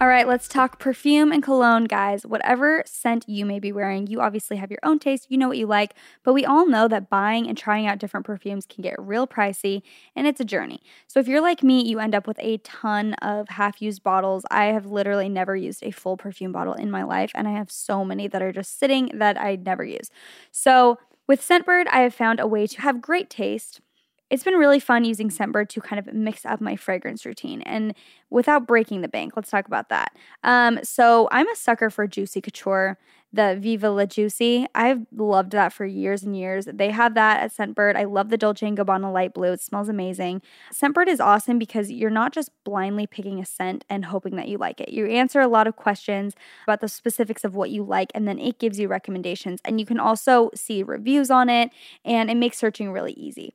All 0.00 0.08
right, 0.08 0.26
let's 0.26 0.48
talk 0.48 0.78
perfume 0.78 1.30
and 1.30 1.42
cologne, 1.42 1.84
guys. 1.84 2.24
Whatever 2.24 2.82
scent 2.86 3.28
you 3.28 3.44
may 3.44 3.58
be 3.58 3.70
wearing, 3.70 4.06
you 4.06 4.22
obviously 4.22 4.56
have 4.56 4.70
your 4.70 4.80
own 4.82 4.98
taste. 4.98 5.26
You 5.28 5.36
know 5.36 5.46
what 5.46 5.58
you 5.58 5.66
like, 5.66 5.92
but 6.22 6.32
we 6.32 6.46
all 6.46 6.66
know 6.66 6.88
that 6.88 7.10
buying 7.10 7.46
and 7.46 7.58
trying 7.58 7.86
out 7.86 7.98
different 7.98 8.24
perfumes 8.24 8.64
can 8.64 8.80
get 8.80 8.94
real 8.98 9.26
pricey 9.26 9.82
and 10.16 10.26
it's 10.26 10.40
a 10.40 10.44
journey. 10.44 10.80
So 11.06 11.20
if 11.20 11.28
you're 11.28 11.42
like 11.42 11.62
me, 11.62 11.84
you 11.84 12.00
end 12.00 12.14
up 12.14 12.26
with 12.26 12.38
a 12.40 12.56
ton 12.58 13.12
of 13.20 13.50
half 13.50 13.82
used 13.82 14.02
bottles. 14.02 14.46
I 14.50 14.66
have 14.66 14.86
literally 14.86 15.28
never 15.28 15.54
used 15.54 15.82
a 15.82 15.90
full 15.90 16.16
perfume 16.16 16.52
bottle 16.52 16.72
in 16.72 16.90
my 16.90 17.02
life, 17.02 17.30
and 17.34 17.46
I 17.46 17.52
have 17.52 17.70
so 17.70 18.02
many 18.02 18.26
that 18.26 18.40
are 18.40 18.52
just 18.52 18.78
sitting 18.78 19.10
that 19.12 19.38
I 19.38 19.56
never 19.56 19.84
use. 19.84 20.10
So 20.50 20.98
with 21.26 21.46
Scentbird, 21.46 21.88
I 21.92 22.00
have 22.00 22.14
found 22.14 22.40
a 22.40 22.46
way 22.46 22.66
to 22.68 22.80
have 22.80 23.02
great 23.02 23.28
taste 23.28 23.82
it's 24.30 24.44
been 24.44 24.54
really 24.54 24.80
fun 24.80 25.04
using 25.04 25.28
Scentbird 25.28 25.68
to 25.70 25.80
kind 25.80 25.98
of 25.98 26.14
mix 26.14 26.46
up 26.46 26.60
my 26.60 26.76
fragrance 26.76 27.26
routine 27.26 27.62
and 27.62 27.94
without 28.30 28.66
breaking 28.66 29.00
the 29.00 29.08
bank. 29.08 29.32
Let's 29.36 29.50
talk 29.50 29.66
about 29.66 29.88
that. 29.88 30.16
Um, 30.44 30.78
so 30.82 31.28
I'm 31.32 31.48
a 31.48 31.56
sucker 31.56 31.90
for 31.90 32.06
Juicy 32.06 32.40
Couture, 32.40 32.96
the 33.32 33.56
Viva 33.60 33.90
La 33.90 34.06
Juicy. 34.06 34.66
I've 34.74 35.06
loved 35.12 35.52
that 35.52 35.72
for 35.72 35.84
years 35.84 36.22
and 36.22 36.36
years. 36.36 36.66
They 36.66 36.90
have 36.90 37.14
that 37.14 37.42
at 37.42 37.54
Scentbird. 37.54 37.96
I 37.96 38.04
love 38.04 38.28
the 38.28 38.38
Dolce 38.38 38.70
& 38.70 38.70
Gabbana 38.70 39.12
light 39.12 39.34
blue. 39.34 39.52
It 39.52 39.60
smells 39.60 39.88
amazing. 39.88 40.42
Scentbird 40.72 41.08
is 41.08 41.20
awesome 41.20 41.58
because 41.58 41.90
you're 41.90 42.10
not 42.10 42.32
just 42.32 42.50
blindly 42.64 43.06
picking 43.06 43.40
a 43.40 43.44
scent 43.44 43.84
and 43.88 44.06
hoping 44.06 44.36
that 44.36 44.48
you 44.48 44.58
like 44.58 44.80
it. 44.80 44.90
You 44.90 45.06
answer 45.06 45.40
a 45.40 45.48
lot 45.48 45.66
of 45.66 45.76
questions 45.76 46.34
about 46.64 46.80
the 46.80 46.88
specifics 46.88 47.44
of 47.44 47.54
what 47.54 47.70
you 47.70 47.82
like, 47.84 48.10
and 48.14 48.26
then 48.26 48.38
it 48.38 48.58
gives 48.58 48.78
you 48.78 48.88
recommendations. 48.88 49.60
And 49.64 49.80
you 49.80 49.86
can 49.86 50.00
also 50.00 50.50
see 50.54 50.82
reviews 50.82 51.30
on 51.30 51.48
it, 51.48 51.70
and 52.04 52.30
it 52.30 52.36
makes 52.36 52.58
searching 52.58 52.92
really 52.92 53.12
easy. 53.12 53.54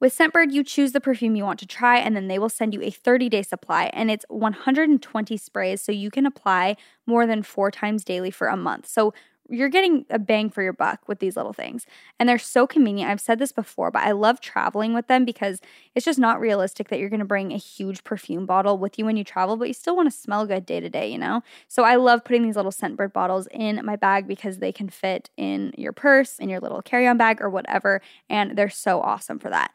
With 0.00 0.16
Scentbird, 0.16 0.52
you 0.52 0.62
choose 0.62 0.92
the 0.92 1.00
perfume 1.00 1.34
you 1.34 1.44
want 1.44 1.58
to 1.58 1.66
try, 1.66 1.98
and 1.98 2.14
then 2.14 2.28
they 2.28 2.38
will 2.38 2.48
send 2.48 2.72
you 2.72 2.80
a 2.82 2.90
30 2.90 3.28
day 3.28 3.42
supply. 3.42 3.90
And 3.92 4.10
it's 4.10 4.24
120 4.28 5.36
sprays, 5.36 5.82
so 5.82 5.90
you 5.90 6.10
can 6.10 6.24
apply 6.24 6.76
more 7.06 7.26
than 7.26 7.42
four 7.42 7.70
times 7.70 8.04
daily 8.04 8.30
for 8.30 8.46
a 8.46 8.56
month. 8.56 8.86
So 8.86 9.12
you're 9.48 9.68
getting 9.68 10.04
a 10.10 10.18
bang 10.18 10.50
for 10.50 10.62
your 10.62 10.72
buck 10.72 11.08
with 11.08 11.20
these 11.20 11.36
little 11.36 11.52
things. 11.52 11.86
And 12.18 12.28
they're 12.28 12.38
so 12.38 12.66
convenient. 12.66 13.10
I've 13.10 13.20
said 13.20 13.38
this 13.38 13.52
before, 13.52 13.90
but 13.90 14.02
I 14.02 14.12
love 14.12 14.40
traveling 14.40 14.94
with 14.94 15.06
them 15.06 15.24
because 15.24 15.60
it's 15.94 16.04
just 16.04 16.18
not 16.18 16.40
realistic 16.40 16.88
that 16.88 16.98
you're 16.98 17.08
going 17.08 17.20
to 17.20 17.26
bring 17.26 17.52
a 17.52 17.58
huge 17.58 18.04
perfume 18.04 18.46
bottle 18.46 18.78
with 18.78 18.98
you 18.98 19.04
when 19.04 19.16
you 19.16 19.24
travel, 19.24 19.56
but 19.56 19.68
you 19.68 19.74
still 19.74 19.96
want 19.96 20.10
to 20.10 20.16
smell 20.16 20.46
good 20.46 20.66
day 20.66 20.80
to 20.80 20.88
day, 20.88 21.10
you 21.10 21.18
know? 21.18 21.42
So 21.66 21.84
I 21.84 21.96
love 21.96 22.24
putting 22.24 22.42
these 22.42 22.56
little 22.56 22.72
Scentbird 22.72 23.12
bottles 23.12 23.48
in 23.50 23.84
my 23.84 23.96
bag 23.96 24.26
because 24.28 24.58
they 24.58 24.72
can 24.72 24.88
fit 24.88 25.30
in 25.36 25.72
your 25.76 25.92
purse, 25.92 26.38
in 26.38 26.48
your 26.48 26.60
little 26.60 26.82
carry 26.82 27.06
on 27.06 27.16
bag, 27.16 27.40
or 27.40 27.48
whatever. 27.48 28.02
And 28.28 28.56
they're 28.56 28.68
so 28.70 29.00
awesome 29.00 29.38
for 29.38 29.50
that. 29.50 29.72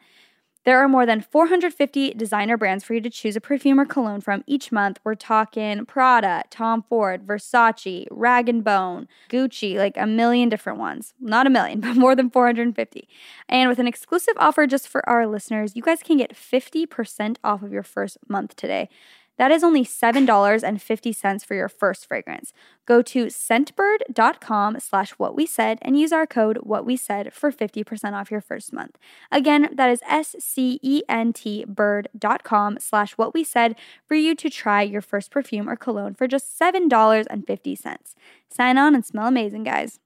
There 0.64 0.82
are 0.82 0.88
more 0.88 1.04
than 1.04 1.20
450 1.20 2.14
designer 2.14 2.56
brands 2.56 2.84
for 2.84 2.94
you 2.94 3.00
to 3.02 3.10
choose 3.10 3.36
a 3.36 3.40
perfume 3.40 3.78
or 3.78 3.84
cologne 3.84 4.22
from 4.22 4.42
each 4.46 4.72
month. 4.72 4.98
We're 5.04 5.14
talking 5.14 5.84
Prada, 5.84 6.44
Tom 6.48 6.82
Ford, 6.88 7.26
Versace, 7.26 8.06
Rag 8.10 8.64
& 8.64 8.64
Bone, 8.64 9.06
Gucci, 9.28 9.76
like 9.76 9.98
a 9.98 10.06
million 10.06 10.48
different 10.48 10.78
ones. 10.78 11.12
Not 11.20 11.46
a 11.46 11.50
million, 11.50 11.80
but 11.82 11.96
more 11.96 12.16
than 12.16 12.30
450. 12.30 13.06
And 13.46 13.68
with 13.68 13.78
an 13.78 13.86
exclusive 13.86 14.34
offer 14.38 14.66
just 14.66 14.88
for 14.88 15.06
our 15.06 15.26
listeners, 15.26 15.76
you 15.76 15.82
guys 15.82 16.02
can 16.02 16.16
get 16.16 16.34
50% 16.34 17.36
off 17.44 17.62
of 17.62 17.70
your 17.70 17.82
first 17.82 18.16
month 18.26 18.56
today. 18.56 18.88
That 19.36 19.50
is 19.50 19.64
only 19.64 19.84
$7.50 19.84 21.44
for 21.44 21.54
your 21.54 21.68
first 21.68 22.06
fragrance. 22.06 22.52
Go 22.86 23.02
to 23.02 23.26
scentbird.com 23.26 24.78
slash 24.80 25.10
what 25.12 25.34
we 25.34 25.46
said 25.46 25.78
and 25.82 25.98
use 25.98 26.12
our 26.12 26.26
code 26.26 26.58
what 26.62 26.86
we 26.86 26.96
said 26.96 27.32
for 27.32 27.50
50% 27.50 28.12
off 28.12 28.30
your 28.30 28.40
first 28.40 28.72
month. 28.72 28.96
Again, 29.32 29.70
that 29.72 29.90
is 29.90 30.00
S-C-E-N-T 30.08 31.64
bird.com 31.66 32.78
slash 32.78 33.12
what 33.12 33.34
we 33.34 33.42
said 33.42 33.76
for 34.06 34.14
you 34.14 34.34
to 34.36 34.48
try 34.48 34.82
your 34.82 35.02
first 35.02 35.30
perfume 35.30 35.68
or 35.68 35.76
cologne 35.76 36.14
for 36.14 36.28
just 36.28 36.58
$7.50. 36.58 38.14
Sign 38.50 38.78
on 38.78 38.94
and 38.94 39.04
smell 39.04 39.26
amazing, 39.26 39.64
guys. 39.64 39.98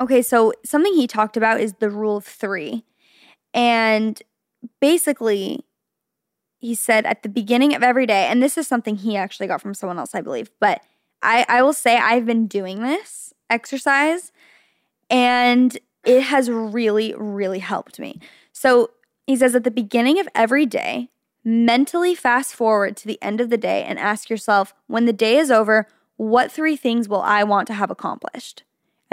Okay, 0.00 0.20
so 0.22 0.52
something 0.64 0.92
he 0.92 1.06
talked 1.06 1.36
about 1.36 1.60
is 1.60 1.74
the 1.74 1.88
rule 1.88 2.18
of 2.18 2.24
three. 2.24 2.84
And 3.54 4.20
basically, 4.80 5.64
he 6.58 6.74
said 6.74 7.04
at 7.06 7.22
the 7.22 7.28
beginning 7.28 7.74
of 7.74 7.82
every 7.82 8.06
day, 8.06 8.26
and 8.26 8.42
this 8.42 8.56
is 8.56 8.66
something 8.66 8.96
he 8.96 9.16
actually 9.16 9.46
got 9.46 9.60
from 9.60 9.74
someone 9.74 9.98
else, 9.98 10.14
I 10.14 10.20
believe, 10.20 10.50
but 10.60 10.80
I, 11.22 11.44
I 11.48 11.62
will 11.62 11.72
say 11.72 11.96
I've 11.96 12.26
been 12.26 12.46
doing 12.46 12.82
this 12.82 13.32
exercise 13.50 14.32
and 15.10 15.76
it 16.04 16.22
has 16.22 16.50
really, 16.50 17.14
really 17.16 17.60
helped 17.60 17.98
me. 17.98 18.20
So 18.52 18.90
he 19.26 19.36
says 19.36 19.54
at 19.54 19.64
the 19.64 19.70
beginning 19.70 20.18
of 20.18 20.28
every 20.34 20.66
day, 20.66 21.08
mentally 21.44 22.14
fast 22.14 22.54
forward 22.54 22.96
to 22.96 23.06
the 23.06 23.18
end 23.22 23.40
of 23.40 23.50
the 23.50 23.58
day 23.58 23.84
and 23.84 23.98
ask 23.98 24.30
yourself, 24.30 24.74
when 24.86 25.04
the 25.04 25.12
day 25.12 25.36
is 25.36 25.50
over, 25.50 25.86
what 26.16 26.50
three 26.50 26.76
things 26.76 27.08
will 27.08 27.22
I 27.22 27.42
want 27.44 27.66
to 27.68 27.74
have 27.74 27.90
accomplished? 27.90 28.62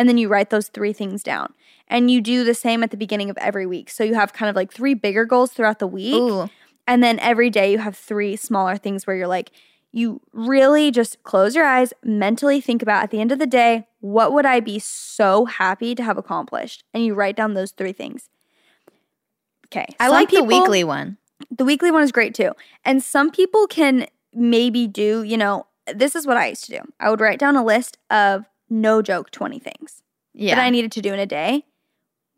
And 0.01 0.09
then 0.09 0.17
you 0.17 0.29
write 0.29 0.49
those 0.49 0.67
three 0.67 0.93
things 0.93 1.21
down. 1.21 1.53
And 1.87 2.09
you 2.09 2.21
do 2.21 2.43
the 2.43 2.55
same 2.55 2.81
at 2.81 2.89
the 2.89 2.97
beginning 2.97 3.29
of 3.29 3.37
every 3.37 3.67
week. 3.67 3.91
So 3.91 4.03
you 4.03 4.15
have 4.15 4.33
kind 4.33 4.49
of 4.49 4.55
like 4.55 4.73
three 4.73 4.95
bigger 4.95 5.25
goals 5.25 5.51
throughout 5.51 5.77
the 5.77 5.85
week. 5.85 6.15
Ooh. 6.15 6.49
And 6.87 7.03
then 7.03 7.19
every 7.19 7.51
day 7.51 7.71
you 7.71 7.77
have 7.77 7.95
three 7.95 8.35
smaller 8.35 8.77
things 8.77 9.05
where 9.05 9.15
you're 9.15 9.27
like, 9.27 9.51
you 9.91 10.19
really 10.33 10.89
just 10.89 11.21
close 11.21 11.53
your 11.53 11.65
eyes, 11.65 11.93
mentally 12.03 12.59
think 12.61 12.81
about 12.81 13.03
at 13.03 13.11
the 13.11 13.21
end 13.21 13.31
of 13.31 13.37
the 13.37 13.45
day, 13.45 13.85
what 13.99 14.33
would 14.33 14.43
I 14.43 14.59
be 14.59 14.79
so 14.79 15.45
happy 15.45 15.93
to 15.93 16.03
have 16.03 16.17
accomplished? 16.17 16.83
And 16.95 17.05
you 17.05 17.13
write 17.13 17.35
down 17.35 17.53
those 17.53 17.69
three 17.69 17.93
things. 17.93 18.27
Okay. 19.67 19.85
I 19.99 20.05
some 20.07 20.15
like 20.15 20.29
people- 20.29 20.47
the 20.47 20.55
weekly 20.55 20.83
one. 20.83 21.17
the 21.55 21.63
weekly 21.63 21.91
one 21.91 22.01
is 22.01 22.11
great 22.11 22.33
too. 22.33 22.53
And 22.83 23.03
some 23.03 23.29
people 23.29 23.67
can 23.67 24.07
maybe 24.33 24.87
do, 24.87 25.21
you 25.21 25.37
know, 25.37 25.67
this 25.93 26.15
is 26.15 26.25
what 26.25 26.37
I 26.37 26.47
used 26.47 26.65
to 26.65 26.79
do. 26.79 26.81
I 26.99 27.11
would 27.11 27.19
write 27.19 27.37
down 27.37 27.55
a 27.55 27.63
list 27.63 27.99
of 28.09 28.45
no 28.71 29.01
joke 29.03 29.29
20 29.29 29.59
things 29.59 30.01
Yeah. 30.33 30.55
that 30.55 30.63
I 30.63 30.69
needed 30.71 30.91
to 30.93 31.01
do 31.01 31.13
in 31.13 31.19
a 31.19 31.25
day. 31.27 31.65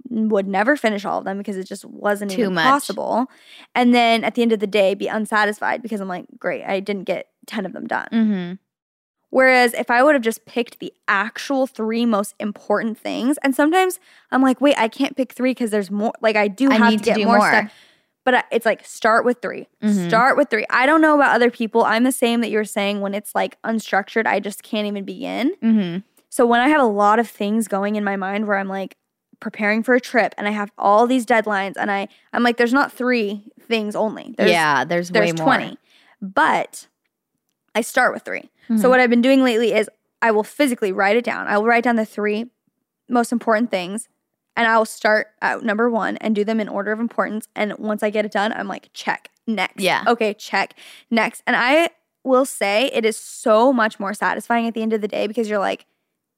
Would 0.10 0.48
never 0.48 0.76
finish 0.76 1.06
all 1.06 1.20
of 1.20 1.24
them 1.26 1.38
because 1.38 1.56
it 1.56 1.64
just 1.66 1.86
wasn't 1.86 2.32
Too 2.32 2.42
even 2.42 2.56
much. 2.56 2.66
possible. 2.66 3.28
And 3.74 3.96
then 3.96 4.24
at 4.26 4.36
the 4.36 4.42
end 4.42 4.52
of 4.52 4.60
the 4.60 4.68
day, 4.68 4.94
be 4.96 5.08
unsatisfied 5.08 5.82
because 5.82 6.02
I'm 6.02 6.10
like, 6.10 6.26
great, 6.38 6.64
I 6.66 6.82
didn't 6.82 7.06
get 7.06 7.30
10 7.48 7.66
of 7.66 7.72
them 7.74 7.88
done. 7.88 8.08
mm-hmm. 8.12 8.54
Whereas 9.30 9.74
if 9.74 9.90
I 9.90 10.04
would 10.04 10.14
have 10.14 10.22
just 10.22 10.46
picked 10.46 10.78
the 10.80 10.94
actual 11.08 11.66
three 11.66 12.06
most 12.06 12.36
important 12.40 13.00
things, 13.00 13.38
and 13.42 13.56
sometimes 13.56 14.00
I'm 14.32 14.44
like, 14.44 14.62
wait, 14.62 14.76
I 14.78 14.88
can't 14.88 15.18
pick 15.18 15.34
three 15.34 15.52
because 15.52 15.72
there's 15.72 15.90
more. 15.90 16.14
Like 16.22 16.36
I 16.36 16.48
do 16.48 16.70
I 16.72 16.76
have 16.76 16.92
need 16.92 17.00
to 17.00 17.06
get 17.06 17.16
do 17.16 17.26
more, 17.26 17.38
more. 17.40 17.48
stuff. 17.50 17.72
But 18.26 18.36
I- 18.36 18.44
it's 18.52 18.66
like 18.66 18.86
start 18.86 19.26
with 19.26 19.42
3 19.42 19.68
Mhm. 19.84 20.08
Start 20.08 20.38
with 20.38 20.50
three. 20.52 20.66
I 20.70 20.86
don't 20.86 21.02
know 21.02 21.16
about 21.16 21.34
other 21.36 21.50
people. 21.50 21.84
I'm 21.84 22.04
the 22.04 22.12
same 22.12 22.42
that 22.42 22.50
you 22.52 22.58
were 22.58 22.64
saying 22.64 23.02
when 23.02 23.16
it's 23.16 23.34
like 23.34 23.60
unstructured. 23.64 24.28
I 24.28 24.40
just 24.40 24.62
can't 24.62 24.86
even 24.86 25.04
begin. 25.04 25.56
Mm-hmm. 25.64 26.00
So 26.34 26.48
when 26.48 26.62
I 26.62 26.70
have 26.70 26.82
a 26.82 26.86
lot 26.86 27.20
of 27.20 27.30
things 27.30 27.68
going 27.68 27.96
in 27.96 28.04
my 28.04 28.16
mind 28.16 28.48
where 28.48 28.58
I'm 28.58 28.68
like 28.68 28.98
preparing 29.40 29.84
for 29.84 29.94
a 29.94 30.02
trip 30.02 30.34
and 30.36 30.48
I 30.48 30.52
have 30.52 30.72
all 30.80 31.06
these 31.06 31.28
deadlines 31.28 31.74
and 31.78 31.92
I 31.92 32.08
I'm 32.34 32.42
like, 32.42 32.58
there's 32.58 32.74
not 32.74 32.92
three 32.92 33.52
things 33.62 33.96
only. 33.96 34.34
There's 34.36 34.50
yeah, 34.50 34.84
there's, 34.84 35.12
there's 35.12 35.32
way 35.32 35.38
more. 35.38 35.58
20. 35.58 35.78
But 36.24 36.88
I 37.76 37.82
start 37.82 38.16
with 38.16 38.24
3. 38.24 38.50
Mhm. 38.68 38.80
So 38.80 38.90
what 38.90 39.00
I've 39.00 39.12
been 39.12 39.22
doing 39.22 39.44
lately 39.44 39.74
is 39.74 39.88
I 40.24 40.32
will 40.32 40.44
physically 40.44 40.92
write 40.92 41.16
it 41.18 41.24
down. 41.24 41.46
I 41.46 41.56
will 41.60 41.68
write 41.68 41.84
down 41.84 41.98
the 41.98 42.06
three 42.06 42.50
most 43.08 43.32
important 43.32 43.70
things 43.70 44.10
and 44.58 44.66
I 44.66 44.76
will 44.80 44.86
start 44.86 45.28
at 45.40 45.62
number 45.62 45.88
1 45.88 46.18
and 46.18 46.34
do 46.34 46.44
them 46.44 46.60
in 46.60 46.68
order 46.68 46.92
of 46.92 47.00
importance 47.00 47.48
and 47.56 47.78
once 47.78 48.02
I 48.02 48.10
get 48.10 48.26
it 48.26 48.32
done, 48.32 48.52
I'm 48.54 48.68
like 48.68 48.90
check, 48.92 49.30
next. 49.46 49.84
Yeah. 49.84 50.04
Okay, 50.08 50.34
check, 50.34 50.74
next. 51.12 51.44
And 51.46 51.56
I 51.56 51.92
will 52.24 52.46
say 52.46 52.90
it 52.92 53.06
is 53.06 53.18
so 53.18 53.72
much 53.72 54.00
more 54.00 54.16
satisfying 54.16 54.68
at 54.68 54.74
the 54.74 54.82
end 54.82 54.94
of 54.94 55.02
the 55.02 55.08
day 55.08 55.28
because 55.28 55.48
you're 55.48 55.60
like 55.60 55.86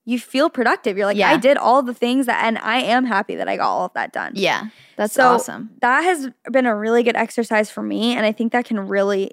you 0.05 0.19
feel 0.19 0.49
productive. 0.49 0.97
You're 0.97 1.07
like 1.07 1.17
Yeah. 1.17 1.31
I 1.31 1.37
did 1.37 1.57
all 1.57 1.81
the 1.81 1.93
things 1.93 2.27
that 2.27 2.43
and 2.45 2.57
I 2.59 2.77
am 2.77 3.05
happy 3.05 3.35
that 3.35 3.47
I 3.47 3.57
got 3.57 3.67
all 3.67 3.85
of 3.85 3.93
that 3.93 4.13
done. 4.13 4.33
Yeah, 4.35 4.67
that's 4.95 5.13
So 5.13 5.23
awesome. 5.23 5.71
That 5.81 6.01
has 6.01 6.29
been 6.51 6.65
a 6.65 6.75
really 6.75 7.03
good 7.03 7.15
exercise 7.15 7.69
for 7.71 7.81
me, 7.83 8.15
and 8.15 8.25
I 8.25 8.31
think 8.31 8.51
that 8.53 8.65
can 8.65 8.79
really 8.79 9.31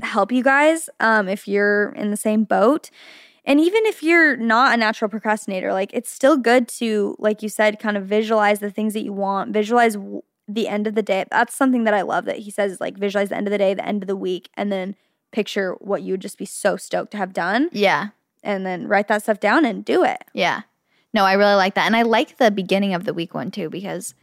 help 0.00 0.32
you 0.32 0.42
guys 0.42 0.88
um, 1.00 1.28
if 1.28 1.46
you're 1.46 1.90
in 1.90 2.10
the 2.10 2.16
same 2.16 2.44
boat. 2.44 2.90
And 3.44 3.58
even 3.58 3.84
if 3.86 4.02
you're 4.04 4.36
not 4.36 4.72
a 4.72 4.76
natural 4.76 5.08
procrastinator, 5.08 5.72
like 5.72 5.90
it's 5.92 6.10
still 6.10 6.36
good 6.36 6.68
to, 6.78 7.16
like 7.18 7.42
you 7.42 7.48
said, 7.48 7.80
kind 7.80 7.96
of 7.96 8.04
visualize 8.06 8.60
the 8.60 8.70
things 8.70 8.94
that 8.94 9.02
you 9.02 9.12
want, 9.12 9.52
visualize 9.52 9.94
w- 9.94 10.22
the 10.46 10.68
end 10.68 10.86
of 10.86 10.94
the 10.94 11.02
day. 11.02 11.24
That's 11.30 11.54
something 11.54 11.82
that 11.84 11.92
I 11.94 12.02
love 12.02 12.24
that 12.26 12.38
he 12.38 12.50
says 12.52 12.70
is 12.72 12.80
like 12.80 12.96
visualize 12.96 13.30
the 13.30 13.36
end 13.36 13.48
of 13.48 13.50
the 13.50 13.58
day, 13.58 13.74
the 13.74 13.84
end 13.86 14.02
of 14.04 14.06
the 14.06 14.14
week, 14.16 14.48
and 14.54 14.70
then 14.70 14.94
picture 15.32 15.72
what 15.80 16.02
you 16.02 16.12
would 16.12 16.20
just 16.20 16.38
be 16.38 16.44
so 16.44 16.76
stoked 16.76 17.10
to 17.12 17.16
have 17.16 17.32
done, 17.32 17.68
Yeah, 17.72 18.08
and 18.42 18.66
then 18.66 18.88
write 18.88 19.08
that 19.08 19.22
stuff 19.22 19.40
down 19.40 19.64
and 19.64 19.84
do 19.84 20.04
it. 20.04 20.24
yeah. 20.32 20.62
No, 21.14 21.24
I 21.24 21.34
really 21.34 21.56
like 21.56 21.74
that, 21.74 21.84
and 21.84 21.94
I 21.94 22.02
like 22.02 22.38
the 22.38 22.50
beginning 22.50 22.94
of 22.94 23.04
the 23.04 23.12
week 23.12 23.34
one 23.34 23.50
too 23.50 23.68
because 23.68 24.14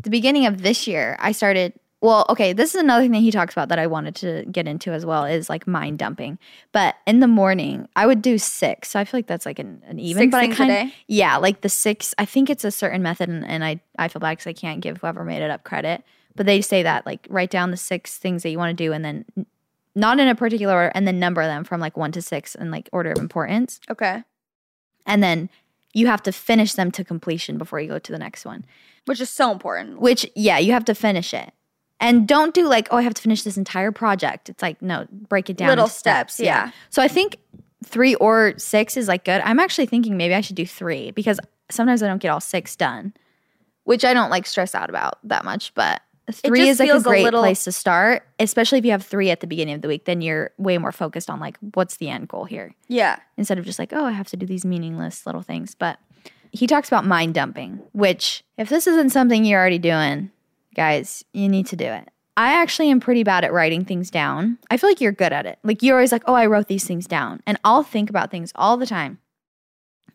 the 0.00 0.10
beginning 0.10 0.46
of 0.46 0.62
this 0.62 0.86
year 0.86 1.16
I 1.18 1.32
started. 1.32 1.72
Well, 2.02 2.26
okay, 2.28 2.52
this 2.52 2.74
is 2.74 2.80
another 2.80 3.02
thing 3.02 3.12
that 3.12 3.20
he 3.20 3.30
talks 3.30 3.54
about 3.54 3.70
that 3.70 3.78
I 3.78 3.86
wanted 3.86 4.14
to 4.16 4.44
get 4.52 4.68
into 4.68 4.92
as 4.92 5.04
well 5.06 5.24
is 5.24 5.48
like 5.48 5.66
mind 5.66 5.98
dumping. 5.98 6.38
But 6.70 6.94
in 7.06 7.20
the 7.20 7.26
morning, 7.26 7.88
I 7.96 8.06
would 8.06 8.20
do 8.20 8.36
six. 8.36 8.90
So 8.90 9.00
I 9.00 9.04
feel 9.06 9.18
like 9.18 9.26
that's 9.26 9.46
like 9.46 9.58
an, 9.58 9.82
an 9.86 9.98
even. 9.98 10.24
Six 10.24 10.30
but 10.30 10.40
I 10.42 10.54
kind 10.54 10.70
day? 10.70 10.94
yeah, 11.08 11.38
like 11.38 11.62
the 11.62 11.70
six. 11.70 12.14
I 12.18 12.26
think 12.26 12.50
it's 12.50 12.64
a 12.64 12.70
certain 12.70 13.02
method, 13.02 13.28
and, 13.28 13.44
and 13.44 13.64
I 13.64 13.80
I 13.98 14.08
feel 14.08 14.20
bad 14.20 14.32
because 14.32 14.46
I 14.46 14.52
can't 14.52 14.80
give 14.80 14.98
whoever 14.98 15.24
made 15.24 15.42
it 15.42 15.50
up 15.50 15.64
credit. 15.64 16.04
But 16.36 16.46
they 16.46 16.60
say 16.60 16.82
that 16.84 17.06
like 17.06 17.26
write 17.30 17.50
down 17.50 17.70
the 17.70 17.76
six 17.78 18.18
things 18.18 18.42
that 18.44 18.50
you 18.50 18.58
want 18.58 18.76
to 18.76 18.84
do, 18.84 18.92
and 18.92 19.04
then 19.04 19.24
not 19.96 20.20
in 20.20 20.28
a 20.28 20.34
particular 20.36 20.74
order, 20.74 20.92
and 20.94 21.08
then 21.08 21.18
number 21.18 21.42
them 21.44 21.64
from 21.64 21.80
like 21.80 21.96
one 21.96 22.12
to 22.12 22.22
six 22.22 22.54
in 22.54 22.70
like 22.70 22.88
order 22.92 23.10
of 23.10 23.18
importance, 23.18 23.80
Okay. 23.90 24.22
and 25.06 25.22
then 25.22 25.50
you 25.94 26.06
have 26.06 26.22
to 26.22 26.30
finish 26.30 26.74
them 26.74 26.90
to 26.92 27.02
completion 27.02 27.58
before 27.58 27.80
you 27.80 27.88
go 27.88 27.98
to 27.98 28.12
the 28.12 28.18
next 28.18 28.44
one. 28.44 28.64
Which 29.06 29.20
is 29.20 29.30
so 29.30 29.50
important. 29.50 30.00
Which 30.00 30.30
yeah, 30.36 30.58
you 30.58 30.72
have 30.72 30.84
to 30.84 30.94
finish 30.94 31.32
it. 31.34 31.52
And 31.98 32.28
don't 32.28 32.52
do 32.52 32.68
like, 32.68 32.88
oh, 32.90 32.98
I 32.98 33.02
have 33.02 33.14
to 33.14 33.22
finish 33.22 33.42
this 33.42 33.56
entire 33.56 33.90
project. 33.90 34.50
It's 34.50 34.60
like, 34.60 34.82
no, 34.82 35.06
break 35.10 35.48
it 35.48 35.56
down. 35.56 35.68
Little 35.70 35.84
into 35.86 35.94
steps, 35.96 36.38
yeah. 36.38 36.70
So 36.90 37.00
I 37.00 37.08
think 37.08 37.38
three 37.82 38.14
or 38.16 38.52
six 38.58 38.98
is 38.98 39.08
like 39.08 39.24
good. 39.24 39.40
I'm 39.42 39.58
actually 39.58 39.86
thinking 39.86 40.18
maybe 40.18 40.34
I 40.34 40.42
should 40.42 40.56
do 40.56 40.66
three 40.66 41.12
because 41.12 41.40
sometimes 41.70 42.02
I 42.02 42.08
don't 42.08 42.20
get 42.20 42.28
all 42.28 42.40
six 42.40 42.76
done, 42.76 43.14
which 43.84 44.04
I 44.04 44.12
don't 44.12 44.28
like 44.28 44.44
stress 44.44 44.74
out 44.74 44.90
about 44.90 45.18
that 45.24 45.46
much. 45.46 45.72
But 45.72 46.02
three 46.32 46.68
is 46.68 46.78
like 46.80 46.88
a 46.88 46.92
feels 46.92 47.04
a 47.04 47.08
great 47.08 47.24
little- 47.24 47.40
place 47.42 47.64
to 47.64 47.72
start, 47.72 48.26
especially 48.38 48.78
if 48.78 48.84
you 48.84 48.90
have 48.90 49.04
three 49.04 49.30
at 49.30 49.40
the 49.40 49.46
beginning 49.46 49.74
of 49.74 49.82
the 49.82 49.88
week. 49.88 50.04
Then 50.06 50.20
you're 50.20 50.50
way 50.58 50.78
more 50.78 50.92
focused 50.92 51.30
on 51.30 51.38
like, 51.40 51.56
what's 51.74 51.96
the 51.98 52.08
end 52.08 52.28
goal 52.28 52.44
here? 52.44 52.74
Yeah. 52.88 53.18
instead 53.36 53.58
of 53.58 53.64
just 53.64 53.78
like, 53.78 53.92
oh, 53.92 54.04
I 54.04 54.12
have 54.12 54.28
to 54.28 54.36
do 54.36 54.46
these 54.46 54.64
meaningless 54.64 55.26
little 55.26 55.42
things. 55.42 55.74
But 55.74 55.98
he 56.52 56.66
talks 56.66 56.88
about 56.88 57.04
mind 57.04 57.34
dumping, 57.34 57.80
which, 57.92 58.42
if 58.56 58.68
this 58.68 58.86
isn't 58.86 59.10
something 59.10 59.44
you're 59.44 59.60
already 59.60 59.78
doing, 59.78 60.30
guys, 60.74 61.24
you 61.32 61.48
need 61.48 61.66
to 61.66 61.76
do 61.76 61.84
it. 61.84 62.08
I 62.38 62.52
actually 62.60 62.90
am 62.90 63.00
pretty 63.00 63.22
bad 63.24 63.44
at 63.44 63.52
writing 63.52 63.84
things 63.84 64.10
down. 64.10 64.58
I 64.70 64.76
feel 64.76 64.90
like 64.90 65.00
you're 65.00 65.12
good 65.12 65.32
at 65.32 65.46
it. 65.46 65.58
Like, 65.62 65.82
you're 65.82 65.96
always 65.96 66.12
like, 66.12 66.22
oh, 66.26 66.34
I 66.34 66.46
wrote 66.46 66.68
these 66.68 66.84
things 66.84 67.06
down. 67.06 67.40
And 67.46 67.58
I'll 67.64 67.82
think 67.82 68.10
about 68.10 68.30
things 68.30 68.52
all 68.54 68.76
the 68.76 68.84
time. 68.86 69.18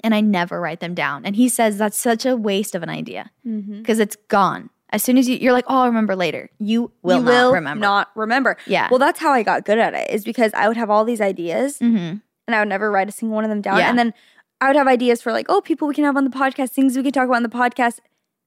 And 0.04 0.14
I 0.16 0.22
never 0.22 0.60
write 0.60 0.80
them 0.80 0.94
down. 0.96 1.26
And 1.26 1.36
he 1.36 1.48
says 1.50 1.78
that's 1.78 1.98
such 1.98 2.26
a 2.26 2.36
waste 2.36 2.74
of 2.76 2.84
an 2.84 2.90
idea 2.90 3.32
Mm-hmm. 3.46 3.80
because 3.80 4.00
it's 4.00 4.16
gone. 4.28 4.70
As 4.92 5.02
soon 5.04 5.18
as 5.18 5.30
you, 5.30 5.38
you're 5.38 5.54
like, 5.54 5.66
oh, 5.68 5.82
I'll 5.82 5.86
remember 5.88 6.16
later. 6.16 6.50
You 6.60 6.92
will 7.02 7.20
you 7.20 7.24
not 7.24 7.32
will 7.32 7.54
remember. 7.54 7.82
not 7.82 8.12
remember. 8.16 8.58
Yeah. 8.66 8.90
Well, 8.90 9.00
that's 9.00 9.20
how 9.20 9.32
I 9.32 9.44
got 9.44 9.66
good 9.66 9.80
at 9.80 9.94
it. 9.94 10.10
Is 10.10 10.24
because 10.26 10.54
I 10.54 10.68
would 10.68 10.78
have 10.78 10.90
all 10.90 11.06
these 11.06 11.22
ideas 11.22 11.78
hmm 11.80 12.16
and 12.48 12.56
I 12.56 12.60
would 12.60 12.70
never 12.70 12.92
write 12.92 13.08
a 13.08 13.12
single 13.12 13.36
one 13.36 13.44
of 13.46 13.50
them 13.50 13.62
down. 13.62 13.78
Yeah. 13.78 13.90
And 13.90 13.98
then 13.98 14.14
I 14.60 14.68
would 14.68 14.76
have 14.76 14.88
ideas 14.88 15.22
for 15.22 15.32
like, 15.32 15.46
oh, 15.48 15.62
people 15.62 15.88
we 15.88 15.94
can 15.94 16.04
have 16.04 16.18
on 16.18 16.24
the 16.26 16.30
podcast, 16.30 16.72
things 16.72 16.98
we 16.98 17.04
can 17.04 17.12
talk 17.12 17.26
about 17.26 17.38
on 17.38 17.44
the 17.44 17.50
podcast, 17.50 18.00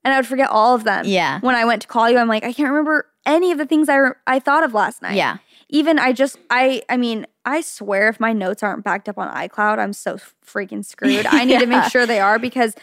and 0.05 0.13
I 0.13 0.19
would 0.19 0.27
forget 0.27 0.51
all 0.51 0.75
of 0.75 0.85
them. 0.85 1.05
Yeah. 1.07 1.41
When 1.41 1.55
I 1.55 1.65
went 1.65 1.83
to 1.83 1.89
call 1.89 2.11
you, 2.11 2.19
I'm 2.19 2.29
like, 2.29 2.45
I 2.45 2.53
can't 2.53 2.69
remember 2.69 3.07
any 3.25 3.51
of 3.53 3.59
the 3.59 3.65
things 3.67 3.89
I 3.89 3.97
re- 3.97 4.13
I 4.27 4.39
thought 4.39 4.63
of 4.65 4.75
last 4.75 5.01
night. 5.01 5.15
Yeah. 5.17 5.39
Even 5.71 5.99
I 5.99 6.13
just 6.13 6.37
I 6.51 6.83
I 6.89 6.97
mean 6.97 7.27
I 7.45 7.63
swear 7.63 8.09
if 8.09 8.21
my 8.21 8.33
notes 8.33 8.63
aren't 8.63 8.85
backed 8.85 9.09
up 9.09 9.19
on 9.19 9.35
iCloud, 9.35 9.79
I'm 9.79 9.93
so 9.93 10.19
freaking 10.47 10.85
screwed. 10.85 11.27
I 11.27 11.45
need 11.45 11.61
to 11.61 11.67
make 11.67 11.85
sure 11.91 12.07
they 12.07 12.21
are 12.21 12.39
because 12.39 12.75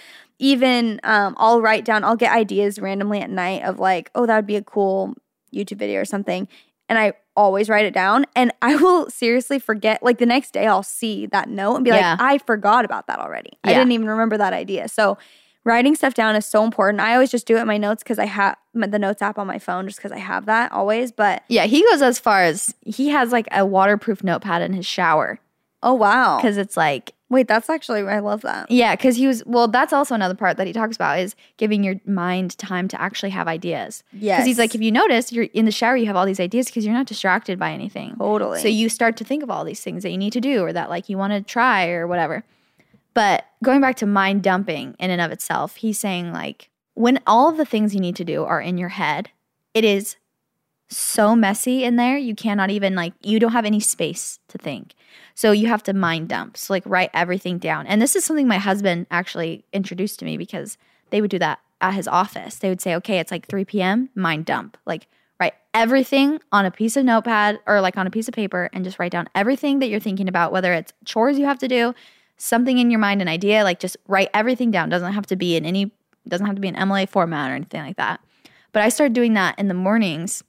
even 0.42 1.00
um, 1.04 1.36
I'll 1.38 1.62
write 1.62 1.86
down, 1.86 2.04
I'll 2.04 2.16
get 2.16 2.34
ideas 2.34 2.80
randomly 2.80 3.22
at 3.22 3.30
night 3.30 3.62
of 3.64 3.80
like, 3.80 4.10
oh, 4.16 4.26
that 4.26 4.36
would 4.36 4.48
be 4.48 4.56
a 4.56 4.64
cool 4.64 5.14
YouTube 5.54 5.78
video 5.78 6.02
or 6.02 6.06
something. 6.06 6.48
And 6.90 6.98
I 6.98 7.14
always 7.36 7.70
write 7.70 7.86
it 7.86 7.94
down 7.94 8.26
and 8.36 8.52
I 8.62 8.76
will 8.76 9.08
seriously 9.10 9.60
forget. 9.60 10.02
Like 10.02 10.18
the 10.18 10.26
next 10.26 10.52
day, 10.52 10.66
I'll 10.66 10.82
see 10.84 11.28
that 11.28 11.48
note 11.48 11.76
and 11.76 11.86
be 11.86 11.92
Yeah. 11.92 12.14
like, 12.14 12.22
I 12.22 12.38
forgot 12.40 12.86
about 12.86 13.06
that 13.06 13.20
already. 13.20 13.52
I 13.64 13.74
didn't 13.74 13.92
even 13.92 14.08
remember 14.08 14.36
that 14.38 14.52
idea. 14.52 14.88
So 14.88 15.20
writing 15.64 15.94
stuff 15.94 16.16
down 16.16 16.36
is 16.36 16.48
so 16.48 16.64
important. 16.64 17.02
I 17.02 17.14
always 17.14 17.30
just 17.30 17.46
do 17.46 17.58
it 17.58 17.62
in 17.62 17.68
my 17.68 17.78
notes 17.78 18.02
because 18.02 18.18
I 18.18 18.26
have 18.26 18.58
the 18.74 18.98
notes 18.98 19.22
app 19.22 19.38
on 19.38 19.46
my 19.46 19.60
phone 19.60 19.86
just 19.86 20.00
because 20.00 20.12
I 20.12 20.18
have 20.18 20.48
that 20.48 20.72
always. 20.72 21.12
But 21.12 21.44
Yeah, 21.50 21.68
he 21.68 21.86
goes 21.92 22.02
as 22.02 22.18
far 22.18 22.42
as 22.42 22.74
he 22.84 23.10
has 23.10 23.32
like 23.32 23.48
a 23.52 23.64
waterproof 23.64 24.24
notepad 24.24 24.64
in 24.64 24.74
his 24.74 24.88
shower 24.88 25.40
oh, 25.84 25.94
wow. 25.94 26.38
because 26.38 26.58
it's 26.58 26.76
like 26.76 27.14
Wait, 27.32 27.48
that's 27.48 27.70
actually, 27.70 28.02
I 28.02 28.20
love 28.20 28.42
that. 28.42 28.70
yeah, 28.70 28.94
because 28.94 29.16
he 29.16 29.26
was 29.26 29.42
well. 29.46 29.70
That's 29.70 29.94
also 29.94 30.14
another 30.14 30.36
part 30.36 30.58
that 30.58 30.68
he 30.68 30.74
talks 30.74 30.98
about 30.98 31.18
is 31.18 31.34
giving 31.56 31.82
your 31.82 31.96
mind 32.06 32.58
time 32.58 32.90
to 32.90 33.02
actually 33.02 33.30
have 33.30 33.48
ideas. 33.48 34.04
Yes. 34.12 34.40
because 34.40 34.48
he's 34.48 34.60
like, 34.60 34.76
if 34.76 34.82
you 34.82 34.92
notice, 34.92 35.32
you're 35.32 35.46
in 35.46 35.64
the 35.64 35.72
shower, 35.72 35.96
you 35.96 36.08
have 36.08 36.18
all 36.18 36.26
these 36.26 36.42
ideas 36.42 36.66
because 36.66 36.86
you're 36.86 36.94
not 36.94 37.08
distracted 37.08 37.58
by 37.58 37.72
anything. 37.72 38.18
Totally. 38.18 38.60
So 38.60 38.68
you 38.68 38.90
start 38.90 39.16
to 39.16 39.24
think 39.24 39.44
of 39.44 39.50
all 39.50 39.64
these 39.64 39.80
things 39.80 40.04
that 40.04 40.10
you 40.12 40.18
need 40.18 40.34
to 40.34 40.42
do 40.42 40.62
or 40.62 40.74
that 40.74 40.90
like 40.90 41.08
you 41.08 41.18
want 41.18 41.32
to 41.32 41.42
try 41.42 41.88
or 41.88 42.06
whatever. 42.06 42.44
But 43.14 43.46
going 43.64 43.80
back 43.80 43.96
to 43.98 44.06
mind 44.06 44.44
dumping 44.44 44.96
in 45.00 45.10
and 45.10 45.22
of 45.22 45.32
itself, 45.32 45.78
he's 45.78 45.98
saying 45.98 46.34
like 46.34 46.70
when 46.96 47.22
all 47.26 47.48
of 47.50 47.56
the 47.56 47.66
things 47.66 47.96
you 47.96 48.02
need 48.02 48.18
to 48.18 48.26
do 48.26 48.44
are 48.44 48.60
in 48.60 48.78
your 48.78 48.90
head, 48.90 49.30
it 49.74 49.86
is 49.86 50.18
so 50.92 51.36
messy 51.36 51.84
in 51.84 51.96
there. 51.96 52.18
You 52.18 52.36
cannot 52.36 52.70
even 52.70 52.96
like 52.96 53.14
you 53.22 53.40
don't 53.40 53.54
have 53.54 53.66
any 53.66 53.80
space 53.80 54.40
to 54.50 54.58
think. 54.58 54.94
So 55.36 55.52
you 55.52 55.68
have 55.68 55.84
to 55.84 55.94
mind 55.94 56.30
dump. 56.30 56.58
So 56.58 56.74
like 56.74 56.84
write 56.86 57.10
everything 57.14 57.58
down. 57.58 57.88
And 57.88 58.02
this 58.02 58.16
is 58.16 58.26
something 58.26 58.48
my 58.48 58.58
husband 58.58 59.08
actually 59.10 59.66
introduced 59.74 60.20
to 60.20 60.26
me 60.26 60.38
because 60.38 60.78
they 61.10 61.22
would 61.22 61.32
do 61.32 61.40
that 61.40 61.60
at 61.80 61.94
his 61.94 62.08
office. 62.08 62.56
They 62.56 62.70
would 62.70 62.82
say, 62.82 62.96
okay, 62.96 63.20
it's 63.20 63.32
like 63.32 63.48
3 63.48 63.66
p.m., 63.66 64.10
mind 64.16 64.46
dump. 64.46 64.78
Like 64.86 65.08
write 65.40 65.54
everything 65.74 66.40
on 66.52 66.66
a 66.66 66.72
piece 66.72 66.98
of 66.98 67.06
notepad 67.06 67.60
or 67.66 67.82
like 67.82 67.98
on 67.98 68.06
a 68.06 68.12
piece 68.12 68.28
of 68.28 68.34
paper 68.34 68.70
and 68.74 68.84
just 68.84 69.00
write 69.00 69.12
down 69.12 69.30
everything 69.34 69.80
that 69.80 69.90
you're 69.90 70.00
thinking 70.00 70.28
about, 70.28 70.52
whether 70.52 70.74
it's 70.74 70.94
chores 71.06 71.40
you 71.40 71.46
have 71.46 71.60
to 71.60 71.68
do, 71.68 71.96
something 72.38 72.78
in 72.78 72.92
your 72.92 73.00
mind, 73.00 73.22
an 73.22 73.28
idea, 73.28 73.64
like 73.64 73.80
just 73.80 73.98
write 74.08 74.30
everything 74.34 74.72
down. 74.72 74.90
Doesn't 74.90 75.14
have 75.14 75.28
to 75.28 75.36
be 75.36 75.56
in 75.56 75.66
any, 75.66 75.92
doesn't 76.28 76.46
have 76.46 76.56
to 76.56 76.62
be 76.62 76.68
an 76.68 76.76
MLA 76.76 77.08
format 77.08 77.50
or 77.50 77.56
anything 77.56 77.82
like 77.82 77.98
that. 77.98 78.20
But 78.74 78.84
I 78.84 78.90
started 78.90 79.14
doing 79.14 79.34
that 79.34 79.58
in 79.58 79.68
the 79.68 79.74
mornings. 79.74 80.44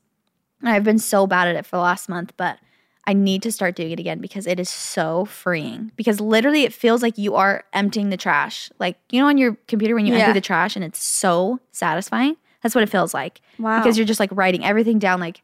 And 0.62 0.70
I've 0.70 0.84
been 0.84 0.98
so 0.98 1.26
bad 1.26 1.48
at 1.48 1.56
it 1.56 1.66
for 1.66 1.76
the 1.76 1.82
last 1.82 2.08
month, 2.08 2.32
but 2.36 2.58
I 3.06 3.12
need 3.14 3.42
to 3.42 3.50
start 3.52 3.74
doing 3.74 3.90
it 3.90 3.98
again 3.98 4.20
because 4.20 4.46
it 4.46 4.60
is 4.60 4.70
so 4.70 5.24
freeing. 5.24 5.90
Because 5.96 6.20
literally, 6.20 6.62
it 6.62 6.72
feels 6.72 7.02
like 7.02 7.18
you 7.18 7.34
are 7.34 7.64
emptying 7.72 8.10
the 8.10 8.16
trash. 8.16 8.70
Like, 8.78 8.96
you 9.10 9.20
know, 9.20 9.26
on 9.26 9.38
your 9.38 9.56
computer 9.66 9.94
when 9.96 10.06
you 10.06 10.14
Yeah. 10.14 10.20
empty 10.20 10.34
the 10.34 10.40
trash 10.40 10.76
and 10.76 10.84
it's 10.84 11.02
so 11.02 11.58
satisfying? 11.72 12.36
That's 12.62 12.76
what 12.76 12.84
it 12.84 12.90
feels 12.90 13.12
like. 13.12 13.40
Wow. 13.58 13.80
Because 13.82 13.98
you're 13.98 14.06
just 14.06 14.20
like 14.20 14.30
writing 14.32 14.64
everything 14.64 15.00
down, 15.00 15.18
like, 15.18 15.42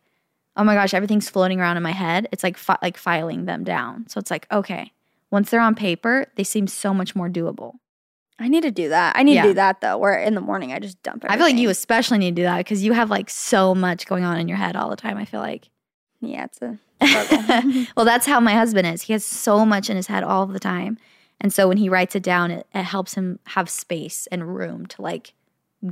oh 0.57 0.63
my 0.63 0.75
gosh, 0.75 0.95
everything's 0.95 1.29
floating 1.29 1.61
around 1.61 1.77
in 1.77 1.83
my 1.83 1.91
head. 1.93 2.29
It's 2.31 2.45
like 2.45 2.57
fi- 2.57 2.79
like 2.81 2.97
filing 2.97 3.45
them 3.47 3.65
down. 3.65 4.07
So 4.09 4.19
it's 4.21 4.31
like, 4.31 4.47
okay, 4.53 4.93
once 5.33 5.51
they're 5.51 5.61
on 5.61 5.75
paper, 5.75 6.27
they 6.37 6.45
seem 6.45 6.69
so 6.69 6.95
much 6.95 7.17
more 7.17 7.29
doable. 7.29 7.75
I 8.41 8.49
need 8.49 8.63
to 8.63 8.71
do 8.71 8.89
that. 8.91 9.17
I 9.17 9.23
need 9.25 9.35
Yeah. 9.35 9.43
to 9.43 9.49
do 9.49 9.55
that 9.55 9.81
though. 9.81 9.99
Where 9.99 10.15
in 10.19 10.35
the 10.35 10.41
morning 10.41 10.73
I 10.73 10.79
just 10.79 11.03
dump 11.03 11.25
it. 11.25 11.31
I 11.31 11.37
feel 11.37 11.47
like 11.47 11.57
you 11.57 11.71
especially 11.71 12.19
need 12.19 12.37
to 12.37 12.43
do 12.43 12.45
that 12.45 12.59
because 12.59 12.85
you 12.85 12.93
have 12.93 13.11
like 13.11 13.29
so 13.31 13.75
much 13.75 14.07
going 14.07 14.25
on 14.25 14.39
in 14.39 14.47
your 14.49 14.57
head 14.59 14.77
all 14.77 14.91
the 14.91 14.97
time. 14.97 15.17
I 15.17 15.25
feel 15.25 15.41
like. 15.41 15.69
Yeah, 16.21 16.45
it's 16.47 16.61
a 16.63 16.79
well, 17.97 18.05
that's 18.05 18.27
how 18.27 18.41
my 18.41 18.55
husband 18.55 18.87
is. 18.87 19.03
He 19.03 19.13
has 19.13 19.25
so 19.25 19.65
much 19.65 19.89
in 19.89 19.97
his 19.97 20.07
head 20.09 20.25
all 20.25 20.47
the 20.47 20.59
time. 20.61 20.99
And 21.41 21.53
so 21.53 21.69
when 21.69 21.77
he 21.77 21.89
writes 21.89 22.17
it 22.17 22.23
down, 22.25 22.51
it, 22.51 22.67
it 22.75 22.83
helps 22.83 23.15
him 23.15 23.39
have 23.49 23.71
space 23.71 24.27
and 24.33 24.57
room 24.57 24.87
to 24.87 25.03
like 25.03 25.33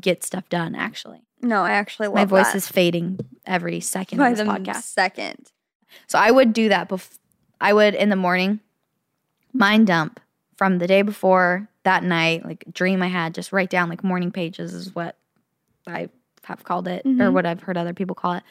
get 0.00 0.24
stuff 0.24 0.48
done, 0.48 0.74
actually. 0.74 1.22
no, 1.42 1.62
I 1.62 1.70
actually 1.72 2.08
love 2.08 2.16
my 2.16 2.24
voice 2.24 2.46
that. 2.48 2.56
is 2.56 2.66
fading 2.66 3.20
every 3.46 3.78
second 3.78 4.18
by 4.18 4.30
of 4.30 4.36
this 4.36 4.44
the 4.46 4.52
podcast. 4.52 4.82
second. 4.82 5.52
So 6.08 6.18
I 6.18 6.32
would 6.32 6.52
do 6.52 6.68
that. 6.70 6.88
Bef- 6.88 7.18
I 7.60 7.72
would 7.72 7.94
in 7.94 8.08
the 8.08 8.16
morning 8.16 8.58
mind 9.52 9.86
dump 9.86 10.18
from 10.56 10.78
the 10.78 10.86
day 10.88 11.02
before 11.02 11.68
that 11.86 12.02
night, 12.04 12.44
like 12.44 12.64
dream 12.72 13.02
I 13.02 13.06
had, 13.08 13.34
just 13.34 13.52
write 13.52 13.70
down 13.70 13.88
like 13.88 14.04
morning 14.04 14.30
pages 14.30 14.74
is 14.74 14.94
what 14.94 15.16
I 15.86 16.08
have 16.44 16.62
called 16.64 16.86
it 16.88 17.06
or 17.06 17.08
Mhm. 17.10 17.32
what 17.32 17.46
I've 17.46 17.62
heard 17.62 17.76
other 17.76 17.94
people 17.94 18.14
call 18.14 18.34
it. 18.34 18.42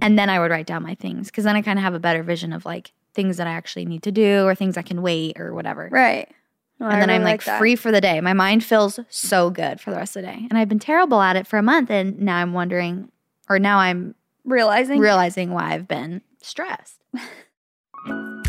And 0.00 0.18
then 0.18 0.30
I 0.30 0.38
would 0.40 0.50
write 0.50 0.66
down 0.66 0.82
my 0.82 0.94
things 0.94 1.26
because 1.26 1.44
then 1.44 1.56
I 1.56 1.62
kind 1.62 1.78
of 1.78 1.82
have 1.84 1.94
a 1.94 1.98
better 2.00 2.22
vision 2.22 2.52
of 2.52 2.64
like 2.64 2.92
things 3.14 3.36
that 3.38 3.46
I 3.46 3.52
actually 3.52 3.84
need 3.86 4.02
to 4.04 4.12
do 4.12 4.44
or 4.46 4.54
things 4.54 4.76
I 4.76 4.82
can 4.82 5.02
wait 5.02 5.38
or 5.40 5.52
whatever. 5.54 5.88
Right. 5.90 6.28
I 6.80 6.92
and 6.92 7.00
then 7.02 7.08
really 7.08 7.14
I'm 7.20 7.22
like, 7.24 7.44
that. 7.44 7.58
free 7.58 7.74
for 7.76 7.90
the 7.90 8.00
day. 8.00 8.20
My 8.20 8.34
mind 8.34 8.62
feels 8.62 9.00
so 9.08 9.48
good 9.50 9.80
for 9.80 9.90
the 9.90 9.96
rest 9.96 10.16
of 10.16 10.22
the 10.22 10.28
day. 10.28 10.46
And 10.50 10.58
I've 10.58 10.68
been 10.68 10.78
terrible 10.78 11.20
at 11.22 11.34
it 11.36 11.46
for 11.46 11.58
a 11.58 11.62
month. 11.62 11.90
And 11.90 12.20
now 12.20 12.36
I'm 12.36 12.52
wondering, 12.52 13.10
or 13.48 13.58
now 13.58 13.78
I'm 13.78 14.14
realizing. 14.44 15.00
realizing 15.00 15.50
why 15.52 15.72
I've 15.72 15.88
been 15.88 16.20
stressed. 16.42 17.02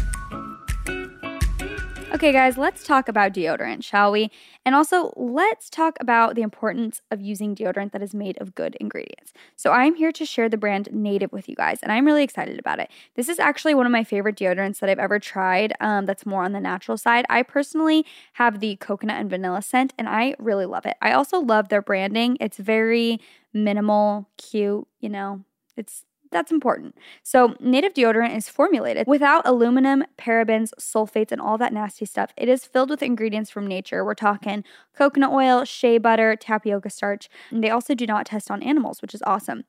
Okay, 2.09 2.31
guys, 2.31 2.57
let's 2.57 2.85
talk 2.85 3.09
about 3.09 3.33
deodorant, 3.33 3.83
shall 3.83 4.13
we? 4.13 4.31
And 4.65 4.73
also, 4.73 5.11
let's 5.17 5.69
talk 5.69 5.97
about 5.99 6.35
the 6.35 6.41
importance 6.41 7.01
of 7.11 7.19
using 7.19 7.53
deodorant 7.53 7.91
that 7.91 8.01
is 8.01 8.13
made 8.13 8.39
of 8.39 8.55
good 8.55 8.77
ingredients. 8.79 9.33
So, 9.57 9.73
I'm 9.73 9.93
here 9.93 10.13
to 10.13 10.25
share 10.25 10.47
the 10.47 10.55
brand 10.55 10.87
Native 10.93 11.33
with 11.33 11.49
you 11.49 11.55
guys, 11.55 11.79
and 11.83 11.91
I'm 11.91 12.05
really 12.05 12.23
excited 12.23 12.59
about 12.59 12.79
it. 12.79 12.89
This 13.15 13.27
is 13.27 13.39
actually 13.39 13.75
one 13.75 13.85
of 13.85 13.91
my 13.91 14.05
favorite 14.05 14.37
deodorants 14.37 14.79
that 14.79 14.89
I've 14.89 14.99
ever 14.99 15.19
tried 15.19 15.73
um, 15.81 16.05
that's 16.05 16.25
more 16.25 16.45
on 16.45 16.53
the 16.53 16.61
natural 16.61 16.97
side. 16.97 17.25
I 17.29 17.43
personally 17.43 18.05
have 18.33 18.61
the 18.61 18.77
coconut 18.77 19.19
and 19.19 19.29
vanilla 19.29 19.61
scent, 19.61 19.93
and 19.97 20.07
I 20.07 20.33
really 20.39 20.65
love 20.65 20.85
it. 20.85 20.95
I 21.01 21.11
also 21.11 21.39
love 21.41 21.67
their 21.67 21.81
branding, 21.81 22.37
it's 22.39 22.57
very 22.57 23.19
minimal, 23.53 24.29
cute, 24.37 24.87
you 25.01 25.09
know, 25.09 25.43
it's 25.75 26.05
that's 26.31 26.51
important. 26.51 26.95
So, 27.23 27.55
native 27.59 27.93
deodorant 27.93 28.35
is 28.35 28.49
formulated 28.49 29.07
without 29.07 29.47
aluminum, 29.47 30.03
parabens, 30.17 30.71
sulfates, 30.79 31.31
and 31.31 31.41
all 31.41 31.57
that 31.57 31.73
nasty 31.73 32.05
stuff. 32.05 32.31
It 32.37 32.49
is 32.49 32.65
filled 32.65 32.89
with 32.89 33.03
ingredients 33.03 33.49
from 33.49 33.67
nature. 33.67 34.03
We're 34.03 34.13
talking 34.13 34.63
coconut 34.95 35.31
oil, 35.31 35.63
shea 35.65 35.97
butter, 35.97 36.35
tapioca 36.35 36.89
starch. 36.89 37.29
And 37.51 37.63
they 37.63 37.69
also 37.69 37.95
do 37.95 38.05
not 38.05 38.25
test 38.25 38.51
on 38.51 38.63
animals, 38.63 39.01
which 39.01 39.13
is 39.13 39.21
awesome. 39.25 39.63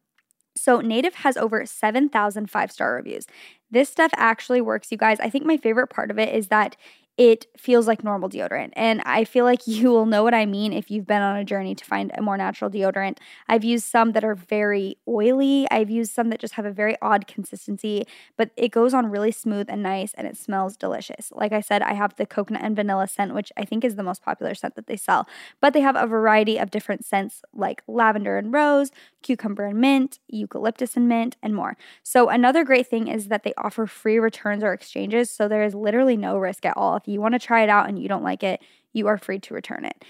So, 0.56 0.80
Native 0.80 1.14
has 1.16 1.36
over 1.36 1.64
7,000 1.64 2.50
five 2.50 2.72
star 2.72 2.94
reviews. 2.94 3.26
This 3.70 3.88
stuff 3.88 4.10
actually 4.16 4.60
works, 4.60 4.90
you 4.90 4.98
guys. 4.98 5.20
I 5.20 5.30
think 5.30 5.44
my 5.44 5.56
favorite 5.56 5.88
part 5.88 6.10
of 6.10 6.18
it 6.18 6.34
is 6.34 6.48
that 6.48 6.76
it 7.18 7.46
feels 7.56 7.88
like 7.88 8.04
normal 8.04 8.30
deodorant. 8.30 8.70
And 8.74 9.02
I 9.04 9.24
feel 9.24 9.44
like 9.44 9.62
you 9.66 9.90
will 9.90 10.06
know 10.06 10.22
what 10.22 10.34
I 10.34 10.46
mean 10.46 10.72
if 10.72 10.90
you've 10.90 11.06
been 11.06 11.20
on 11.20 11.36
a 11.36 11.44
journey 11.44 11.74
to 11.74 11.84
find 11.84 12.12
a 12.16 12.22
more 12.22 12.36
natural 12.36 12.70
deodorant. 12.70 13.18
I've 13.48 13.64
used 13.64 13.84
some 13.84 14.12
that 14.12 14.24
are 14.24 14.36
very 14.36 14.96
oily, 15.06 15.66
I've 15.70 15.90
used 15.90 16.12
some 16.12 16.30
that 16.30 16.38
just 16.40 16.54
have 16.54 16.64
a 16.64 16.70
very 16.70 16.96
odd 17.02 17.26
consistency, 17.26 18.06
but 18.36 18.50
it 18.56 18.68
goes 18.68 18.94
on 18.94 19.10
really 19.10 19.32
smooth 19.32 19.66
and 19.68 19.82
nice 19.82 20.14
and 20.14 20.26
it 20.26 20.36
smells 20.36 20.76
delicious. 20.76 21.32
Like 21.34 21.52
I 21.52 21.60
said, 21.60 21.82
I 21.82 21.94
have 21.94 22.14
the 22.16 22.26
coconut 22.26 22.62
and 22.62 22.76
vanilla 22.76 23.08
scent, 23.08 23.34
which 23.34 23.52
I 23.56 23.64
think 23.64 23.84
is 23.84 23.96
the 23.96 24.02
most 24.04 24.22
popular 24.22 24.54
scent 24.54 24.76
that 24.76 24.86
they 24.86 24.96
sell, 24.96 25.26
but 25.60 25.72
they 25.72 25.80
have 25.80 25.96
a 25.96 26.06
variety 26.06 26.56
of 26.56 26.70
different 26.70 27.04
scents 27.04 27.42
like 27.52 27.82
lavender 27.88 28.38
and 28.38 28.52
rose, 28.52 28.92
cucumber 29.22 29.66
and 29.66 29.78
mint, 29.80 30.18
eucalyptus 30.28 30.96
and 30.96 31.08
mint, 31.08 31.36
and 31.42 31.54
more. 31.54 31.76
So, 32.02 32.28
another 32.28 32.64
great 32.64 32.86
thing 32.88 33.08
is 33.08 33.28
that 33.28 33.42
they 33.44 33.54
offer 33.58 33.86
free 33.86 34.18
returns 34.18 34.62
or 34.62 34.72
exchanges. 34.72 35.30
So, 35.30 35.48
there 35.48 35.64
is 35.64 35.74
literally 35.74 36.16
no 36.16 36.38
risk 36.38 36.64
at 36.66 36.76
all. 36.76 36.96
If 36.96 37.08
you 37.08 37.20
want 37.20 37.34
to 37.34 37.38
try 37.38 37.62
it 37.62 37.68
out 37.68 37.88
and 37.88 37.98
you 38.00 38.08
don't 38.08 38.24
like 38.24 38.42
it, 38.42 38.60
you 38.92 39.06
are 39.08 39.18
free 39.18 39.38
to 39.40 39.54
return 39.54 39.84
it. 39.84 40.04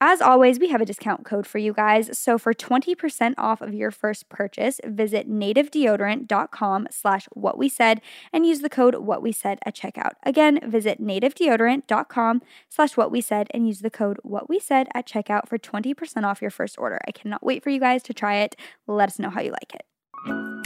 As 0.00 0.20
always, 0.20 0.58
we 0.58 0.68
have 0.68 0.80
a 0.80 0.84
discount 0.84 1.24
code 1.24 1.46
for 1.46 1.58
you 1.58 1.72
guys. 1.72 2.18
So 2.18 2.36
for 2.36 2.52
20% 2.52 3.34
off 3.38 3.62
of 3.62 3.72
your 3.72 3.90
first 3.90 4.28
purchase, 4.28 4.80
visit 4.84 5.30
nativedeodorant.com 5.30 6.88
slash 6.90 7.26
what 7.32 7.56
we 7.56 7.68
said 7.68 8.00
and 8.32 8.44
use 8.44 8.60
the 8.60 8.68
code 8.68 8.96
what 8.96 9.22
we 9.22 9.32
said 9.32 9.58
at 9.64 9.74
checkout. 9.74 10.12
Again, 10.24 10.60
visit 10.68 11.00
nativedeodorant.com 11.00 12.42
slash 12.68 12.96
what 12.96 13.10
we 13.10 13.20
said 13.20 13.46
and 13.52 13.66
use 13.66 13.80
the 13.80 13.90
code 13.90 14.18
what 14.22 14.48
we 14.48 14.58
said 14.58 14.88
at 14.94 15.06
checkout 15.06 15.48
for 15.48 15.58
20% 15.58 16.24
off 16.24 16.42
your 16.42 16.50
first 16.50 16.76
order. 16.78 17.00
I 17.06 17.12
cannot 17.12 17.44
wait 17.44 17.62
for 17.62 17.70
you 17.70 17.80
guys 17.80 18.02
to 18.04 18.14
try 18.14 18.36
it. 18.36 18.56
Let 18.86 19.08
us 19.08 19.18
know 19.18 19.30
how 19.30 19.40
you 19.40 19.52
like 19.52 19.74
it. 19.74 20.63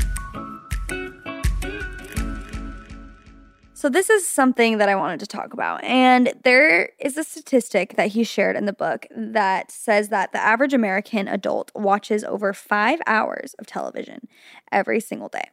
So, 3.78 3.88
this 3.88 4.10
is 4.10 4.26
something 4.26 4.78
that 4.78 4.88
I 4.88 4.96
wanted 4.96 5.20
to 5.20 5.26
talk 5.28 5.52
about. 5.52 5.84
And 5.84 6.32
there 6.42 6.90
is 6.98 7.16
a 7.16 7.22
statistic 7.22 7.94
that 7.94 8.08
he 8.08 8.24
shared 8.24 8.56
in 8.56 8.66
the 8.66 8.72
book 8.72 9.06
that 9.16 9.70
says 9.70 10.08
that 10.08 10.32
the 10.32 10.40
average 10.40 10.74
American 10.74 11.28
adult 11.28 11.70
watches 11.76 12.24
over 12.24 12.52
five 12.52 12.98
hours 13.06 13.54
of 13.60 13.68
television 13.68 14.26
every 14.72 14.98
single 14.98 15.28
day. 15.28 15.48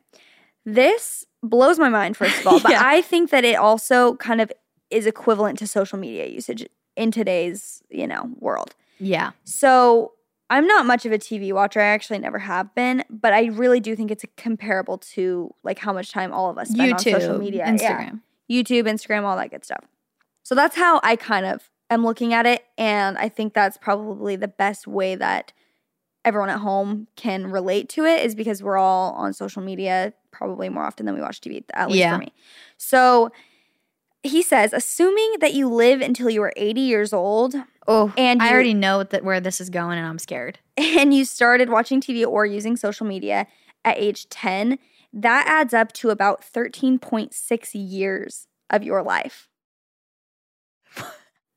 This 0.65 1.27
blows 1.43 1.77
my 1.77 1.89
mind, 1.89 2.17
first 2.17 2.39
of 2.39 2.47
all, 2.47 2.59
but 2.63 2.71
Yeah. 2.71 2.81
I 2.83 3.03
think 3.03 3.29
that 3.29 3.45
it 3.45 3.57
also 3.57 4.15
kind 4.15 4.41
of 4.41 4.51
is 4.89 5.05
equivalent 5.05 5.59
to 5.59 5.67
social 5.67 5.99
media 5.99 6.25
usage 6.25 6.67
in 6.95 7.11
today's, 7.11 7.83
you 7.91 8.07
know, 8.07 8.31
world. 8.39 8.73
Yeah. 8.97 9.33
So 9.43 10.13
I'm 10.49 10.67
not 10.67 10.85
much 10.85 11.05
of 11.05 11.11
a 11.11 11.17
TV 11.17 11.51
watcher. 11.53 11.79
I 11.81 11.85
actually 11.85 12.19
never 12.19 12.37
have 12.39 12.73
been, 12.75 13.03
but 13.09 13.33
I 13.33 13.45
really 13.45 13.79
do 13.79 13.95
think 13.95 14.11
it's 14.11 14.23
comparable 14.37 14.97
to 14.99 15.53
like 15.63 15.79
how 15.79 15.91
much 15.91 16.11
time 16.11 16.31
all 16.33 16.49
of 16.49 16.57
us 16.57 16.69
spend 16.69 16.93
on 16.93 16.99
social 16.99 17.35
YouTube, 17.35 17.39
media, 17.39 17.65
Yeah. 17.65 17.71
Instagram. 17.73 18.21
YouTube, 18.49 18.83
Instagram, 18.83 19.23
all 19.23 19.35
that 19.37 19.49
good 19.49 19.65
stuff. 19.65 19.83
So 20.43 20.53
that's 20.53 20.75
how 20.75 20.99
I 21.03 21.15
kind 21.15 21.45
of 21.47 21.69
am 21.89 22.03
looking 22.05 22.33
at 22.33 22.45
it, 22.45 22.63
and 22.77 23.17
I 23.17 23.29
think 23.29 23.53
that's 23.53 23.77
probably 23.77 24.35
the 24.35 24.47
best 24.47 24.85
way 24.87 25.15
that 25.15 25.51
everyone 26.23 26.49
at 26.49 26.59
home 26.59 27.07
can 27.15 27.47
relate 27.51 27.89
to 27.89 28.05
it 28.05 28.23
is 28.25 28.33
because 28.35 28.61
we're 28.63 28.77
all 28.77 29.13
on 29.13 29.33
social 29.33 29.61
media 29.61 30.13
probably 30.31 30.69
more 30.69 30.83
often 30.83 31.05
than 31.05 31.13
we 31.15 31.21
watch 31.21 31.39
TV, 31.41 31.63
at 31.73 31.87
least 31.87 31.99
Yeah. 31.99 32.13
for 32.15 32.19
me. 32.19 32.33
So 32.77 33.31
he 34.23 34.41
says, 34.41 34.73
assuming 34.73 35.35
that 35.39 35.53
you 35.53 35.67
live 35.69 36.01
until 36.01 36.29
you 36.31 36.41
are 36.41 36.51
80 36.57 36.81
years 36.81 37.13
old 37.13 37.55
Oh, 37.87 38.13
And 38.17 38.41
I 38.41 38.47
you- 38.47 38.53
already 38.53 38.73
know 38.73 39.03
that 39.03 39.23
where 39.23 39.39
this 39.39 39.61
is 39.61 39.69
going, 39.69 39.97
and 39.97 40.07
I'm 40.07 40.19
scared. 40.19 40.59
and 40.77 41.13
you 41.13 41.25
started 41.25 41.69
watching 41.69 42.01
TV 42.01 42.25
or 42.25 42.45
using 42.45 42.75
social 42.77 43.05
media 43.05 43.47
at 43.83 43.97
age 43.97 44.27
10, 44.29 44.79
that 45.13 45.45
adds 45.47 45.73
up 45.73 45.93
to 45.93 46.09
about 46.09 46.41
13.6 46.41 47.69
years 47.73 48.47
of 48.69 48.83
your 48.83 49.03
life. 49.03 49.47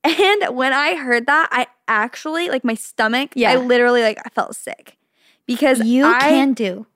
and 0.05 0.57
when 0.57 0.73
I 0.73 0.95
heard 0.97 1.27
that, 1.27 1.49
I 1.51 1.67
actually, 1.87 2.49
like 2.51 2.65
my 2.65 2.75
stomach, 2.75 3.31
Yeah. 3.35 3.53
I 3.53 3.57
literally, 3.57 4.03
like, 4.03 4.19
I 4.25 4.29
felt 4.31 4.55
sick 4.57 4.97
because 5.47 5.81
You 5.85 6.05
I, 6.07 6.21
can 6.21 6.53
do 6.53 6.87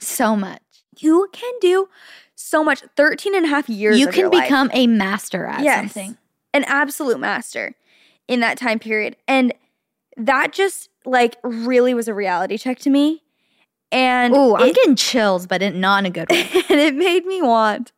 so 0.00 0.36
much. 0.36 0.60
you 0.98 1.28
can 1.32 1.52
do 1.60 1.88
so 2.34 2.62
much. 2.62 2.82
13 2.96 3.34
and 3.34 3.44
a 3.46 3.48
half 3.48 3.68
years 3.68 3.98
You 3.98 4.08
of 4.08 4.14
can 4.14 4.20
your 4.22 4.30
life. 4.30 4.44
become 4.44 4.70
a 4.74 4.86
master 4.86 5.46
at 5.46 5.62
Yes. 5.62 5.80
something. 5.92 6.18
an 6.54 6.64
absolute 6.64 7.18
master 7.20 7.74
in 8.28 8.40
that 8.40 8.58
time 8.58 8.78
period. 8.78 9.16
And 9.28 9.52
that 10.16 10.52
just 10.52 10.88
like 11.04 11.36
really 11.42 11.94
was 11.94 12.08
a 12.08 12.14
reality 12.14 12.58
check 12.58 12.78
to 12.80 12.90
me. 12.90 13.22
And 13.92 14.34
Ooh, 14.34 14.56
I'm 14.56 14.68
it, 14.68 14.74
getting 14.74 14.96
chills, 14.96 15.46
but 15.46 15.62
in, 15.62 15.80
not 15.80 16.00
in 16.00 16.06
a 16.06 16.10
good 16.10 16.28
way. 16.30 16.42
and 16.68 16.80
it 16.80 16.94
made 16.94 17.24
me 17.24 17.40
want 17.40 17.92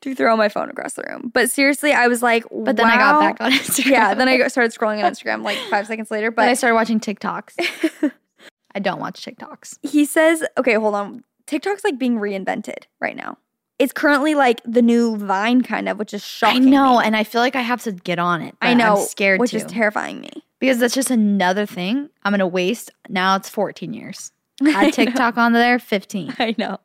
to 0.00 0.14
throw 0.14 0.36
my 0.36 0.48
phone 0.48 0.70
across 0.70 0.94
the 0.94 1.04
room. 1.06 1.30
But 1.34 1.50
seriously, 1.50 1.92
I 1.92 2.08
was 2.08 2.22
like, 2.22 2.44
But 2.50 2.76
then 2.76 2.86
I 2.86 2.96
got 2.96 3.20
back 3.20 3.36
on 3.40 3.52
Instagram. 3.52 3.90
Yeah, 3.90 4.14
then 4.14 4.26
I 4.28 4.48
started 4.48 4.72
scrolling 4.72 5.04
on 5.04 5.12
Instagram 5.12 5.42
like 5.44 5.58
five 5.68 5.86
seconds 5.86 6.10
later. 6.10 6.30
But 6.30 6.48
I 6.48 6.54
started 6.54 6.76
watching 6.76 6.98
TikToks. 6.98 8.12
I 8.74 8.78
don't 8.78 9.00
watch 9.00 9.22
TikToks. 9.22 9.80
he 9.82 10.06
says, 10.06 10.42
okay, 10.56 10.74
hold 10.74 10.94
on. 10.94 11.24
TikTok's 11.46 11.84
like 11.84 11.98
being 11.98 12.18
reinvented 12.18 12.84
right 12.98 13.14
now. 13.16 13.36
It's 13.82 13.92
currently 13.92 14.34
like 14.34 14.60
the 14.64 14.80
new 14.82 15.16
Vine 15.16 15.62
kind 15.62 15.88
of, 15.88 15.98
which 15.98 16.14
is 16.14 16.24
shocking. 16.24 16.66
I 16.68 16.70
know, 16.70 16.98
me. 17.00 17.06
and 17.06 17.16
I 17.16 17.24
feel 17.24 17.40
like 17.40 17.56
I 17.56 17.62
have 17.62 17.82
to 17.82 17.92
get 17.92 18.18
on 18.18 18.40
it. 18.42 18.54
I 18.62 18.74
know, 18.74 18.96
I'm 18.98 19.06
scared 19.06 19.40
which 19.40 19.50
to 19.50 19.56
is 19.56 19.64
terrifying 19.64 20.20
me. 20.20 20.30
because 20.60 20.78
that's 20.78 20.94
just 20.94 21.10
another 21.10 21.66
thing 21.66 22.08
I'm 22.24 22.32
gonna 22.32 22.46
waste. 22.46 22.90
Now 23.08 23.34
it's 23.36 23.48
14 23.48 23.92
years. 23.92 24.30
I 24.62 24.86
Add. 24.86 24.92
TikTok 24.92 25.36
on 25.36 25.52
there, 25.52 25.78
15. 25.78 26.34
I 26.38 26.54
know. 26.58 26.78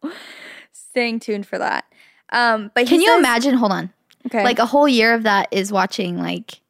Staying 0.71 1.19
tuned 1.19 1.45
for 1.45 1.57
that. 1.59 1.85
Um, 2.31 2.71
but 2.73 2.87
Can 2.87 2.99
you 3.01 3.07
says- 3.07 3.19
imagine? 3.19 3.53
Hold 3.55 3.71
on, 3.71 3.93
Okay. 4.25 4.43
like 4.43 4.59
a 4.59 4.65
whole 4.65 4.87
year 4.87 5.13
of 5.13 5.23
that 5.23 5.47
is 5.51 5.71
watching 5.71 6.17
like 6.17 6.61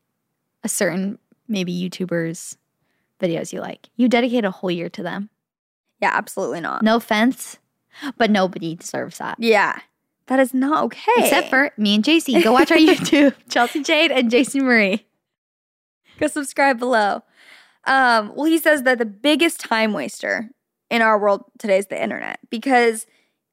a 0.64 0.70
certain 0.70 1.18
maybe 1.48 1.74
YouTubers 1.74 2.58
videos 3.22 3.54
you 3.54 3.62
like. 3.62 3.90
You 3.96 4.08
dedicate 4.10 4.44
a 4.46 4.52
whole 4.52 4.70
year 4.72 4.90
to 4.90 5.02
them. 5.04 5.30
yeah, 6.02 6.12
absolutely 6.14 6.60
not. 6.62 6.84
No 6.84 6.98
offense, 6.98 7.58
But 8.18 8.30
nobody 8.30 8.76
deserves 8.76 9.18
that. 9.20 9.38
Yeah. 9.40 9.80
That 10.28 10.40
is 10.40 10.54
not 10.54 10.84
okay. 10.86 11.12
Except 11.18 11.50
for 11.50 11.72
me 11.78 11.96
and 11.96 12.04
Jaci. 12.04 12.44
Go 12.44 12.52
watch 12.54 12.72
our 12.72 12.78
YouTube, 12.78 13.34
Chelsey 13.50 13.82
Jade 13.84 14.12
and 14.12 14.30
Jaci 14.32 14.62
Marie. 14.62 15.06
go 16.20 16.28
subscribe 16.28 16.80
below. 16.80 17.24
Um, 17.86 18.34
well, 18.36 18.46
he 18.46 18.58
says 18.58 18.84
that 18.84 18.98
the 18.98 19.06
biggest 19.06 19.60
time 19.62 19.94
waster 19.94 20.50
in 20.90 21.02
our 21.02 21.18
world 21.18 21.44
today 21.60 21.78
is 21.78 21.88
the 21.88 22.02
internet 22.02 22.40
because 22.50 23.06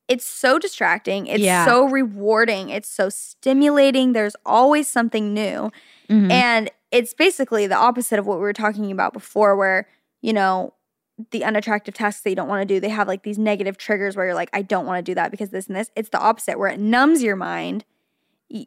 it's 0.08 0.26
so 0.26 0.58
distracting. 0.58 1.26
It's 1.28 1.42
Yeah. 1.42 1.64
so 1.64 1.88
rewarding. 1.88 2.68
It's 2.70 2.88
so 2.88 3.08
stimulating. 3.08 4.12
There's 4.12 4.36
always 4.44 4.88
something 4.88 5.32
new. 5.32 5.70
Mhm. 6.10 6.30
And 6.30 6.70
it's 6.90 7.14
basically 7.14 7.66
the 7.66 7.76
opposite 7.76 8.18
of 8.18 8.26
what 8.26 8.38
we 8.38 8.42
were 8.42 8.52
talking 8.52 8.90
about 8.92 9.12
before, 9.12 9.56
where, 9.56 9.88
you 10.20 10.32
know, 10.32 10.74
the 11.30 11.44
unattractive 11.44 11.94
tasks 11.94 12.22
that 12.22 12.30
you 12.30 12.36
don't 12.36 12.48
want 12.48 12.66
to 12.66 12.74
do, 12.74 12.80
they 12.80 12.88
have 12.88 13.06
like 13.06 13.22
these 13.22 13.38
negative 13.38 13.76
triggers 13.78 14.16
where 14.16 14.26
you're 14.26 14.34
like, 14.34 14.50
I 14.52 14.62
don't 14.62 14.84
want 14.86 14.98
to 15.04 15.10
do 15.10 15.14
that 15.14 15.30
because 15.30 15.50
this 15.50 15.66
and 15.68 15.76
this. 15.76 15.90
It's 15.94 16.08
the 16.08 16.18
opposite, 16.18 16.58
where 16.58 16.68
it 16.68 16.80
numbs 16.80 17.22
your 17.22 17.36
mind 17.36 17.84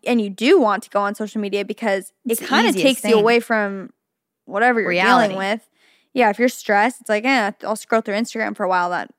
and 0.06 0.20
you 0.22 0.30
do 0.30 0.60
want 0.60 0.84
to 0.84 0.89
go 0.89 1.00
on 1.02 1.14
social 1.16 1.39
media 1.41 1.64
because 1.66 2.12
It's 2.26 2.41
it 2.41 2.48
kind 2.48 2.68
of 2.68 2.76
takes 2.76 3.04
you 3.04 3.16
away 3.18 3.39
from 3.39 3.91
whatever 4.45 4.80
you're 4.82 4.89
Reality. 4.89 5.34
dealing 5.34 5.38
with. 5.38 5.68
Yeah, 6.14 6.30
if 6.30 6.39
you're 6.39 6.50
stressed, 6.50 7.02
it's 7.02 7.10
like, 7.10 7.26
eh, 7.26 7.52
I'll 7.64 7.76
scroll 7.76 8.02
through 8.02 8.16
Instagram 8.16 8.56
for 8.56 8.64
a 8.64 8.70
while. 8.70 8.89
That 8.89 9.12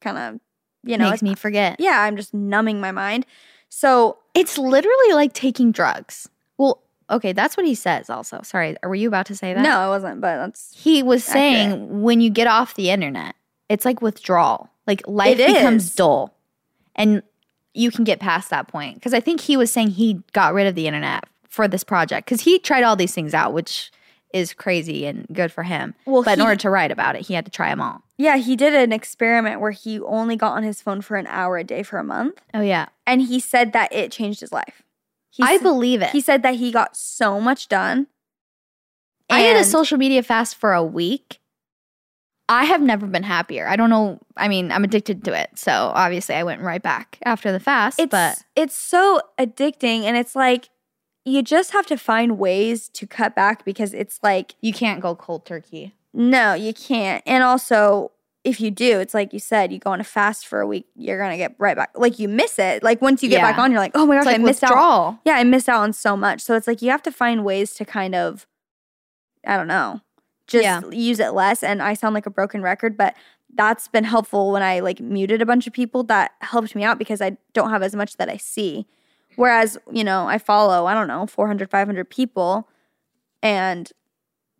kind 0.00 0.16
of, 0.16 0.40
you 0.84 0.96
know, 0.96 1.10
Makes 1.10 1.22
me 1.22 1.34
forget. 1.34 1.76
yeah, 1.80 2.00
I'm 2.02 2.16
just 2.16 2.32
numbing 2.32 2.80
my 2.80 2.92
mind. 2.92 3.26
So 3.68 4.18
It's 4.34 4.56
literally 4.56 5.12
like 5.12 5.32
taking 5.32 5.70
drugs. 5.72 6.28
Well, 6.56 6.82
okay, 7.10 7.32
that's 7.32 7.56
what 7.56 7.66
he 7.66 7.74
says 7.74 8.08
also. 8.10 8.40
Sorry, 8.42 8.76
were 8.82 8.94
you 8.94 9.08
about 9.08 9.26
to 9.26 9.36
say 9.36 9.54
that? 9.54 9.62
no, 9.62 9.78
I 9.78 9.88
wasn't, 9.88 10.20
but 10.20 10.36
that's 10.36 10.72
He 10.76 11.02
was 11.02 11.28
Accurate. 11.28 11.42
saying 11.42 12.02
when 12.02 12.20
you 12.20 12.30
get 12.30 12.46
off 12.46 12.74
the 12.74 12.90
internet, 12.90 13.34
it's 13.68 13.84
like 13.84 14.00
withdrawal. 14.02 14.70
Like 14.86 15.02
life 15.06 15.38
It 15.38 15.46
becomes 15.54 15.86
is. 15.86 15.94
dull. 15.94 16.34
And 16.94 17.22
you 17.74 17.90
can 17.90 18.04
get 18.04 18.20
past 18.20 18.50
that 18.50 18.68
point. 18.68 18.94
Because 18.94 19.12
I 19.12 19.20
think 19.20 19.40
he 19.40 19.56
was 19.56 19.72
saying 19.72 19.90
he 19.90 20.22
got 20.32 20.54
rid 20.54 20.66
of 20.66 20.74
the 20.74 20.86
internet 20.86 21.24
for 21.48 21.68
this 21.68 21.84
project. 21.84 22.26
Because 22.26 22.40
he 22.42 22.58
tried 22.58 22.84
all 22.84 22.96
these 22.96 23.12
things 23.14 23.34
out, 23.34 23.52
which 23.52 23.90
is 24.32 24.52
crazy 24.54 25.06
and 25.06 25.26
good 25.32 25.50
for 25.52 25.62
him. 25.62 25.94
Well, 26.06 26.22
but 26.22 26.38
in 26.38 26.42
order 26.42 26.56
to 26.56 26.70
write 26.70 26.90
about 26.90 27.16
it, 27.16 27.22
he 27.26 27.34
had 27.34 27.44
to 27.44 27.50
try 27.50 27.68
them 27.70 27.80
all. 27.80 28.02
Yeah, 28.18 28.36
he 28.38 28.56
did 28.56 28.74
an 28.74 28.92
experiment 28.92 29.60
where 29.60 29.70
he 29.72 30.00
only 30.00 30.36
got 30.36 30.52
on 30.52 30.62
his 30.62 30.80
phone 30.80 31.00
for 31.02 31.16
an 31.16 31.26
hour 31.26 31.58
a 31.58 31.64
day 31.64 31.82
for 31.82 31.98
a 31.98 32.04
month. 32.04 32.40
Oh, 32.54 32.60
yeah. 32.62 32.86
And 33.06 33.20
he 33.22 33.40
said 33.40 33.72
that 33.74 33.92
it 33.92 34.10
changed 34.10 34.40
his 34.40 34.52
life. 34.52 34.82
He 35.36 35.42
I 35.42 35.58
believe 35.58 36.00
it. 36.00 36.10
He 36.10 36.20
said 36.20 36.42
that 36.42 36.54
he 36.54 36.72
got 36.72 36.96
so 36.96 37.40
much 37.40 37.68
done. 37.68 38.06
I 39.28 39.42
did 39.42 39.56
a 39.56 39.64
social 39.64 39.98
media 39.98 40.22
fast 40.22 40.56
for 40.56 40.72
a 40.72 40.82
week. 40.82 41.40
I 42.48 42.64
have 42.64 42.80
never 42.80 43.06
been 43.06 43.24
happier. 43.24 43.66
I 43.68 43.76
don't 43.76 43.90
know. 43.90 44.20
I 44.36 44.48
mean, 44.48 44.70
I'm 44.70 44.84
addicted 44.84 45.24
to 45.24 45.32
it. 45.38 45.50
So 45.56 45.72
obviously 45.72 46.36
I 46.36 46.44
went 46.44 46.62
right 46.62 46.82
back 46.82 47.18
after 47.24 47.50
the 47.52 47.60
fast. 47.60 47.98
It's 47.98 48.10
but 48.10 48.42
it's 48.54 48.74
so 48.74 49.20
addicting 49.38 50.02
and 50.04 50.16
it's 50.16 50.36
like 50.36 50.70
you 51.24 51.42
just 51.42 51.72
have 51.72 51.86
to 51.86 51.96
find 51.98 52.38
ways 52.38 52.88
to 52.90 53.06
cut 53.06 53.34
back 53.34 53.64
because 53.64 53.92
it's 53.92 54.20
like 54.22 54.54
you 54.60 54.72
can't 54.72 55.00
go 55.00 55.14
cold 55.14 55.44
turkey. 55.44 55.92
no, 56.14 56.54
you 56.54 56.72
can't. 56.72 57.22
And 57.26 57.42
also 57.42 58.12
if 58.46 58.60
you 58.60 58.70
do, 58.70 59.00
it's 59.00 59.12
like 59.12 59.32
you 59.32 59.38
said, 59.40 59.72
you 59.72 59.78
go 59.78 59.90
on 59.90 60.00
a 60.00 60.04
fast 60.04 60.46
for 60.46 60.60
a 60.60 60.66
week, 60.66 60.86
you're 60.94 61.18
gonna 61.18 61.36
get 61.36 61.54
right 61.58 61.76
back. 61.76 61.90
Like 61.96 62.18
you 62.18 62.28
miss 62.28 62.58
it. 62.58 62.82
Like 62.82 63.02
once 63.02 63.22
you 63.22 63.28
get 63.28 63.36
Yeah. 63.38 63.50
back 63.50 63.58
on, 63.58 63.72
you're 63.72 63.80
like, 63.80 63.92
oh 63.94 64.06
my 64.06 64.14
gosh, 64.16 64.26
like 64.26 64.36
I 64.36 64.38
missed 64.38 64.62
out. 64.62 65.18
Yeah, 65.24 65.34
I 65.34 65.44
missed 65.44 65.68
out 65.68 65.80
on 65.82 65.92
so 65.92 66.16
much. 66.16 66.40
So 66.40 66.54
it's 66.54 66.66
like 66.66 66.80
you 66.80 66.90
have 66.90 67.02
to 67.02 67.12
find 67.12 67.44
ways 67.44 67.74
to 67.74 67.84
kind 67.84 68.14
of, 68.14 68.46
I 69.46 69.56
don't 69.56 69.66
know, 69.66 70.00
just 70.46 70.62
Yeah. 70.62 70.80
use 70.90 71.18
it 71.18 71.30
less. 71.32 71.62
And 71.64 71.82
I 71.82 71.94
sound 71.94 72.14
like 72.14 72.26
a 72.26 72.30
broken 72.30 72.62
record, 72.62 72.96
but 72.96 73.14
that's 73.54 73.88
been 73.88 74.04
helpful 74.04 74.52
when 74.52 74.62
I 74.62 74.78
like 74.80 75.00
muted 75.00 75.42
a 75.42 75.46
bunch 75.46 75.66
of 75.66 75.72
people. 75.72 76.04
That 76.04 76.30
helped 76.40 76.74
me 76.76 76.84
out 76.84 76.98
because 76.98 77.20
I 77.20 77.36
don't 77.52 77.70
have 77.70 77.82
as 77.82 77.96
much 77.96 78.16
that 78.18 78.28
I 78.28 78.36
see. 78.36 78.86
Whereas, 79.34 79.76
you 79.90 80.04
know, 80.04 80.28
I 80.28 80.38
follow, 80.38 80.86
I 80.86 80.94
don't 80.94 81.08
know, 81.08 81.26
400, 81.26 81.68
500 81.68 82.08
people. 82.08 82.68
And 83.42 83.90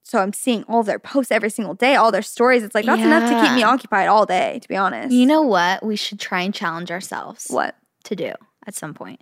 so 0.07 0.21
I'm 0.21 0.33
seeing 0.33 0.63
all 0.69 0.85
their 0.85 1.01
posts 1.01 1.33
every 1.33 1.51
single 1.51 1.75
day, 1.75 1.97
all 1.97 2.13
their 2.13 2.23
stories. 2.23 2.63
It's 2.63 2.77
like 2.77 2.87
that's 2.87 3.03
enough 3.03 3.29
to 3.29 3.43
keep 3.43 3.53
me 3.57 3.65
occupied 3.65 4.07
all 4.07 4.25
day, 4.25 4.61
to 4.63 4.69
be 4.69 4.77
honest. 4.77 5.13
You 5.13 5.27
know 5.27 5.43
what? 5.43 5.85
We 5.85 5.97
should 5.97 6.21
try 6.21 6.43
and 6.43 6.55
challenge 6.55 6.93
ourselves 6.93 7.49
what? 7.51 7.75
to 8.05 8.15
do 8.15 8.33
at 8.69 8.77
some 8.77 8.95
point 8.95 9.21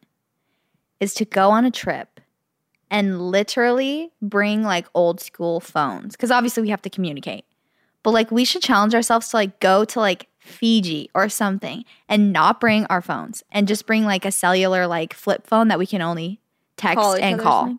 is 1.01 1.15
to 1.15 1.25
go 1.25 1.51
on 1.51 1.65
a 1.65 1.71
trip 1.71 2.21
and 2.91 3.31
literally 3.31 4.13
bring 4.21 4.63
like 4.63 4.87
old 4.95 5.23
school 5.23 5.59
phones 5.59 6.17
because 6.17 6.31
obviously 6.31 6.63
we 6.63 6.69
have 6.69 6.83
to 6.83 6.91
communicate. 6.91 7.47
But 8.03 8.11
like 8.11 8.31
we 8.31 8.45
should 8.45 8.63
challenge 8.63 8.95
ourselves 8.95 9.31
to 9.31 9.37
like 9.37 9.61
go 9.61 9.87
to 9.87 9.99
like 9.99 10.29
Fiji 10.39 11.09
or 11.15 11.31
something 11.31 11.87
and 12.11 12.31
not 12.31 12.61
bring 12.61 12.85
our 12.87 13.01
phones 13.01 13.43
and 13.51 13.67
just 13.67 13.87
bring 13.87 14.05
like 14.05 14.27
a 14.27 14.31
cellular 14.31 14.87
like 14.87 15.15
flip 15.15 15.47
phone 15.47 15.69
that 15.69 15.79
we 15.79 15.87
can 15.87 16.03
only 16.03 16.43
text 16.77 16.99
Call 16.99 17.15
and 17.15 17.41
call. 17.41 17.63
something? 17.63 17.79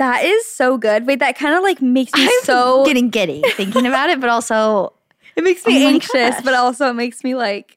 That 0.00 0.24
is 0.24 0.46
so 0.46 0.78
good. 0.78 1.06
Wait, 1.06 1.18
that 1.20 1.36
kind 1.38 1.54
of 1.54 1.62
like 1.62 1.80
makes 1.80 2.12
me 2.14 2.22
I'm 2.24 2.42
so 2.44 2.84
getting 2.86 3.10
giddy 3.10 3.42
thinking 3.54 3.86
about 3.86 4.10
it, 4.10 4.18
but 4.20 4.30
also 4.30 4.94
It 5.36 5.44
makes 5.44 5.64
me 5.66 5.84
Oh 5.84 5.88
anxious, 5.88 6.10
gosh. 6.34 6.42
but 6.42 6.54
also 6.54 6.88
it 6.90 6.94
makes 6.94 7.22
me 7.22 7.34
like 7.34 7.76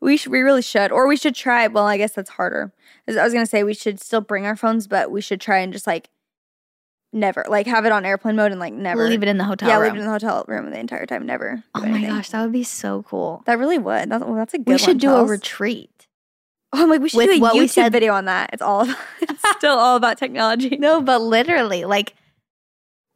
we 0.00 0.16
should 0.16 0.32
we 0.32 0.40
really 0.40 0.62
should 0.62 0.90
or 0.90 1.06
we 1.06 1.16
should 1.16 1.34
try. 1.34 1.66
Well, 1.68 1.84
I 1.86 1.96
guess 1.98 2.12
that's 2.12 2.30
harder. 2.30 2.72
As 3.06 3.16
I 3.16 3.24
was 3.24 3.32
gonna 3.32 3.46
say 3.46 3.62
we 3.64 3.74
should 3.74 4.00
still 4.00 4.20
bring 4.20 4.46
our 4.46 4.56
phones, 4.56 4.86
but 4.88 5.10
we 5.10 5.20
should 5.20 5.40
try 5.40 5.58
and 5.58 5.72
just 5.72 5.86
like 5.86 6.08
never 7.12 7.44
like 7.48 7.66
have 7.66 7.84
it 7.86 7.92
on 7.92 8.04
airplane 8.04 8.36
mode 8.36 8.50
and 8.52 8.60
like 8.60 8.72
never 8.74 9.08
leave 9.08 9.22
it 9.22 9.28
in 9.28 9.38
the 9.38 9.44
hotel 9.44 9.68
yeah 9.68 9.76
room. 9.76 9.84
leave 9.84 9.94
it 9.94 9.98
in 10.00 10.04
the 10.04 10.10
hotel 10.12 10.44
room 10.48 10.70
the 10.70 10.78
entire 10.78 11.06
time. 11.06 11.24
Never. 11.26 11.62
oh 11.74 11.80
my 11.80 11.88
anything. 11.88 12.08
gosh, 12.14 12.30
that 12.30 12.42
would 12.42 12.52
be 12.52 12.64
so 12.64 13.02
cool. 13.02 13.42
that 13.46 13.58
really 13.58 13.78
would. 13.78 14.10
That's, 14.10 14.24
well, 14.24 14.34
that's 14.34 14.54
a 14.54 14.58
good. 14.58 14.68
We 14.72 14.78
should 14.78 14.98
do 14.98 15.10
a 15.10 15.24
retreat. 15.24 15.97
Oh, 16.72 16.82
I'm 16.82 16.90
like 16.90 17.00
we 17.00 17.08
should 17.08 17.24
do 17.26 17.32
a 17.32 17.38
what 17.40 17.54
YouTube 17.54 17.70
said- 17.70 17.92
video 17.92 18.12
on 18.14 18.26
that. 18.26 18.50
It's 18.52 18.62
all 18.62 18.82
about, 18.82 18.96
it's 19.22 19.42
still 19.56 19.78
all 19.78 19.96
about 19.96 20.18
technology. 20.18 20.76
No, 20.76 21.00
but 21.00 21.20
literally, 21.20 21.84
like, 21.84 22.14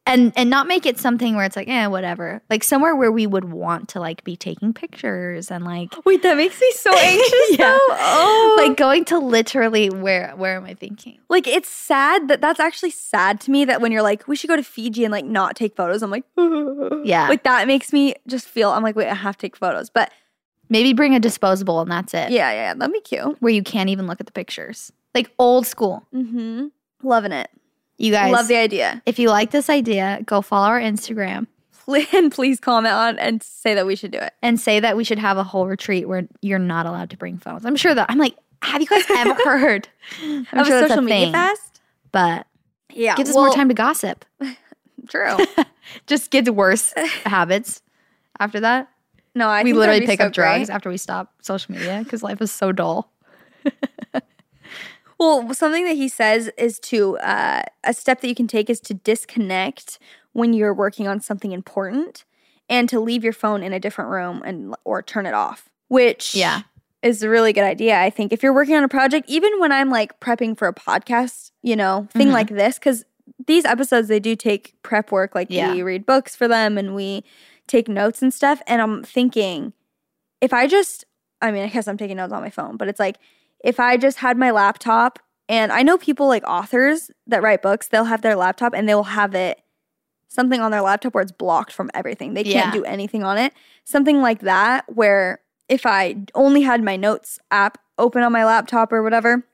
and 0.05 0.33
and 0.37 0.51
not 0.51 0.67
make 0.67 0.85
it 0.85 0.99
something 0.99 1.37
where 1.37 1.45
it's 1.45 1.55
like, 1.55 1.69
eh, 1.69 1.87
whatever. 1.87 2.43
Like 2.51 2.65
somewhere 2.65 2.97
where 2.97 3.13
we 3.13 3.25
would 3.27 3.45
want 3.53 3.89
to 3.91 4.01
like 4.01 4.25
be 4.25 4.35
taking 4.37 4.73
pictures 4.75 5.49
and 5.49 5.65
like, 5.65 5.95
Wait, 6.05 6.23
that 6.25 6.37
makes 6.37 6.61
me 6.61 6.73
so 6.75 6.93
anxious. 6.93 7.51
Yeah. 7.51 7.71
though. 7.71 7.79
Oh, 7.91 8.55
like 8.67 8.77
going 8.77 9.05
to 9.07 9.19
literally 9.21 9.91
where 9.91 10.31
where 10.37 10.57
am 10.57 10.65
I 10.65 10.75
thinking? 10.75 11.19
Like 11.29 11.47
it's 11.47 11.69
sad 11.69 12.27
that 12.29 12.41
that's 12.41 12.59
actually 12.59 12.91
sad 12.91 13.41
to 13.43 13.53
me 13.53 13.65
that 13.67 13.81
when 13.81 13.93
you're 13.93 14.03
like 14.03 14.27
we 14.27 14.35
should 14.35 14.49
go 14.49 14.57
to 14.57 14.65
Fiji 14.65 15.05
and 15.05 15.13
like 15.13 15.25
not 15.25 15.55
take 15.55 15.77
photos, 15.77 16.03
I'm 16.03 16.11
like 16.11 16.25
Yeah. 17.05 17.29
like 17.29 17.45
that 17.45 17.69
makes 17.69 17.93
me 17.93 18.15
just 18.27 18.49
feel 18.49 18.71
I'm 18.73 18.83
like 18.83 18.97
wait 18.97 19.09
I 19.09 19.15
have 19.15 19.37
to 19.37 19.43
take 19.47 19.57
photos, 19.57 19.89
but 19.89 20.11
Maybe 20.73 20.93
bring 20.93 21.15
a 21.15 21.21
disposable 21.21 21.81
and 21.81 21.91
that's 21.91 22.15
it. 22.15 22.31
yeah 22.31 22.51
yeah, 22.53 22.75
that'd 22.75 22.93
be 22.93 23.01
cute. 23.01 23.37
Where 23.41 23.53
you 23.53 23.63
can't 23.63 23.91
even 23.91 24.07
look 24.07 24.19
at 24.21 24.27
the 24.27 24.33
pictures, 24.33 24.91
like 25.15 25.31
old 25.39 25.67
school. 25.67 26.07
Mm-hmm. 26.15 26.69
Loving 27.03 27.33
it. 27.33 27.51
You 27.99 28.11
guys, 28.11 28.33
Love 28.33 28.49
the 28.49 28.57
idea. 28.57 29.03
if 29.07 29.19
you 29.19 29.29
like 29.31 29.51
this 29.53 29.69
idea, 29.71 30.21
go 30.25 30.41
follow 30.43 30.67
our 30.69 30.81
Instagram 30.81 31.47
And 32.13 32.33
please 32.33 32.59
comment 32.59 32.95
on 32.95 33.19
and 33.19 33.43
say 33.43 33.75
that 33.75 33.87
we 33.87 33.95
should 33.97 34.11
do 34.13 34.19
it. 34.19 34.33
and 34.43 34.59
say 34.59 34.81
that 34.81 34.97
we 34.97 35.05
should 35.05 35.19
have 35.19 35.37
a 35.37 35.45
whole 35.45 35.67
retreat 35.67 36.09
where 36.09 36.27
you're 36.41 36.59
not 36.59 36.87
allowed 36.87 37.11
to 37.11 37.17
bring 37.17 37.39
phones. 37.39 37.65
I'm 37.67 37.77
sure 37.77 37.95
that 37.95 38.07
I'm 38.09 38.19
like, 38.19 38.35
have 38.63 38.81
you 38.81 38.87
guys 38.89 39.05
ever 39.11 39.35
heard? 39.59 39.89
I'm 40.23 40.47
Of 40.53 40.67
sure 40.67 40.81
that's 40.81 40.89
social 40.91 41.03
media 41.03 41.27
thing, 41.27 41.33
fast. 41.33 41.81
but 42.13 42.47
Yeah, 42.91 43.15
gives 43.17 43.31
us 43.31 43.37
more 43.37 43.51
time 43.53 43.69
to 43.69 43.75
gossip. 43.75 44.25
True. 45.09 45.37
Just 46.07 46.31
gets 46.31 46.49
worse 46.49 46.95
habits 47.25 47.83
after 48.39 48.61
that. 48.61 48.89
No, 49.35 49.49
I 49.49 49.63
we 49.63 49.73
literally 49.73 50.05
pick 50.07 50.21
so 50.21 50.27
up 50.27 50.33
drugs 50.33 50.69
great. 50.69 50.75
after 50.75 50.91
we 50.91 50.97
stop 50.99 51.33
social 51.43 51.73
media 51.75 52.01
because 52.05 52.23
life 52.23 52.41
is 52.43 52.53
so 52.53 52.73
dull. 52.73 53.11
Well, 55.19 55.55
something 55.55 55.85
that 55.85 55.95
he 55.95 56.09
says 56.09 56.51
is 56.59 56.81
to 56.81 57.17
uh, 57.19 57.63
a 57.85 57.95
step 57.95 58.23
that 58.23 58.29
you 58.29 58.35
can 58.35 58.49
take 58.49 58.69
is 58.69 58.81
to 58.81 58.95
disconnect 58.95 60.01
when 60.33 60.53
you're 60.53 60.75
working 60.75 61.07
on 61.07 61.21
something 61.21 61.53
important, 61.53 62.25
and 62.69 62.89
to 62.89 62.99
leave 62.99 63.23
your 63.23 63.33
phone 63.33 63.63
in 63.63 63.73
a 63.73 63.79
different 63.79 64.11
room 64.11 64.43
and 64.45 64.75
or 64.85 65.01
turn 65.01 65.27
it 65.27 65.35
off. 65.35 65.69
Which 65.87 66.35
Yeah. 66.35 66.63
is 67.03 67.23
a 67.23 67.29
really 67.29 67.53
good 67.53 67.63
idea. 67.63 68.01
I 68.01 68.11
think 68.11 68.33
if 68.33 68.43
you're 68.43 68.53
working 68.55 68.75
on 68.75 68.83
a 68.83 68.89
project, 68.89 69.29
even 69.29 69.61
when 69.61 69.71
I'm 69.71 69.91
like 69.91 70.19
prepping 70.19 70.59
for 70.59 70.67
a 70.67 70.75
podcast, 70.75 71.53
you 71.63 71.77
know, 71.77 72.09
thing 72.13 72.29
Mhm. 72.29 72.33
like 72.33 72.49
this, 72.49 72.79
because 72.81 73.05
these 73.47 73.65
episodes 73.65 74.09
they 74.09 74.19
do 74.19 74.35
take 74.35 74.75
prep 74.83 75.13
work. 75.13 75.37
Like 75.37 75.49
Yeah. 75.51 75.73
we 75.73 75.83
read 75.83 76.05
books 76.05 76.35
for 76.35 76.49
them 76.49 76.77
and 76.79 76.97
we 76.97 77.23
take 77.67 77.89
notes 77.89 78.23
and 78.23 78.33
stuff. 78.33 78.61
And 78.67 78.83
I'm 78.83 79.03
thinking, 79.03 79.73
if 80.41 80.53
I 80.53 80.67
just, 80.67 81.05
I 81.41 81.51
mean, 81.53 81.63
I 81.65 81.69
guess 81.69 81.89
I'm 81.89 81.97
taking 81.97 82.17
notes 82.17 82.33
on 82.33 82.43
my 82.43 82.51
phone, 82.51 82.77
but 82.77 82.89
it's 82.89 83.01
like 83.01 83.17
if 83.65 83.79
I 83.81 83.97
just 83.97 84.19
had 84.19 84.37
my 84.37 84.51
laptop, 84.51 85.19
and 85.49 85.73
I 85.73 85.83
know 85.83 85.99
people 85.99 86.29
like 86.29 86.45
authors 86.45 87.11
that 87.27 87.43
write 87.43 87.63
books, 87.63 87.89
they'll 87.89 88.05
have 88.05 88.23
their 88.23 88.37
laptop 88.37 88.73
and 88.75 88.89
they 88.89 88.95
will 88.95 89.03
have 89.03 89.35
it 89.35 89.61
something 90.29 90.61
on 90.61 90.71
their 90.71 90.81
laptop 90.81 91.15
where 91.15 91.23
it's 91.23 91.33
blocked 91.33 91.73
from 91.73 91.91
everything. 91.93 92.33
They 92.35 92.45
can't 92.45 92.69
Yeah. 92.75 92.81
do 92.81 92.85
anything 92.85 93.23
on 93.23 93.37
it. 93.39 93.53
Something 93.85 94.23
like 94.23 94.41
that, 94.41 94.85
where 94.95 95.41
if 95.69 95.85
I 95.85 96.17
only 96.35 96.63
had 96.63 96.83
my 96.83 96.97
notes 96.97 97.39
app 97.51 97.77
open 97.99 98.23
on 98.23 98.33
my 98.33 98.45
laptop 98.45 98.93
or 98.93 99.03
whatever, 99.03 99.47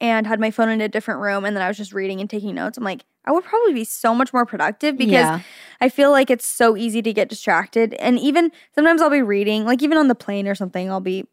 and 0.00 0.26
had 0.26 0.40
my 0.40 0.50
phone 0.50 0.70
in 0.70 0.80
a 0.80 0.88
different 0.88 1.20
room, 1.20 1.44
and 1.44 1.54
then 1.56 1.62
I 1.62 1.68
was 1.68 1.76
just 1.76 1.92
reading 1.92 2.20
and 2.20 2.28
taking 2.28 2.54
notes, 2.56 2.76
I'm 2.76 2.82
like, 2.84 3.04
I 3.24 3.32
would 3.32 3.44
probably 3.44 3.72
be 3.74 3.84
so 3.84 4.14
much 4.14 4.32
more 4.32 4.44
productive 4.44 4.96
because 4.96 5.12
Yeah. 5.12 5.40
I 5.80 5.88
feel 5.88 6.10
like 6.10 6.30
it's 6.30 6.44
so 6.46 6.76
easy 6.76 7.02
to 7.02 7.12
get 7.12 7.28
distracted. 7.28 7.94
And 7.94 8.18
even 8.18 8.50
sometimes 8.74 9.00
I'll 9.00 9.10
be 9.10 9.22
reading, 9.22 9.64
like 9.64 9.82
even 9.82 9.96
on 9.98 10.08
the 10.08 10.14
plane 10.14 10.48
or 10.48 10.54
something, 10.54 10.90
I'll 10.90 11.00
be, 11.00 11.26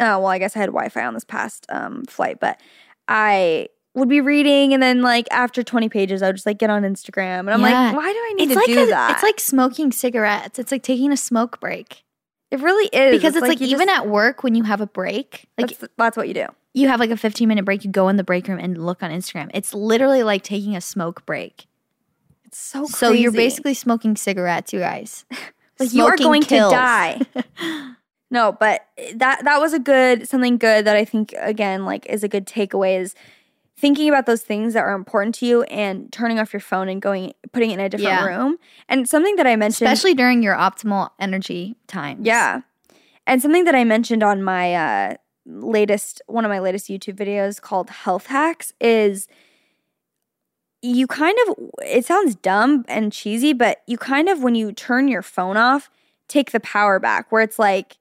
oh, 0.00 0.18
well, 0.18 0.26
I 0.26 0.38
guess 0.38 0.56
I 0.56 0.60
had 0.60 0.66
Wi 0.70 0.88
Fi 0.88 1.04
on 1.04 1.14
this 1.14 1.24
past 1.24 1.66
um, 1.68 2.04
flight, 2.06 2.40
but 2.40 2.60
I 3.08 3.68
would 3.94 4.08
be 4.08 4.20
reading 4.20 4.74
and 4.74 4.82
then 4.82 5.02
like 5.02 5.28
after 5.30 5.62
20 5.62 5.88
pages, 5.88 6.20
I 6.20 6.26
would 6.26 6.36
just 6.36 6.46
like 6.46 6.58
get 6.58 6.68
on 6.70 6.82
Instagram 6.82 7.40
and 7.40 7.50
I'm 7.50 7.60
Yeah. 7.60 7.86
like, 7.88 7.96
why 7.96 8.12
do 8.12 8.18
I 8.18 8.32
need 8.36 8.42
It's 8.44 8.52
to 8.54 8.58
like 8.58 8.66
do 8.66 8.82
a- 8.82 8.86
that? 8.86 9.12
It's 9.12 9.22
like 9.22 9.38
smoking 9.38 9.92
cigarettes. 9.92 10.58
It's 10.58 10.72
like 10.72 10.82
taking 10.82 11.12
a 11.12 11.16
smoke 11.16 11.60
break. 11.60 12.02
it 12.50 12.60
really 12.60 12.86
is. 12.92 13.16
Because 13.16 13.34
it's, 13.36 13.46
like, 13.46 13.60
you 13.60 13.66
even 13.68 13.86
just- 13.88 14.00
at 14.00 14.08
work 14.08 14.42
when 14.44 14.54
you 14.54 14.62
have 14.64 14.80
a 14.80 14.86
break, 14.86 15.46
like 15.58 15.76
that's, 15.78 15.92
that's 15.96 16.16
what 16.16 16.26
you 16.28 16.34
do. 16.34 16.46
You 16.74 16.88
have 16.88 17.00
like 17.00 17.10
a 17.10 17.16
15 17.16 17.48
minute 17.48 17.64
break, 17.64 17.84
you 17.84 17.90
go 17.90 18.08
in 18.08 18.16
the 18.16 18.24
break 18.24 18.46
room 18.48 18.58
and 18.58 18.84
look 18.84 19.02
on 19.02 19.10
Instagram. 19.10 19.50
It's 19.54 19.72
literally 19.72 20.22
like 20.22 20.42
taking 20.42 20.76
a 20.76 20.80
smoke 20.80 21.24
break. 21.24 21.66
It's 22.44 22.58
so 22.58 22.84
So 22.86 23.12
you're 23.12 23.32
basically 23.32 23.74
smoking 23.74 24.16
cigarettes, 24.16 24.72
you 24.72 24.80
guys. 24.80 25.24
like 25.80 25.92
you 25.92 26.04
are 26.04 26.16
going 26.16 26.42
kills. 26.42 26.72
to 26.72 26.76
die. 26.76 27.20
no, 28.30 28.52
but 28.52 28.86
that 29.14 29.44
that 29.44 29.60
was 29.60 29.72
a 29.72 29.78
good 29.78 30.28
something 30.28 30.58
good 30.58 30.84
that 30.84 30.96
I 30.96 31.04
think 31.04 31.34
again 31.38 31.84
like 31.84 32.06
is 32.06 32.22
a 32.24 32.28
good 32.28 32.46
takeaway 32.46 32.98
is 33.00 33.14
thinking 33.76 34.08
about 34.08 34.24
those 34.26 34.42
things 34.42 34.72
that 34.74 34.80
are 34.84 34.94
important 34.94 35.34
to 35.36 35.46
you 35.46 35.62
and 35.64 36.12
turning 36.12 36.38
off 36.38 36.52
your 36.52 36.60
phone 36.60 36.88
and 36.88 37.02
going 37.02 37.32
putting 37.52 37.70
it 37.70 37.74
in 37.74 37.80
a 37.80 37.88
different 37.88 38.06
Yeah. 38.20 38.24
room. 38.24 38.56
And 38.88 39.08
something 39.08 39.34
that 39.36 39.46
I 39.48 39.56
mentioned 39.56 39.88
Especially 39.88 40.14
during 40.14 40.42
your 40.42 40.54
optimal 40.54 41.10
energy 41.18 41.76
times. 41.86 42.24
yeah. 42.26 42.60
And 43.26 43.40
something 43.42 43.64
that 43.64 43.74
I 43.74 43.84
mentioned 43.84 44.22
on 44.22 44.42
my 44.42 44.74
uh, 44.74 45.14
latest, 45.46 46.22
one 46.26 46.44
of 46.44 46.48
my 46.48 46.58
latest 46.58 46.88
YouTube 46.88 47.16
videos 47.16 47.60
called 47.60 47.90
Health 47.90 48.26
Hacks 48.26 48.72
is 48.80 49.28
you 50.82 51.06
kind 51.06 51.36
of, 51.46 51.56
it 51.82 52.04
sounds 52.04 52.34
dumb 52.34 52.84
and 52.88 53.12
cheesy, 53.12 53.52
but 53.52 53.82
you 53.86 53.96
kind 53.96 54.28
of, 54.28 54.42
when 54.42 54.54
you 54.54 54.72
turn 54.72 55.08
your 55.08 55.22
phone 55.22 55.56
off, 55.56 55.90
take 56.28 56.50
the 56.50 56.60
power 56.60 56.98
back 56.98 57.32
where 57.32 57.42
it's 57.42 57.58
like, 57.58 57.96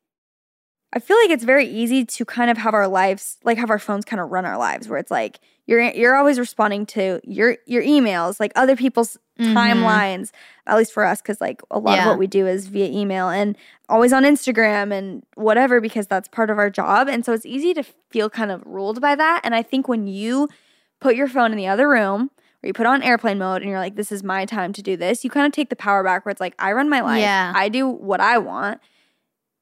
I 0.93 0.99
feel 0.99 1.17
like 1.17 1.31
it's 1.31 1.43
very 1.43 1.67
easy 1.67 2.05
to 2.05 2.25
kind 2.25 2.51
of 2.51 2.57
have 2.57 2.73
our 2.73 2.87
lives, 2.87 3.37
like 3.43 3.57
have 3.57 3.69
our 3.69 3.79
phones 3.79 4.05
kind 4.05 4.19
of 4.19 4.31
run 4.31 4.45
our 4.45 4.57
lives 4.57 4.87
where 4.87 4.99
it's 4.99 5.11
like, 5.11 5.39
you're, 5.65 5.81
you're 5.91 6.15
always 6.15 6.37
responding 6.39 6.85
to 6.87 7.19
your 7.23 7.57
your 7.65 7.81
emails, 7.83 8.39
like 8.39 8.51
other 8.55 8.75
people's 8.75 9.17
Mhm. 9.39 9.53
timelines, 9.55 10.29
at 10.67 10.77
least 10.77 10.93
for 10.93 11.03
us, 11.03 11.19
because 11.19 11.41
like 11.41 11.61
a 11.71 11.79
lot 11.79 11.97
of 11.97 12.05
what 12.05 12.19
we 12.19 12.27
do 12.27 12.45
is 12.45 12.67
via 12.67 12.85
email 12.85 13.29
and 13.29 13.57
always 13.89 14.13
on 14.13 14.23
Instagram 14.23 14.93
and 14.93 15.23
whatever, 15.33 15.81
because 15.81 16.05
that's 16.05 16.27
part 16.27 16.51
of 16.51 16.59
our 16.59 16.69
job. 16.69 17.07
And 17.09 17.25
so 17.25 17.33
it's 17.33 17.45
easy 17.45 17.73
to 17.73 17.83
feel 18.11 18.29
kind 18.29 18.51
of 18.51 18.61
ruled 18.63 19.01
by 19.01 19.15
that. 19.15 19.41
And 19.43 19.55
I 19.55 19.63
think 19.63 19.87
when 19.87 20.05
you 20.05 20.49
put 21.01 21.15
your 21.15 21.27
phone 21.27 21.51
in 21.51 21.57
the 21.57 21.65
other 21.67 21.89
room 21.89 22.29
or 22.61 22.67
you 22.67 22.73
put 22.73 22.85
on 22.85 23.01
airplane 23.01 23.39
mode 23.39 23.63
and 23.63 23.71
you're 23.71 23.79
like, 23.79 23.95
this 23.95 24.11
is 24.11 24.23
my 24.23 24.45
time 24.45 24.71
to 24.73 24.83
do 24.83 24.95
this, 24.95 25.23
you 25.23 25.31
kind 25.31 25.47
of 25.47 25.51
take 25.51 25.69
the 25.69 25.75
power 25.75 26.03
back 26.03 26.25
where 26.25 26.31
it's 26.31 26.39
like, 26.39 26.53
I 26.59 26.71
run 26.73 26.87
my 26.87 27.01
life, 27.01 27.21
Yeah. 27.21 27.53
I 27.55 27.69
do 27.69 27.87
what 27.89 28.21
I 28.21 28.37
want, 28.37 28.81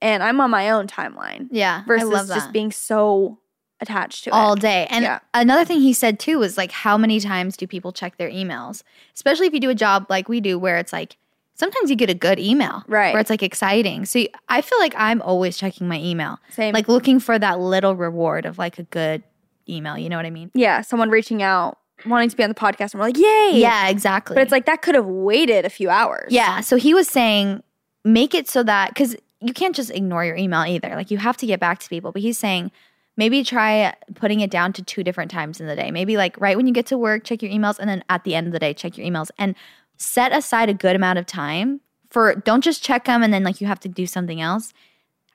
and 0.01 0.21
I'm 0.21 0.41
on 0.41 0.49
my 0.51 0.69
own 0.69 0.87
timeline 0.87 1.47
Yeah. 1.49 1.83
versus 1.87 2.09
I 2.09 2.13
love 2.13 2.27
that. 2.27 2.35
just 2.35 2.51
being 2.51 2.71
so 2.73 3.39
attached 3.81 4.23
to 4.25 4.31
all 4.31 4.53
it. 4.53 4.59
day. 4.61 4.87
And 4.89 5.03
Yeah. 5.03 5.19
another 5.33 5.65
thing 5.65 5.81
he 5.81 5.91
said 5.93 6.19
too 6.19 6.37
was 6.39 6.57
like, 6.57 6.71
how 6.71 6.97
many 6.97 7.19
times 7.19 7.57
do 7.57 7.67
people 7.67 7.91
check 7.91 8.17
their 8.17 8.29
emails? 8.29 8.83
Especially 9.15 9.47
if 9.47 9.53
you 9.53 9.59
do 9.59 9.69
a 9.69 9.75
job 9.75 10.05
like 10.09 10.29
we 10.29 10.39
do, 10.39 10.57
where 10.59 10.77
it's 10.77 10.93
like 10.93 11.17
sometimes 11.55 11.89
you 11.89 11.95
get 11.95 12.09
a 12.09 12.13
good 12.15 12.39
email, 12.39 12.83
Right. 12.87 13.13
Where 13.13 13.19
it's 13.21 13.29
like 13.29 13.43
exciting. 13.43 14.05
So 14.05 14.19
you- 14.19 14.29
I 14.49 14.61
feel 14.61 14.79
like 14.79 14.93
I'm 14.97 15.21
always 15.21 15.57
checking 15.57 15.87
my 15.87 15.99
email, 15.99 16.39
Same. 16.49 16.73
like 16.73 16.87
looking 16.87 17.19
for 17.19 17.37
that 17.37 17.59
little 17.59 17.95
reward 17.95 18.45
of 18.45 18.57
like 18.57 18.79
a 18.79 18.83
good 18.83 19.23
email. 19.69 19.97
You 19.97 20.09
know 20.09 20.17
what 20.17 20.25
I 20.25 20.31
mean? 20.31 20.51
yeah, 20.53 20.81
someone 20.81 21.09
reaching 21.09 21.43
out, 21.43 21.77
wanting 22.05 22.29
to 22.29 22.35
be 22.35 22.43
on 22.43 22.49
the 22.49 22.55
podcast, 22.55 22.93
and 22.93 22.99
we're 22.99 23.07
like, 23.07 23.17
yay. 23.17 23.51
Yeah, 23.59 23.89
exactly. 23.89 24.33
But 24.35 24.41
it's 24.41 24.51
like 24.51 24.65
that 24.65 24.81
could 24.81 24.95
have 24.95 25.05
waited 25.05 25.65
a 25.65 25.69
few 25.69 25.89
hours. 25.89 26.31
Yeah. 26.31 26.61
So 26.61 26.77
he 26.77 26.93
was 26.93 27.07
saying, 27.07 27.61
make 28.03 28.33
it 28.33 28.49
so 28.49 28.63
that 28.63 28.89
because 28.89 29.15
you 29.39 29.53
can't 29.53 29.75
just 29.75 29.91
ignore 29.91 30.25
your 30.25 30.35
email 30.35 30.61
either. 30.65 30.89
Like 30.95 31.11
you 31.11 31.17
have 31.19 31.37
to 31.37 31.45
get 31.45 31.59
back 31.59 31.77
to 31.79 31.89
people. 31.89 32.11
But 32.11 32.21
he's 32.23 32.39
saying 32.39 32.71
maybe 33.21 33.43
try 33.43 33.93
putting 34.15 34.39
it 34.39 34.49
down 34.49 34.73
to 34.73 34.81
two 34.81 35.03
different 35.03 35.29
times 35.29 35.61
in 35.61 35.67
the 35.67 35.75
day. 35.75 35.91
Maybe 35.91 36.17
like 36.17 36.41
right 36.41 36.57
when 36.57 36.65
you 36.65 36.73
get 36.73 36.87
to 36.87 36.97
work, 36.97 37.23
check 37.23 37.43
your 37.43 37.51
emails, 37.51 37.77
and 37.77 37.87
then 37.87 38.03
at 38.09 38.23
the 38.23 38.33
end 38.33 38.47
of 38.47 38.53
the 38.53 38.57
day, 38.57 38.73
check 38.73 38.97
your 38.97 39.05
emails 39.05 39.29
and 39.37 39.53
set 39.97 40.35
aside 40.35 40.69
a 40.69 40.73
good 40.73 40.95
amount 40.95 41.19
of 41.19 41.27
time 41.27 41.81
for 42.09 42.33
don't 42.33 42.63
just 42.63 42.83
check 42.83 43.05
them 43.05 43.21
and 43.21 43.31
then 43.31 43.43
like 43.43 43.61
you 43.61 43.67
have 43.67 43.79
to 43.81 43.87
do 43.87 44.07
something 44.07 44.41
else. 44.41 44.73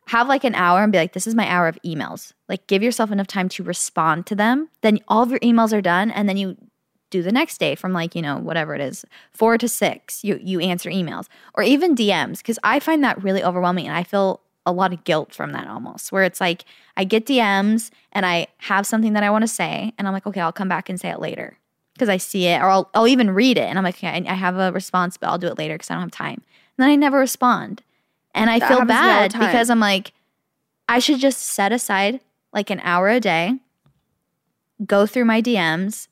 Have 0.08 0.26
like 0.26 0.42
an 0.42 0.56
hour 0.56 0.82
and 0.82 0.90
be 0.90 0.98
like, 0.98 1.12
this 1.12 1.28
is 1.28 1.36
my 1.36 1.48
hour 1.48 1.68
of 1.68 1.78
emails. 1.84 2.32
Like 2.48 2.66
give 2.66 2.82
yourself 2.82 3.12
enough 3.12 3.28
time 3.28 3.48
to 3.50 3.62
respond 3.62 4.26
to 4.26 4.34
them. 4.34 4.68
Then 4.80 4.98
all 5.06 5.22
of 5.22 5.30
your 5.30 5.38
emails 5.38 5.72
are 5.72 5.80
done, 5.80 6.10
and 6.10 6.28
then 6.28 6.36
you 6.36 6.56
do 7.10 7.22
the 7.22 7.30
next 7.30 7.58
day 7.58 7.76
from 7.76 7.92
like 7.92 8.16
you 8.16 8.22
know 8.22 8.36
whatever 8.36 8.74
it 8.74 8.80
is 8.80 9.04
four 9.32 9.56
to 9.56 9.68
six 9.68 10.24
you 10.24 10.40
you 10.42 10.58
answer 10.58 10.90
emails 10.90 11.28
or 11.54 11.62
even 11.62 11.94
dms 11.94 12.38
because 12.38 12.58
i 12.64 12.80
find 12.80 13.04
that 13.04 13.22
really 13.22 13.44
overwhelming 13.44 13.86
and 13.86 13.96
i 13.96 14.02
feel 14.02 14.40
a 14.66 14.72
lot 14.72 14.92
of 14.92 15.04
guilt 15.04 15.32
from 15.32 15.52
that 15.52 15.66
almost 15.68 16.12
where 16.12 16.24
it's 16.24 16.40
like 16.40 16.64
i 16.96 17.04
get 17.04 17.24
dms 17.24 17.90
and 18.12 18.26
i 18.26 18.46
have 18.58 18.86
something 18.86 19.12
that 19.14 19.22
i 19.22 19.30
want 19.30 19.42
to 19.42 19.48
say 19.48 19.92
and 19.96 20.06
i'm 20.06 20.12
like 20.12 20.26
okay 20.26 20.40
i'll 20.40 20.52
come 20.52 20.68
back 20.68 20.88
and 20.88 21.00
say 21.00 21.08
it 21.08 21.20
later 21.20 21.56
because 21.94 22.08
i 22.08 22.16
see 22.16 22.46
it 22.46 22.60
or 22.60 22.68
I'll, 22.68 22.90
I'll 22.92 23.08
even 23.08 23.30
read 23.30 23.56
it 23.56 23.62
and 23.62 23.78
i'm 23.78 23.84
like 23.84 23.96
okay 23.96 24.08
I, 24.08 24.32
I 24.32 24.34
have 24.34 24.56
a 24.58 24.72
response 24.72 25.16
but 25.16 25.28
i'll 25.28 25.38
do 25.38 25.46
it 25.46 25.56
later 25.56 25.74
because 25.74 25.90
i 25.90 25.94
don't 25.94 26.02
have 26.02 26.10
time. 26.10 26.42
And 26.76 26.84
then 26.84 26.90
i 26.90 26.96
never 26.96 27.18
respond. 27.18 27.82
And 28.34 28.50
i 28.50 28.58
That 28.58 28.68
feel 28.68 28.78
happens 28.80 28.98
to 28.98 29.02
me 29.06 29.10
all 29.10 29.22
the 29.22 29.38
bad 29.38 29.46
because 29.46 29.70
i'm 29.70 29.80
like 29.80 30.12
i 30.88 30.98
should 30.98 31.20
just 31.20 31.40
set 31.40 31.72
aside 31.72 32.20
like 32.52 32.68
an 32.68 32.80
hour 32.82 33.08
a 33.08 33.20
day 33.20 33.54
go 34.84 35.06
through 35.06 35.24
my 35.24 35.40
dms 35.40 36.08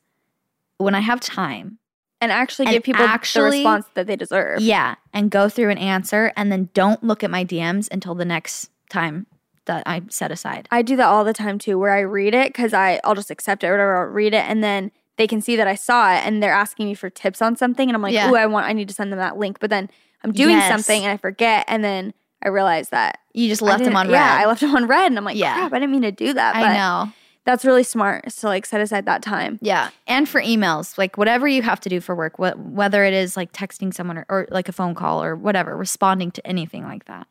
when 0.77 0.95
i 0.95 1.01
have 1.01 1.19
time 1.19 1.77
And 2.25 2.31
actually 2.31 2.65
And 2.67 2.73
give 2.73 2.83
people 2.83 3.05
actually- 3.05 3.59
the 3.61 3.63
response 3.69 3.85
that 3.93 4.07
they 4.07 4.15
deserve. 4.15 4.59
yeah, 4.61 4.95
and 5.13 5.29
go 5.31 5.47
through 5.49 5.69
an 5.69 5.77
answer 5.77 6.31
and 6.35 6.51
then 6.51 6.69
don't 6.73 7.03
look 7.03 7.23
at 7.23 7.29
my 7.31 7.43
DMs 7.45 7.87
until 7.91 8.15
the 8.15 8.25
next 8.25 8.69
time 8.89 9.27
that 9.65 9.83
I 9.85 10.01
set 10.09 10.31
aside. 10.31 10.67
I 10.71 10.81
do 10.81 10.95
that 10.95 11.05
all 11.07 11.23
the 11.23 11.33
time 11.33 11.57
too, 11.59 11.77
where 11.79 11.91
I 11.91 11.99
read 12.01 12.33
it 12.35 12.47
because 12.49 12.73
I 12.73 12.99
I'll 13.03 13.15
just 13.15 13.31
accept 13.31 13.63
it 13.63 13.67
or 13.67 13.71
whatever. 13.73 13.97
I'll 13.97 14.11
read 14.13 14.33
it 14.33 14.43
and 14.49 14.63
then 14.63 14.91
they 15.17 15.27
can 15.27 15.39
see 15.41 15.55
that 15.55 15.67
I 15.67 15.75
saw 15.75 16.13
it 16.13 16.25
and 16.25 16.43
they're 16.43 16.51
asking 16.53 16.87
me 16.87 16.93
for 16.93 17.09
tips 17.09 17.41
on 17.41 17.55
something 17.55 17.87
and 17.89 17.95
I'm 17.95 18.01
like, 18.01 18.13
Yeah. 18.13 18.29
oh, 18.29 18.35
I 18.35 18.45
want 18.47 18.65
I 18.67 18.73
need 18.73 18.87
to 18.89 18.93
send 18.93 19.11
them 19.11 19.19
that 19.19 19.37
link. 19.37 19.59
But 19.59 19.69
then 19.69 19.89
I'm 20.23 20.31
doing 20.33 20.57
Yes. 20.57 20.69
something 20.71 21.03
and 21.03 21.11
I 21.11 21.17
forget 21.17 21.65
and 21.67 21.83
then 21.83 22.13
I 22.43 22.49
realize 22.49 22.89
that 22.89 23.19
You 23.33 23.47
just 23.47 23.61
left 23.61 23.83
them 23.83 23.95
on 23.95 24.07
read. 24.07 24.13
Yeah, 24.13 24.37
I 24.41 24.45
left 24.45 24.61
them 24.61 24.75
on 24.75 24.87
read 24.87 25.07
and 25.07 25.17
I'm 25.17 25.25
like, 25.25 25.37
Yeah. 25.37 25.55
crap, 25.55 25.73
I 25.73 25.79
didn't 25.79 25.91
mean 25.91 26.01
to 26.03 26.11
do 26.11 26.33
that. 26.33 26.53
But 26.55 26.63
I 26.63 26.73
know. 26.77 27.11
That's 27.45 27.63
really 27.63 27.83
smart 27.83 28.29
to 28.29 28.47
like 28.47 28.65
set 28.65 28.81
aside 28.81 29.05
that 29.05 29.21
time. 29.21 29.59
Yeah. 29.61 29.91
And 30.07 30.27
for 30.27 30.41
emails, 30.41 30.97
like 30.97 31.17
whatever 31.17 31.47
you 31.47 31.61
have 31.61 31.79
to 31.81 31.89
do 31.89 32.01
for 32.01 32.15
work, 32.15 32.35
wh- 32.37 32.57
whether 32.57 33.03
it 33.05 33.13
is 33.13 33.37
like 33.37 33.53
texting 33.53 33.93
someone 33.93 34.17
or, 34.17 34.25
or 34.27 34.47
like 34.51 34.67
a 34.67 34.71
phone 34.71 34.95
call 34.95 35.23
or 35.23 35.35
whatever, 35.35 35.77
responding 35.77 36.31
to 36.31 36.45
anything 36.45 36.83
like 36.83 37.05
that. 37.05 37.27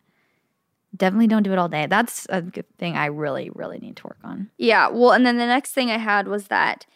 Definitely 0.97 1.27
don't 1.27 1.43
do 1.43 1.53
it 1.53 1.59
all 1.59 1.69
day. 1.69 1.87
That's 1.87 2.27
a 2.31 2.41
good 2.41 2.67
thing 2.79 2.97
I 2.97 3.07
really, 3.07 3.51
really 3.55 3.79
need 3.79 3.97
to 3.97 4.07
work 4.07 4.19
on. 4.23 4.51
Yeah. 4.57 4.89
Well, 4.89 5.11
and 5.11 5.27
then 5.27 5.37
the 5.37 5.47
next 5.47 5.73
thing 5.73 5.91
I 5.91 5.99
had 5.99 6.29
was 6.29 6.47
that 6.47 6.87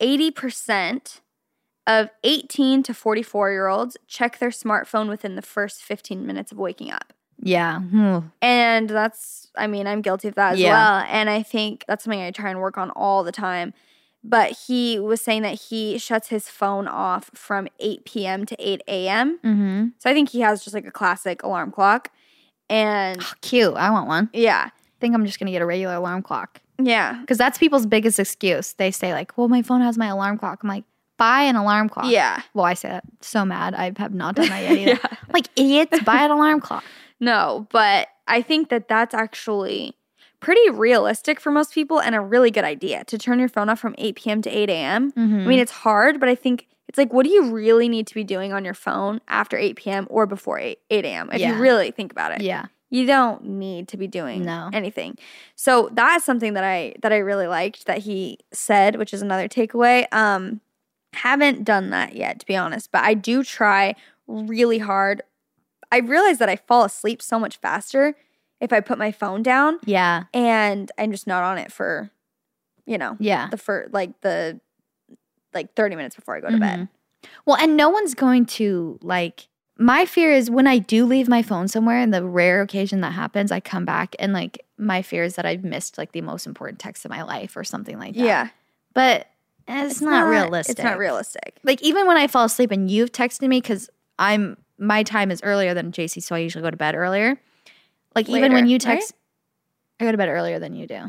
80% 0.00 1.20
of 1.88 2.10
18 2.22 2.84
to 2.84 2.94
44 2.94 3.50
year 3.50 3.66
olds 3.66 3.96
check 4.06 4.38
their 4.38 4.50
smartphone 4.50 5.08
within 5.08 5.34
the 5.34 5.42
first 5.42 5.82
15 5.82 6.24
minutes 6.24 6.52
of 6.52 6.58
waking 6.58 6.92
up. 6.92 7.12
Yeah. 7.40 7.80
Hmm. 7.80 8.18
And 8.42 8.88
that's, 8.90 9.48
I 9.56 9.66
mean, 9.66 9.86
I'm 9.86 10.02
guilty 10.02 10.28
of 10.28 10.34
that 10.36 10.54
as 10.54 10.60
Yeah. 10.60 10.70
well. 10.72 11.06
And 11.08 11.30
I 11.30 11.42
think 11.42 11.84
that's 11.88 12.04
something 12.04 12.20
I 12.20 12.30
try 12.30 12.50
and 12.50 12.60
work 12.60 12.76
on 12.78 12.90
all 12.90 13.22
the 13.24 13.32
time. 13.32 13.72
But 14.24 14.52
he 14.66 14.98
was 14.98 15.20
saying 15.20 15.42
that 15.42 15.54
he 15.54 15.96
shuts 15.98 16.28
his 16.28 16.48
phone 16.48 16.88
off 16.88 17.30
from 17.34 17.68
8 17.78 18.04
p.m. 18.04 18.44
to 18.46 18.56
8 18.58 18.82
a.m. 18.88 19.38
Mm-hmm. 19.44 19.86
So 19.98 20.10
I 20.10 20.12
think 20.14 20.30
he 20.30 20.40
has 20.40 20.64
just 20.64 20.74
like 20.74 20.86
a 20.86 20.90
classic 20.90 21.42
alarm 21.44 21.70
clock. 21.70 22.10
And 22.68 23.22
Cute. 23.40 23.74
I 23.76 23.90
want 23.90 24.08
one. 24.08 24.28
yeah, 24.32 24.68
I 24.68 24.70
think 25.00 25.14
I'm 25.14 25.24
just 25.24 25.38
going 25.38 25.46
to 25.46 25.52
get 25.52 25.62
a 25.62 25.66
regular 25.66 25.94
alarm 25.94 26.22
clock. 26.22 26.60
yeah, 26.78 27.18
Because 27.20 27.38
that's 27.38 27.56
people's 27.58 27.86
biggest 27.86 28.18
excuse. 28.18 28.72
They 28.74 28.90
say, 28.90 29.12
like, 29.14 29.38
well, 29.38 29.48
my 29.48 29.62
phone 29.62 29.80
has 29.80 29.96
my 29.96 30.06
alarm 30.08 30.36
clock. 30.38 30.60
I'm 30.62 30.68
like, 30.68 30.84
buy 31.18 31.42
an 31.42 31.56
alarm 31.56 31.88
clock. 31.90 32.06
yeah. 32.10 32.40
Well, 32.54 32.64
I 32.64 32.72
say 32.74 32.88
that 32.88 33.04
so 33.20 33.44
mad. 33.44 33.74
I 33.74 33.92
have 33.98 34.14
not 34.14 34.36
done 34.36 34.48
that 34.48 34.62
yet 34.62 34.78
either. 34.78 35.00
Like, 35.32 35.48
idiots, 35.56 36.00
buy 36.00 36.22
an 36.24 36.30
alarm 36.30 36.60
clock. 36.60 36.84
No, 37.20 37.66
but 37.72 38.06
I 38.28 38.42
think 38.42 38.68
that 38.68 38.86
that's 38.86 39.12
actually 39.12 39.96
pretty 40.38 40.70
realistic 40.70 41.40
for 41.40 41.50
most 41.50 41.74
people 41.74 42.00
and 42.00 42.14
a 42.14 42.20
really 42.20 42.52
good 42.52 42.62
idea 42.62 43.02
to 43.06 43.18
turn 43.18 43.40
your 43.40 43.48
phone 43.48 43.68
off 43.68 43.80
from 43.80 43.96
8 43.98 44.14
p.m. 44.14 44.40
to 44.42 44.48
8 44.50 44.70
a.m. 44.70 45.12
I 45.16 45.20
Mm-hmm. 45.20 45.48
mean, 45.48 45.58
it's 45.58 45.72
hard, 45.72 46.20
but 46.20 46.28
I 46.28 46.36
think 46.36 46.68
it's 46.86 46.96
like, 46.96 47.12
what 47.12 47.24
do 47.26 47.30
you 47.30 47.50
really 47.50 47.88
need 47.88 48.06
to 48.06 48.14
be 48.14 48.22
doing 48.22 48.52
on 48.52 48.64
your 48.64 48.72
phone 48.72 49.20
after 49.26 49.56
8 49.58 49.74
p.m. 49.74 50.06
or 50.10 50.26
before 50.26 50.60
8, 50.60 50.78
8 50.90 51.04
a.m. 51.06 51.30
if 51.32 51.40
Yeah. 51.40 51.56
you 51.56 51.60
really 51.60 51.90
think 51.90 52.12
about 52.12 52.30
it? 52.30 52.40
Yeah. 52.42 52.66
You 52.88 53.04
don't 53.04 53.44
need 53.44 53.88
to 53.88 53.96
be 53.96 54.06
doing 54.06 54.44
No. 54.44 54.70
anything. 54.72 55.18
So 55.56 55.90
that's 55.92 56.24
something 56.24 56.54
that 56.54 56.62
I 56.62 56.94
that 57.02 57.12
I 57.12 57.16
really 57.18 57.48
liked 57.48 57.86
that 57.86 57.98
he 57.98 58.38
said, 58.52 58.94
which 58.94 59.12
is 59.12 59.22
another 59.22 59.48
takeaway. 59.48 60.06
Um, 60.14 60.60
haven't 61.14 61.64
done 61.64 61.90
that 61.90 62.14
yet, 62.14 62.40
to 62.40 62.46
be 62.46 62.56
honest, 62.56 62.90
but 62.92 63.02
I 63.02 63.14
do 63.14 63.42
try 63.42 63.94
really 64.26 64.78
hard. 64.78 65.22
I 65.90 65.98
realize 65.98 66.38
that 66.38 66.48
I 66.48 66.56
fall 66.56 66.84
asleep 66.84 67.22
so 67.22 67.38
much 67.38 67.56
faster 67.58 68.14
if 68.60 68.72
I 68.72 68.80
put 68.80 68.98
my 68.98 69.10
phone 69.12 69.42
down 69.42 69.78
Yeah. 69.84 70.24
and 70.34 70.90
I'm 70.98 71.12
just 71.12 71.26
not 71.26 71.42
on 71.44 71.58
it 71.58 71.72
for, 71.72 72.10
you 72.86 72.98
know, 72.98 73.16
Yeah. 73.20 73.48
the 73.50 73.56
first, 73.56 73.92
like 73.94 74.20
the 74.20 74.60
like 75.54 75.74
30 75.74 75.96
minutes 75.96 76.14
before 76.14 76.36
I 76.36 76.40
go 76.40 76.50
to 76.50 76.58
bed. 76.58 76.80
Mhm. 76.80 76.88
Well, 77.46 77.56
and 77.56 77.76
no 77.76 77.88
one's 77.88 78.14
going 78.14 78.44
to 78.46 78.98
like 79.02 79.48
my 79.80 80.04
fear 80.04 80.32
is 80.32 80.50
when 80.50 80.66
I 80.66 80.78
do 80.78 81.06
leave 81.06 81.28
my 81.28 81.40
phone 81.40 81.68
somewhere 81.68 81.98
and 81.98 82.12
the 82.12 82.24
rare 82.24 82.60
occasion 82.62 83.00
that 83.00 83.12
happens, 83.12 83.50
I 83.52 83.60
come 83.60 83.84
back 83.84 84.14
and 84.18 84.32
like 84.32 84.58
my 84.76 85.02
fear 85.02 85.22
is 85.22 85.36
that 85.36 85.46
I've 85.46 85.62
missed 85.64 85.96
like 85.98 86.10
the 86.12 86.20
most 86.20 86.46
important 86.46 86.80
text 86.80 87.04
of 87.04 87.10
my 87.12 87.22
life 87.22 87.56
or 87.56 87.62
something 87.64 87.96
like 87.98 88.14
that. 88.14 88.24
Yeah. 88.24 88.48
But 88.92 89.28
it's, 89.68 90.00
not, 90.00 90.26
realistic. 90.26 90.78
It's 90.78 90.84
not 90.84 90.98
realistic. 90.98 91.58
Like 91.62 91.82
even 91.82 92.06
when 92.06 92.16
I 92.16 92.26
fall 92.26 92.44
asleep 92.44 92.70
and 92.70 92.90
you've 92.90 93.12
texted 93.12 93.48
me 93.48 93.60
because 93.60 93.90
I'm 94.18 94.56
my 94.78 95.02
time 95.02 95.30
is 95.30 95.40
earlier 95.42 95.74
than 95.74 95.92
Jaci, 95.92 96.22
so 96.22 96.34
I 96.34 96.38
usually 96.38 96.62
go 96.62 96.70
to 96.70 96.76
bed 96.76 96.94
earlier. 96.94 97.40
Like 98.14 98.28
even 98.28 98.52
when 98.52 98.64
Later, 98.64 98.66
you 98.66 98.74
right? 98.74 98.80
text, 98.80 99.14
I 100.00 100.04
go 100.04 100.12
to 100.12 100.18
bed 100.18 100.28
earlier 100.28 100.58
than 100.58 100.74
you 100.74 100.86
do. 100.86 101.00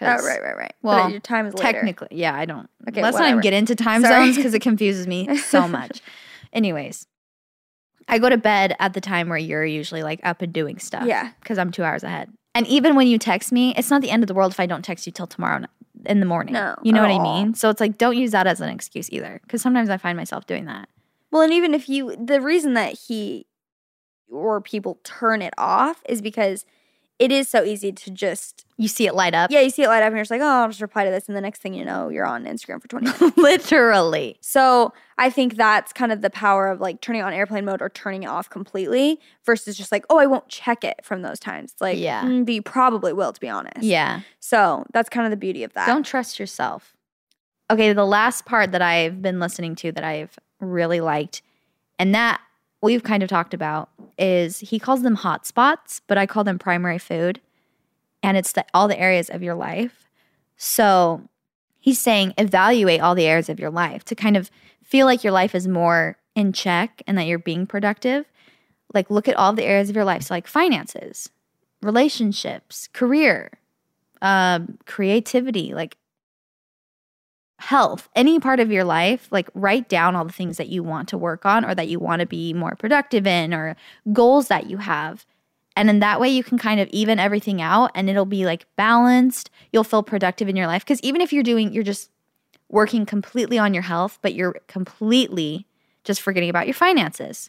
Oh, 0.00 0.06
right, 0.06 0.42
right, 0.42 0.56
right. 0.56 0.74
well, 0.82 1.04
but 1.04 1.12
your 1.12 1.20
time 1.20 1.46
is 1.46 1.54
later. 1.54 1.72
Technically, 1.72 2.08
yeah, 2.12 2.34
I 2.34 2.46
don't. 2.46 2.68
Okay, 2.88 3.02
let's 3.02 3.14
not 3.14 3.20
whatever. 3.20 3.28
even 3.28 3.40
get 3.42 3.52
into 3.52 3.74
time 3.74 4.00
Sorry. 4.00 4.24
zones 4.24 4.36
because 4.36 4.54
it 4.54 4.60
confuses 4.60 5.06
me 5.06 5.36
so 5.36 5.68
much. 5.68 6.00
Anyways, 6.52 7.06
I 8.08 8.18
go 8.18 8.28
to 8.28 8.38
bed 8.38 8.74
at 8.80 8.94
the 8.94 9.00
time 9.00 9.28
where 9.28 9.38
you're 9.38 9.64
usually 9.64 10.02
like 10.02 10.20
up 10.24 10.42
and 10.42 10.52
doing 10.52 10.78
stuff. 10.78 11.06
Yeah. 11.06 11.30
because 11.40 11.58
I'm 11.58 11.70
two 11.70 11.84
hours 11.84 12.02
ahead. 12.02 12.32
And 12.54 12.66
even 12.66 12.96
when 12.96 13.06
you 13.06 13.18
text 13.18 13.52
me, 13.52 13.74
it's 13.76 13.90
not 13.90 14.02
the 14.02 14.10
end 14.10 14.22
of 14.22 14.26
the 14.26 14.34
world 14.34 14.52
if 14.52 14.60
I 14.60 14.66
don't 14.66 14.82
text 14.82 15.06
you 15.06 15.12
till 15.12 15.26
tomorrow 15.26 15.64
in 16.06 16.20
the 16.20 16.26
morning. 16.26 16.54
No, 16.54 16.76
you 16.82 16.92
know 16.92 17.04
at 17.04 17.10
what 17.10 17.20
I 17.20 17.24
all. 17.24 17.42
mean. 17.42 17.54
So 17.54 17.70
it's 17.70 17.80
like 17.80 17.98
don't 17.98 18.16
use 18.16 18.30
that 18.32 18.46
as 18.46 18.60
an 18.60 18.68
excuse 18.68 19.10
either, 19.10 19.40
because 19.42 19.62
sometimes 19.62 19.90
I 19.90 19.96
find 19.96 20.16
myself 20.16 20.46
doing 20.46 20.66
that. 20.66 20.88
Well, 21.30 21.42
and 21.42 21.52
even 21.52 21.74
if 21.74 21.88
you, 21.88 22.14
the 22.16 22.40
reason 22.40 22.74
that 22.74 22.98
he 23.08 23.46
or 24.30 24.60
people 24.60 24.98
turn 25.04 25.42
it 25.42 25.54
off 25.58 26.02
is 26.08 26.20
because 26.20 26.64
it 27.18 27.30
is 27.30 27.48
so 27.48 27.62
easy 27.62 27.92
to 27.92 28.10
just, 28.10 28.64
You 28.78 28.88
see 28.88 29.06
it 29.06 29.14
light 29.14 29.34
up. 29.34 29.50
yeah, 29.52 29.60
you 29.60 29.70
see 29.70 29.82
it 29.84 29.88
light 29.88 30.02
up 30.02 30.08
and 30.08 30.16
you're 30.16 30.22
just 30.22 30.30
like, 30.32 30.40
oh, 30.40 30.44
I'll 30.62 30.68
just 30.68 30.80
reply 30.80 31.04
to 31.04 31.10
this. 31.10 31.28
And 31.28 31.36
the 31.36 31.40
next 31.40 31.60
thing 31.62 31.72
you 31.74 31.84
know, 31.84 32.08
you're 32.08 32.26
on 32.26 32.44
Instagram 32.44 32.82
for 32.82 32.88
20 32.88 33.06
minutes. 33.06 33.36
literally. 33.36 34.38
So 34.40 34.92
I 35.18 35.30
think 35.30 35.54
that's 35.56 35.92
kind 35.92 36.10
of 36.10 36.20
the 36.20 36.30
power 36.30 36.68
of 36.68 36.80
like 36.80 37.00
turning 37.00 37.22
on 37.22 37.32
airplane 37.32 37.64
mode 37.64 37.80
or 37.80 37.88
turning 37.90 38.24
it 38.24 38.26
off 38.26 38.50
completely 38.50 39.20
versus 39.46 39.76
just 39.76 39.92
like, 39.92 40.04
oh, 40.10 40.18
I 40.18 40.26
won't 40.26 40.48
check 40.48 40.82
it 40.82 41.00
from 41.04 41.22
those 41.22 41.38
times. 41.38 41.74
Like, 41.80 41.98
Yeah. 41.98 42.24
mm, 42.24 42.44
but 42.44 42.54
you 42.54 42.62
probably 42.62 43.12
will, 43.12 43.32
to 43.32 43.40
be 43.40 43.48
honest. 43.48 43.82
Yeah. 43.82 44.20
So 44.40 44.84
that's 44.92 45.08
kind 45.08 45.24
of 45.26 45.30
the 45.30 45.36
beauty 45.36 45.62
of 45.62 45.72
that. 45.74 45.86
Don't 45.86 46.04
trust 46.04 46.40
yourself. 46.40 46.96
Okay, 47.70 47.92
the 47.92 48.04
last 48.04 48.44
part 48.46 48.72
that 48.72 48.82
I've 48.82 49.22
been 49.22 49.38
listening 49.38 49.76
to 49.76 49.92
that 49.92 50.02
I've 50.04 50.36
really 50.60 51.00
liked, 51.00 51.40
and 51.98 52.14
that 52.14 52.40
we've 52.82 53.02
kind 53.02 53.22
of 53.22 53.28
talked 53.28 53.54
about, 53.54 53.88
is 54.18 54.58
he 54.58 54.78
calls 54.78 55.02
them 55.02 55.14
hot 55.14 55.46
spots, 55.46 56.00
but 56.06 56.18
I 56.18 56.26
call 56.26 56.44
them 56.44 56.58
primary 56.58 56.98
food. 56.98 57.40
And 58.22 58.36
it's 58.36 58.52
the, 58.52 58.64
all 58.74 58.88
the 58.88 58.98
areas 58.98 59.30
of 59.30 59.42
your 59.42 59.54
life. 59.54 60.08
So 60.56 61.28
he's 61.78 61.98
saying 61.98 62.34
evaluate 62.38 63.00
all 63.00 63.14
the 63.14 63.26
areas 63.26 63.48
of 63.48 63.58
your 63.58 63.70
life 63.70 64.04
to 64.06 64.14
kind 64.14 64.36
of 64.36 64.50
feel 64.82 65.06
like 65.06 65.24
your 65.24 65.32
life 65.32 65.54
is 65.54 65.66
more 65.66 66.18
in 66.34 66.52
check 66.52 67.02
and 67.06 67.16
that 67.18 67.26
you're 67.26 67.38
being 67.38 67.66
productive. 67.66 68.26
Like 68.92 69.10
look 69.10 69.28
at 69.28 69.36
all 69.36 69.52
the 69.52 69.64
areas 69.64 69.90
of 69.90 69.96
your 69.96 70.04
life. 70.04 70.24
So 70.24 70.34
like 70.34 70.46
finances, 70.46 71.30
relationships, 71.82 72.88
career, 72.92 73.58
um, 74.20 74.78
creativity, 74.86 75.74
like 75.74 75.96
health, 77.62 78.08
any 78.16 78.40
part 78.40 78.58
of 78.58 78.72
your 78.72 78.82
life, 78.82 79.28
like 79.30 79.48
write 79.54 79.88
down 79.88 80.16
all 80.16 80.24
the 80.24 80.32
things 80.32 80.56
that 80.56 80.68
you 80.68 80.82
want 80.82 81.08
to 81.08 81.16
work 81.16 81.46
on 81.46 81.64
or 81.64 81.74
that 81.76 81.86
you 81.86 82.00
want 82.00 82.18
to 82.18 82.26
be 82.26 82.52
more 82.52 82.74
productive 82.74 83.24
in 83.24 83.54
or 83.54 83.76
goals 84.12 84.48
that 84.48 84.68
you 84.68 84.78
have. 84.78 85.24
And 85.76 85.88
then 85.88 86.00
that 86.00 86.20
way 86.20 86.28
you 86.28 86.42
can 86.42 86.58
kind 86.58 86.80
of 86.80 86.88
even 86.88 87.20
everything 87.20 87.62
out 87.62 87.92
and 87.94 88.10
it'll 88.10 88.24
be 88.26 88.44
like 88.44 88.66
balanced. 88.76 89.48
You'll 89.72 89.84
feel 89.84 90.02
productive 90.02 90.48
in 90.48 90.56
your 90.56 90.66
life. 90.66 90.84
Because 90.84 91.00
even 91.02 91.20
if 91.20 91.32
you're 91.32 91.44
doing, 91.44 91.72
you're 91.72 91.84
just 91.84 92.10
working 92.68 93.06
completely 93.06 93.58
on 93.58 93.72
your 93.72 93.84
health, 93.84 94.18
but 94.22 94.34
you're 94.34 94.56
completely 94.66 95.66
just 96.02 96.20
forgetting 96.20 96.50
about 96.50 96.66
your 96.66 96.74
finances. 96.74 97.48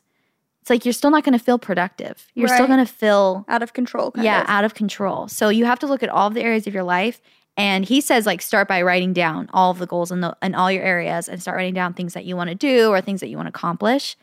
It's 0.61 0.70
like 0.70 0.86
you're 0.86 0.93
still 0.93 1.09
not 1.09 1.24
going 1.24 1.38
to 1.38 1.43
feel 1.43 1.57
productive. 1.57 2.28
You're 2.36 2.47
still 2.47 2.68
going 2.68 2.86
to 2.86 2.91
feel 2.91 3.45
out 3.49 3.64
of 3.64 3.74
control. 3.74 4.11
Kind 4.11 4.26
yeah 4.26 4.43
of. 4.43 4.49
out 4.49 4.64
of 4.64 4.76
control 4.76 5.28
so 5.28 5.49
you 5.49 5.66
have 5.66 5.80
to 5.80 5.88
look 5.88 6.03
at 6.03 6.09
all 6.09 6.30
the 6.30 6.41
areas 6.41 6.68
of 6.68 6.74
your 6.74 6.84
life 6.84 7.20
and 7.58 7.86
he 7.86 8.01
says 8.01 8.26
like 8.26 8.41
start 8.41 8.68
by 8.68 8.82
writing 8.82 9.14
down 9.14 9.49
all 9.54 9.72
of 9.72 9.80
the 9.80 9.86
goals 9.86 10.12
in 10.12 10.22
the 10.22 10.36
in 10.41 10.56
all 10.56 10.72
your 10.72 10.84
areas 10.84 11.28
and 11.30 11.41
start 11.41 11.56
writing 11.58 11.74
down 11.74 11.93
things 11.93 12.14
that 12.14 12.26
you 12.26 12.36
want 12.36 12.49
to 12.49 12.56
do 12.56 12.89
or 12.89 13.01
things 13.01 13.20
that 13.22 13.28
you 13.28 13.38
want 13.38 13.45
to 13.47 13.49
accomplish 13.58 14.16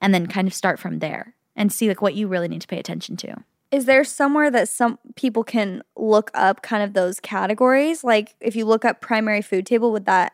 and 0.00 0.12
then 0.14 0.26
kind 0.26 0.46
of 0.46 0.54
start 0.54 0.78
from 0.78 0.98
there 0.98 1.34
and 1.54 1.72
see 1.72 1.88
like 1.88 2.02
what 2.02 2.14
you 2.14 2.28
really 2.28 2.48
need 2.48 2.60
to 2.60 2.66
pay 2.68 2.78
attention 2.78 3.16
to 3.16 3.34
Is 3.70 3.86
there 3.86 4.04
somewhere 4.04 4.50
that 4.50 4.68
some 4.68 4.98
people 5.16 5.42
can 5.42 5.82
look 5.96 6.30
up 6.34 6.62
kind 6.62 6.82
of 6.82 6.92
those 6.92 7.18
categories? 7.20 8.04
Like 8.04 8.34
if 8.40 8.54
you 8.54 8.64
look 8.66 8.84
up 8.84 9.00
primary 9.00 9.42
food 9.42 9.64
table, 9.66 9.90
would 9.92 10.04
that 10.06 10.32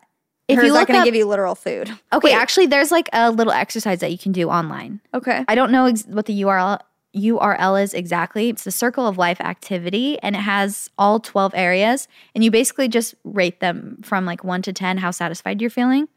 If 0.49 0.59
or 0.59 0.61
you 0.63 0.67
is 0.67 0.73
that 0.73 0.79
look 0.79 0.87
going 0.89 0.99
to 0.99 1.05
give 1.05 1.15
you 1.15 1.25
literal 1.25 1.55
food? 1.55 1.89
okay 2.11 2.29
Wait. 2.31 2.33
actually 2.35 2.65
there's 2.67 2.91
like 2.91 3.07
a 3.13 3.31
little 3.31 3.53
exercise 3.53 3.99
that 4.01 4.11
you 4.11 4.17
can 4.17 4.33
do 4.33 4.49
online 4.49 4.99
Okay. 5.13 5.45
I 5.47 5.55
don't 5.55 5.71
know 5.71 5.85
ex- 5.85 6.05
what 6.07 6.25
the 6.25 6.41
URL 6.41 6.79
URL 7.15 7.81
is 7.81 7.93
exactly. 7.93 8.49
It's 8.49 8.63
the 8.63 8.71
Circle 8.71 9.07
of 9.07 9.17
Life 9.17 9.39
activity 9.41 10.19
and 10.19 10.35
it 10.35 10.39
has 10.39 10.89
all 10.97 11.19
12 11.19 11.53
areas 11.55 12.07
and 12.33 12.43
you 12.43 12.51
basically 12.51 12.87
just 12.87 13.15
rate 13.23 13.59
them 13.59 13.99
from 14.03 14.25
like 14.25 14.43
1 14.43 14.61
to 14.63 14.73
10 14.73 14.97
how 14.97 15.11
satisfied 15.11 15.61
you're 15.61 15.69
feeling. 15.69 16.07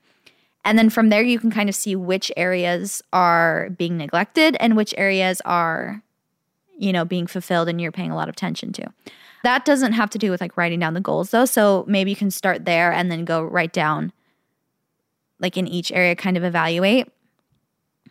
And 0.64 0.78
then 0.78 0.90
from 0.90 1.10
there 1.10 1.22
you 1.22 1.38
can 1.38 1.50
kind 1.50 1.68
of 1.68 1.74
see 1.74 1.94
which 1.94 2.32
areas 2.36 3.02
are 3.12 3.70
being 3.70 3.96
neglected 3.96 4.56
and 4.58 4.76
which 4.76 4.94
areas 4.96 5.40
are 5.44 6.02
you 6.78 6.92
know 6.92 7.04
being 7.04 7.26
fulfilled 7.26 7.68
and 7.68 7.80
you're 7.80 7.92
paying 7.92 8.10
a 8.10 8.16
lot 8.16 8.28
of 8.28 8.34
attention 8.34 8.72
to. 8.74 8.86
That 9.44 9.64
doesn't 9.64 9.92
have 9.92 10.10
to 10.10 10.18
do 10.18 10.30
with 10.30 10.40
like 10.40 10.56
writing 10.56 10.80
down 10.80 10.94
the 10.94 11.00
goals 11.00 11.30
though. 11.30 11.44
So 11.44 11.84
maybe 11.86 12.10
you 12.10 12.16
can 12.16 12.30
start 12.30 12.64
there 12.64 12.92
and 12.92 13.10
then 13.12 13.24
go 13.24 13.42
write 13.42 13.72
down 13.72 14.12
like 15.38 15.56
in 15.56 15.66
each 15.66 15.92
area 15.92 16.16
kind 16.16 16.36
of 16.36 16.44
evaluate. 16.44 17.08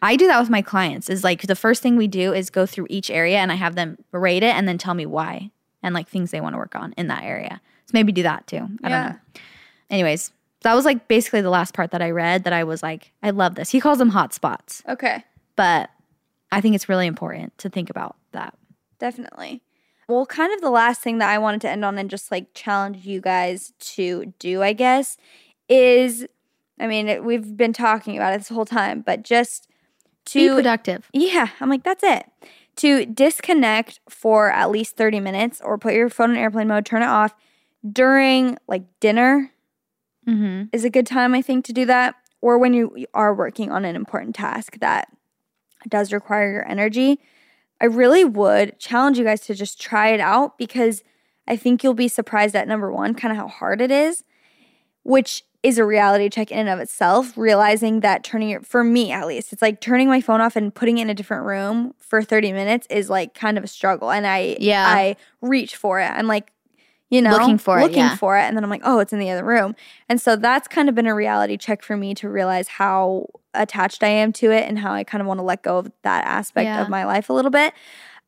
I 0.01 0.15
do 0.15 0.27
that 0.27 0.39
with 0.39 0.49
my 0.49 0.61
clients. 0.61 1.09
Is 1.09 1.23
like 1.23 1.43
the 1.43 1.55
first 1.55 1.81
thing 1.81 1.95
we 1.97 2.07
do 2.07 2.33
is 2.33 2.49
go 2.49 2.65
through 2.65 2.87
each 2.89 3.09
area 3.09 3.37
and 3.37 3.51
I 3.51 3.55
have 3.55 3.75
them 3.75 3.97
rate 4.11 4.43
it 4.43 4.53
and 4.55 4.67
then 4.67 4.77
tell 4.77 4.93
me 4.93 5.05
why 5.05 5.51
and 5.83 5.93
like 5.95 6.07
things 6.07 6.31
they 6.31 6.41
want 6.41 6.53
to 6.53 6.57
work 6.57 6.75
on 6.75 6.93
in 6.97 7.07
that 7.07 7.23
area. 7.23 7.61
So 7.85 7.91
maybe 7.93 8.11
do 8.11 8.23
that 8.23 8.47
too. 8.47 8.67
I 8.83 8.89
Yeah. 8.89 9.03
don't 9.03 9.09
know. 9.13 9.19
Anyways, 9.89 10.31
that 10.61 10.73
was 10.73 10.85
like 10.85 11.07
basically 11.07 11.41
the 11.41 11.49
last 11.49 11.73
part 11.73 11.91
that 11.91 12.01
I 12.01 12.09
read 12.09 12.43
that 12.43 12.53
I 12.53 12.63
was 12.63 12.81
like, 12.81 13.11
I 13.21 13.29
love 13.29 13.55
this. 13.55 13.69
He 13.69 13.79
calls 13.79 13.99
them 13.99 14.09
hot 14.09 14.33
spots, 14.33 14.81
Okay. 14.89 15.23
but 15.55 15.89
I 16.51 16.59
think 16.61 16.73
it's 16.75 16.89
really 16.89 17.05
important 17.07 17.55
to 17.59 17.69
think 17.69 17.89
about 17.89 18.15
that. 18.31 18.55
Definitely. 18.99 19.61
Well, 20.07 20.25
kind 20.25 20.53
of 20.53 20.61
the 20.61 20.69
last 20.69 21.01
thing 21.01 21.17
that 21.19 21.29
I 21.29 21.37
wanted 21.37 21.61
to 21.61 21.69
end 21.69 21.83
on 21.85 21.97
and 21.97 22.09
just 22.09 22.31
like 22.31 22.53
challenge 22.53 23.05
you 23.05 23.21
guys 23.21 23.73
to 23.79 24.33
do, 24.39 24.61
I 24.63 24.73
guess, 24.73 25.17
is 25.69 26.25
I 26.79 26.87
mean, 26.87 27.23
we've 27.23 27.55
been 27.55 27.71
talking 27.73 28.17
about 28.17 28.33
it 28.33 28.39
this 28.39 28.49
whole 28.49 28.65
time, 28.65 29.01
but 29.01 29.23
just 29.23 29.69
to 30.25 30.49
Be 30.49 30.55
productive. 30.55 31.09
Yeah, 31.13 31.49
I'm 31.59 31.69
like, 31.69 31.83
that's 31.83 32.03
it. 32.03 32.25
To 32.77 33.05
disconnect 33.05 33.99
for 34.09 34.51
at 34.51 34.69
least 34.69 34.97
30 34.97 35.19
minutes 35.21 35.61
or 35.63 35.77
put 35.77 35.93
your 35.93 36.09
phone 36.09 36.31
in 36.31 36.37
airplane 36.37 36.67
mode, 36.67 36.85
turn 36.85 37.01
it 37.01 37.07
off 37.07 37.33
during 37.89 38.57
like 38.67 38.83
dinner 38.99 39.51
Mm-hmm. 40.27 40.63
is 40.73 40.83
a 40.83 40.89
good 40.89 41.05
time, 41.05 41.35
I 41.35 41.43
think, 41.43 41.65
to 41.65 41.73
do 41.73 41.85
that. 41.85 42.15
Or 42.41 42.57
when 42.57 42.73
you 42.73 43.05
are 43.13 43.31
working 43.31 43.71
on 43.71 43.85
an 43.85 43.95
important 43.95 44.33
task 44.33 44.79
that 44.79 45.07
does 45.87 46.11
require 46.11 46.51
your 46.51 46.67
energy. 46.67 47.19
I 47.79 47.85
really 47.85 48.23
would 48.23 48.79
challenge 48.79 49.17
you 49.19 49.23
guys 49.23 49.41
to 49.41 49.53
just 49.53 49.79
try 49.79 50.07
it 50.09 50.19
out 50.19 50.57
because 50.57 51.03
I 51.47 51.55
think 51.57 51.83
you'll 51.83 51.93
be 51.93 52.07
surprised 52.07 52.55
at 52.55 52.67
number 52.67 52.91
one, 52.91 53.13
kind 53.13 53.31
of 53.31 53.37
how 53.37 53.47
hard 53.47 53.81
it 53.81 53.91
is, 53.91 54.23
which 55.03 55.43
is 55.65 55.77
a 55.79 55.85
reality 55.85 56.29
check 56.29 56.51
in 56.51 56.59
and 56.59 56.69
of 56.69 56.79
itself. 56.79 57.35
Realizing 57.37 58.01
that 58.01 58.23
turning 58.23 58.51
it, 58.51 58.65
for 58.65 58.83
me 58.83 59.11
at 59.11 59.25
least, 59.27 59.51
it's 59.51 59.61
like 59.61 59.81
turning 59.81 60.07
my 60.07 60.21
phone 60.21 60.39
off 60.41 60.55
and 60.55 60.73
putting 60.73 60.99
it 60.99 61.03
in 61.03 61.09
a 61.09 61.13
different 61.13 61.45
room 61.45 61.93
for 61.99 62.21
30 62.21 62.51
minutes 62.53 62.85
is 62.89 63.09
like 63.09 63.33
kind 63.33 63.57
of 63.57 63.63
a 63.63 63.67
struggle. 63.67 64.11
And 64.11 64.27
I, 64.27 64.57
Yeah. 64.59 64.85
I 64.87 65.15
reach 65.41 65.75
for 65.75 65.99
it. 65.99 66.05
I'm 66.11 66.27
like, 66.27 66.51
you 67.09 67.21
know, 67.21 67.31
Looking 67.31 67.57
for 67.57 67.79
it, 67.79 67.83
looking 67.83 67.97
yeah. 67.97 68.15
for 68.15 68.37
it. 68.37 68.41
And 68.43 68.57
then 68.57 68.63
I'm 68.63 68.69
like, 68.69 68.81
oh, 68.83 68.99
it's 68.99 69.13
in 69.13 69.19
the 69.19 69.29
other 69.29 69.43
room. 69.45 69.75
And 70.09 70.19
so 70.19 70.35
that's 70.35 70.67
kind 70.67 70.89
of 70.89 70.95
been 70.95 71.05
a 71.07 71.13
reality 71.15 71.55
check 71.57 71.81
for 71.83 71.95
me 71.97 72.13
to 72.15 72.29
realize 72.29 72.67
how 72.67 73.27
attached 73.53 74.03
I 74.03 74.07
am 74.07 74.33
to 74.33 74.51
it 74.51 74.67
and 74.67 74.77
how 74.79 74.91
I 74.93 75.03
kind 75.03 75.21
of 75.21 75.27
want 75.27 75.39
to 75.39 75.43
let 75.43 75.61
go 75.63 75.77
of 75.77 75.91
that 76.03 76.25
aspect 76.25 76.65
Yeah. 76.65 76.81
of 76.81 76.89
my 76.89 77.05
life 77.05 77.29
a 77.29 77.33
little 77.33 77.51
bit. 77.51 77.73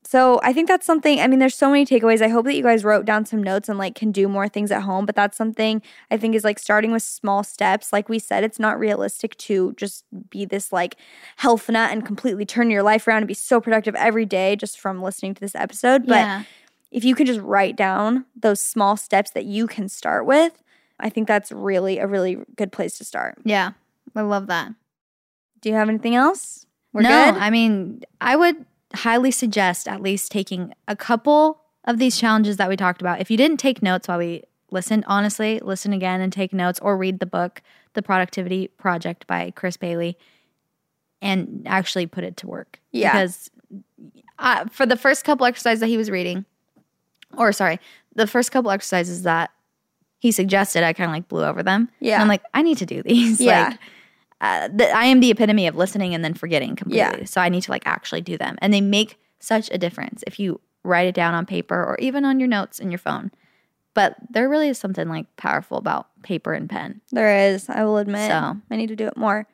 So 0.07 0.39
I 0.41 0.53
think 0.53 0.69
that's 0.69 0.85
something, 0.85 1.19
I 1.19 1.27
mean, 1.27 1.39
there's 1.39 1.53
so 1.53 1.69
many 1.69 1.85
takeaways. 1.85 2.21
I 2.21 2.29
hope 2.29 2.45
that 2.45 2.55
you 2.55 2.63
guys 2.63 2.85
wrote 2.85 3.03
down 3.03 3.25
some 3.25 3.43
notes 3.43 3.67
and 3.67 3.77
like 3.77 3.93
can 3.93 4.13
do 4.13 4.29
more 4.29 4.47
things 4.47 4.71
at 4.71 4.83
home. 4.83 5.05
But 5.05 5.17
that's 5.17 5.35
something 5.35 5.81
I 6.09 6.15
think 6.15 6.33
is 6.33 6.45
like 6.45 6.59
starting 6.59 6.93
with 6.93 7.03
small 7.03 7.43
steps. 7.43 7.91
Like 7.91 8.07
we 8.07 8.17
said, 8.17 8.45
it's 8.45 8.57
not 8.57 8.79
realistic 8.79 9.35
to 9.39 9.73
just 9.73 10.05
be 10.29 10.45
this 10.45 10.71
like 10.71 10.95
health 11.35 11.67
nut 11.67 11.91
and 11.91 12.05
completely 12.05 12.45
turn 12.45 12.71
your 12.71 12.83
life 12.83 13.05
around 13.05 13.17
and 13.17 13.27
be 13.27 13.33
so 13.33 13.59
productive 13.59 13.95
every 13.95 14.25
day 14.25 14.55
just 14.55 14.79
from 14.79 15.03
listening 15.03 15.33
to 15.33 15.41
this 15.41 15.55
episode. 15.55 16.07
But 16.07 16.19
yeah. 16.19 16.43
if 16.89 17.03
you 17.03 17.13
can 17.13 17.25
just 17.25 17.41
write 17.41 17.75
down 17.75 18.23
those 18.33 18.61
small 18.61 18.95
steps 18.95 19.31
that 19.31 19.43
you 19.43 19.67
can 19.67 19.89
start 19.89 20.25
with, 20.25 20.63
I 21.01 21.09
think 21.09 21.27
that's 21.27 21.51
really 21.51 21.97
a 21.97 22.07
really 22.07 22.37
good 22.55 22.71
place 22.71 22.97
to 22.99 23.03
start. 23.03 23.39
Yeah. 23.43 23.71
I 24.15 24.21
love 24.21 24.47
that. 24.47 24.71
Do 25.59 25.67
you 25.67 25.75
have 25.75 25.89
anything 25.89 26.15
else? 26.15 26.65
We're 26.93 27.01
no, 27.01 27.09
good. 27.09 27.41
I 27.41 27.49
mean, 27.49 28.03
I 28.21 28.37
would 28.37 28.65
highly 28.93 29.31
suggest 29.31 29.87
at 29.87 30.01
least 30.01 30.31
taking 30.31 30.73
a 30.87 30.95
couple 30.95 31.61
of 31.85 31.99
these 31.99 32.17
challenges 32.17 32.57
that 32.57 32.69
we 32.69 32.75
talked 32.75 33.01
about. 33.01 33.21
If 33.21 33.31
you 33.31 33.37
didn't 33.37 33.57
take 33.57 33.81
notes 33.81 34.07
while 34.07 34.17
we 34.17 34.43
listened, 34.71 35.05
honestly, 35.07 35.59
listen 35.63 35.93
again 35.93 36.21
and 36.21 36.31
take 36.31 36.53
notes 36.53 36.79
or 36.81 36.97
read 36.97 37.19
the 37.19 37.25
book, 37.25 37.61
The 37.93 38.01
Productivity 38.01 38.67
Project 38.67 39.25
by 39.27 39.51
Chris 39.55 39.77
Bailey, 39.77 40.17
and 41.21 41.63
actually 41.65 42.05
put 42.05 42.23
it 42.23 42.37
to 42.37 42.47
work. 42.47 42.79
Yeah. 42.91 43.13
Because 43.13 43.49
uh, 44.39 44.65
for 44.65 44.85
the 44.85 44.97
first 44.97 45.23
couple 45.23 45.45
exercises 45.45 45.79
that 45.79 45.87
he 45.87 45.97
was 45.97 46.11
reading, 46.11 46.45
or 47.37 47.51
sorry, 47.51 47.79
the 48.15 48.27
first 48.27 48.51
couple 48.51 48.71
exercises 48.71 49.23
that 49.23 49.51
he 50.19 50.31
suggested, 50.31 50.83
I 50.83 50.93
kind 50.93 51.09
of 51.09 51.15
like 51.15 51.27
blew 51.27 51.43
over 51.43 51.63
them. 51.63 51.89
Yeah. 51.99 52.15
And 52.15 52.23
I'm 52.23 52.27
like, 52.27 52.43
I 52.53 52.61
need 52.61 52.77
to 52.79 52.85
do 52.85 53.01
these. 53.03 53.39
Yeah. 53.47 53.69
Like, 53.69 53.79
uh, 54.41 54.69
the, 54.71 54.89
I 54.91 55.05
am 55.05 55.19
the 55.19 55.31
epitome 55.31 55.67
of 55.67 55.75
listening 55.75 56.13
and 56.13 56.23
then 56.23 56.33
forgetting 56.33 56.75
completely. 56.75 57.19
Yeah. 57.19 57.25
So 57.25 57.41
I 57.41 57.49
need 57.49 57.63
to 57.63 57.71
like 57.71 57.83
actually 57.85 58.21
do 58.21 58.37
them. 58.37 58.57
And 58.61 58.73
they 58.73 58.81
make 58.81 59.19
such 59.39 59.69
a 59.71 59.77
difference 59.77 60.23
if 60.27 60.39
you 60.39 60.61
write 60.83 61.07
it 61.07 61.15
down 61.15 61.33
on 61.33 61.45
paper 61.45 61.75
or 61.75 61.97
even 61.99 62.23
on 62.25 62.39
your 62.39 62.47
notes 62.47 62.79
in 62.79 62.91
your 62.91 62.99
phone. 62.99 63.31
But 63.93 64.15
there 64.29 64.47
really 64.47 64.69
is 64.69 64.77
something 64.77 65.09
like 65.09 65.25
powerful 65.37 65.77
about 65.77 66.07
paper 66.21 66.53
and 66.53 66.69
pen. 66.69 67.01
There 67.11 67.51
is, 67.51 67.67
I 67.67 67.83
will 67.83 67.97
admit. 67.97 68.29
So. 68.29 68.57
I 68.69 68.75
need 68.75 68.87
to 68.87 68.95
do 68.95 69.07
it 69.07 69.17
more. 69.17 69.47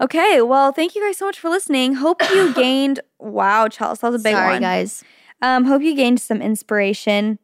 Okay, 0.00 0.42
well, 0.42 0.72
thank 0.72 0.94
you 0.94 1.04
guys 1.04 1.16
so 1.16 1.26
much 1.26 1.38
for 1.38 1.48
listening. 1.48 1.94
Hope 1.94 2.20
you 2.30 2.52
gained, 2.54 3.00
wow, 3.18 3.68
Chelsey, 3.68 4.00
that 4.00 4.12
was 4.12 4.20
a 4.20 4.24
big 4.24 4.34
Sorry, 4.34 4.54
one. 4.54 4.62
guys. 4.62 5.04
Um, 5.42 5.64
hope 5.64 5.82
you 5.82 5.94
gained 5.94 6.20
some 6.20 6.42
inspiration 6.42 7.38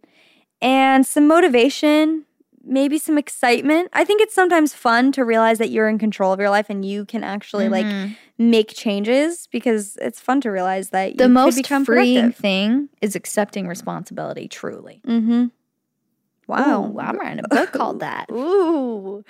and 0.61 1.07
some 1.07 1.29
motivation, 1.29 2.25
maybe 2.67 2.99
some 2.99 3.19
excitement. 3.19 3.89
I 3.93 4.05
think 4.05 4.21
it's 4.21 4.35
sometimes 4.35 4.75
fun 4.75 5.13
to 5.13 5.25
realize 5.25 5.59
that 5.59 5.71
you're 5.71 5.89
in 5.89 5.99
control 5.99 6.33
of 6.33 6.41
your 6.41 6.51
life 6.51 6.67
and 6.71 6.85
you 6.85 7.05
can 7.05 7.23
actually 7.25 7.69
like 7.69 7.87
make 8.39 8.75
changes 8.75 9.47
because 9.53 9.97
it's 10.01 10.21
fun 10.21 10.41
to 10.43 10.51
realize 10.51 10.91
that 10.91 11.17
The 11.17 11.29
most 11.29 11.67
freeing 11.67 11.85
productive. 11.85 12.37
thing 12.37 12.89
is 13.01 13.15
accepting 13.15 13.67
responsibility, 13.69 14.49
truly. 14.49 15.01
Mm-hmm. 15.07 15.47
Wow. 16.47 16.93
Ooh, 16.93 16.99
I'm 16.99 17.19
writing 17.19 17.43
a 17.45 17.49
book 17.49 17.73
called 17.73 18.01
that. 18.01 18.27
Ooh. 18.33 19.25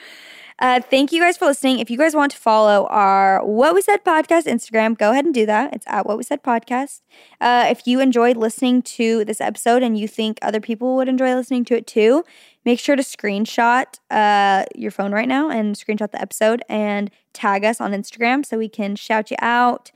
Uh, 0.60 0.80
thank 0.80 1.10
you 1.10 1.20
guys 1.20 1.36
for 1.36 1.46
listening. 1.46 1.80
If 1.80 1.90
you 1.90 1.98
guys 1.98 2.14
want 2.14 2.30
to 2.30 2.38
follow 2.38 2.86
our 2.86 3.44
What 3.44 3.74
We 3.74 3.82
Said 3.82 4.04
podcast 4.04 4.44
Instagram, 4.44 4.96
go 4.96 5.10
ahead 5.10 5.24
and 5.24 5.34
do 5.34 5.44
that. 5.46 5.74
It's 5.74 5.86
at 5.88 6.06
What 6.06 6.16
We 6.16 6.22
Said 6.22 6.44
podcast. 6.44 7.00
Uh, 7.40 7.66
if 7.68 7.88
you 7.88 7.98
enjoyed 7.98 8.36
listening 8.36 8.80
to 8.82 9.24
this 9.24 9.40
episode 9.40 9.82
and 9.82 9.98
you 9.98 10.06
think 10.06 10.38
other 10.42 10.60
people 10.60 10.94
would 10.94 11.08
enjoy 11.08 11.34
listening 11.34 11.64
to 11.66 11.76
it 11.76 11.88
too, 11.88 12.22
make 12.64 12.78
sure 12.78 12.94
to 12.94 13.02
screenshot 13.02 13.98
uh, 14.10 14.64
your 14.76 14.92
phone 14.92 15.12
right 15.12 15.28
now 15.28 15.50
and 15.50 15.74
screenshot 15.74 16.12
the 16.12 16.22
episode 16.22 16.62
and 16.68 17.10
tag 17.32 17.64
us 17.64 17.80
on 17.80 17.90
Instagram 17.92 18.46
so 18.46 18.56
we 18.56 18.68
can 18.68 18.94
shout 18.94 19.32
you 19.32 19.36
out 19.40 19.90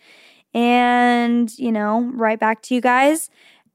and, 0.55 1.57
you 1.59 1.71
know, 1.71 2.11
write 2.15 2.41
back 2.41 2.63
to 2.63 2.75
you 2.75 2.81
guys. 2.81 3.31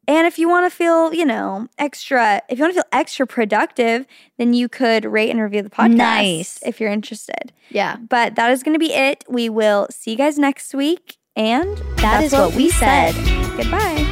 And 0.07 0.27
if 0.27 0.37
you 0.37 0.49
want 0.49 0.69
to 0.69 0.75
feel, 0.75 1.13
you 1.13 1.25
know, 1.25 1.67
extra, 1.77 2.41
if 2.49 2.57
you 2.57 2.63
want 2.63 2.73
to 2.75 2.81
feel 2.81 2.89
extra 2.91 3.25
productive, 3.25 4.05
then 4.37 4.53
you 4.53 4.67
could 4.67 5.05
rate 5.05 5.29
and 5.29 5.39
review 5.41 5.61
the 5.61 5.69
podcast 5.69 5.95
Nice. 5.95 6.59
if 6.65 6.79
you're 6.81 6.91
interested. 6.91 7.53
Yeah. 7.69 7.95
But 7.97 8.35
that 8.35 8.51
is 8.51 8.63
going 8.63 8.73
to 8.73 8.79
be 8.79 8.93
it. 8.93 9.23
We 9.29 9.49
will 9.49 9.87
see 9.89 10.11
you 10.11 10.17
guys 10.17 10.37
next 10.37 10.73
week. 10.73 11.17
And 11.35 11.77
That 11.77 11.97
that's 11.97 12.25
is 12.27 12.33
what 12.33 12.53
we 12.53 12.69
said. 12.69 13.13
Goodbye. 13.57 14.09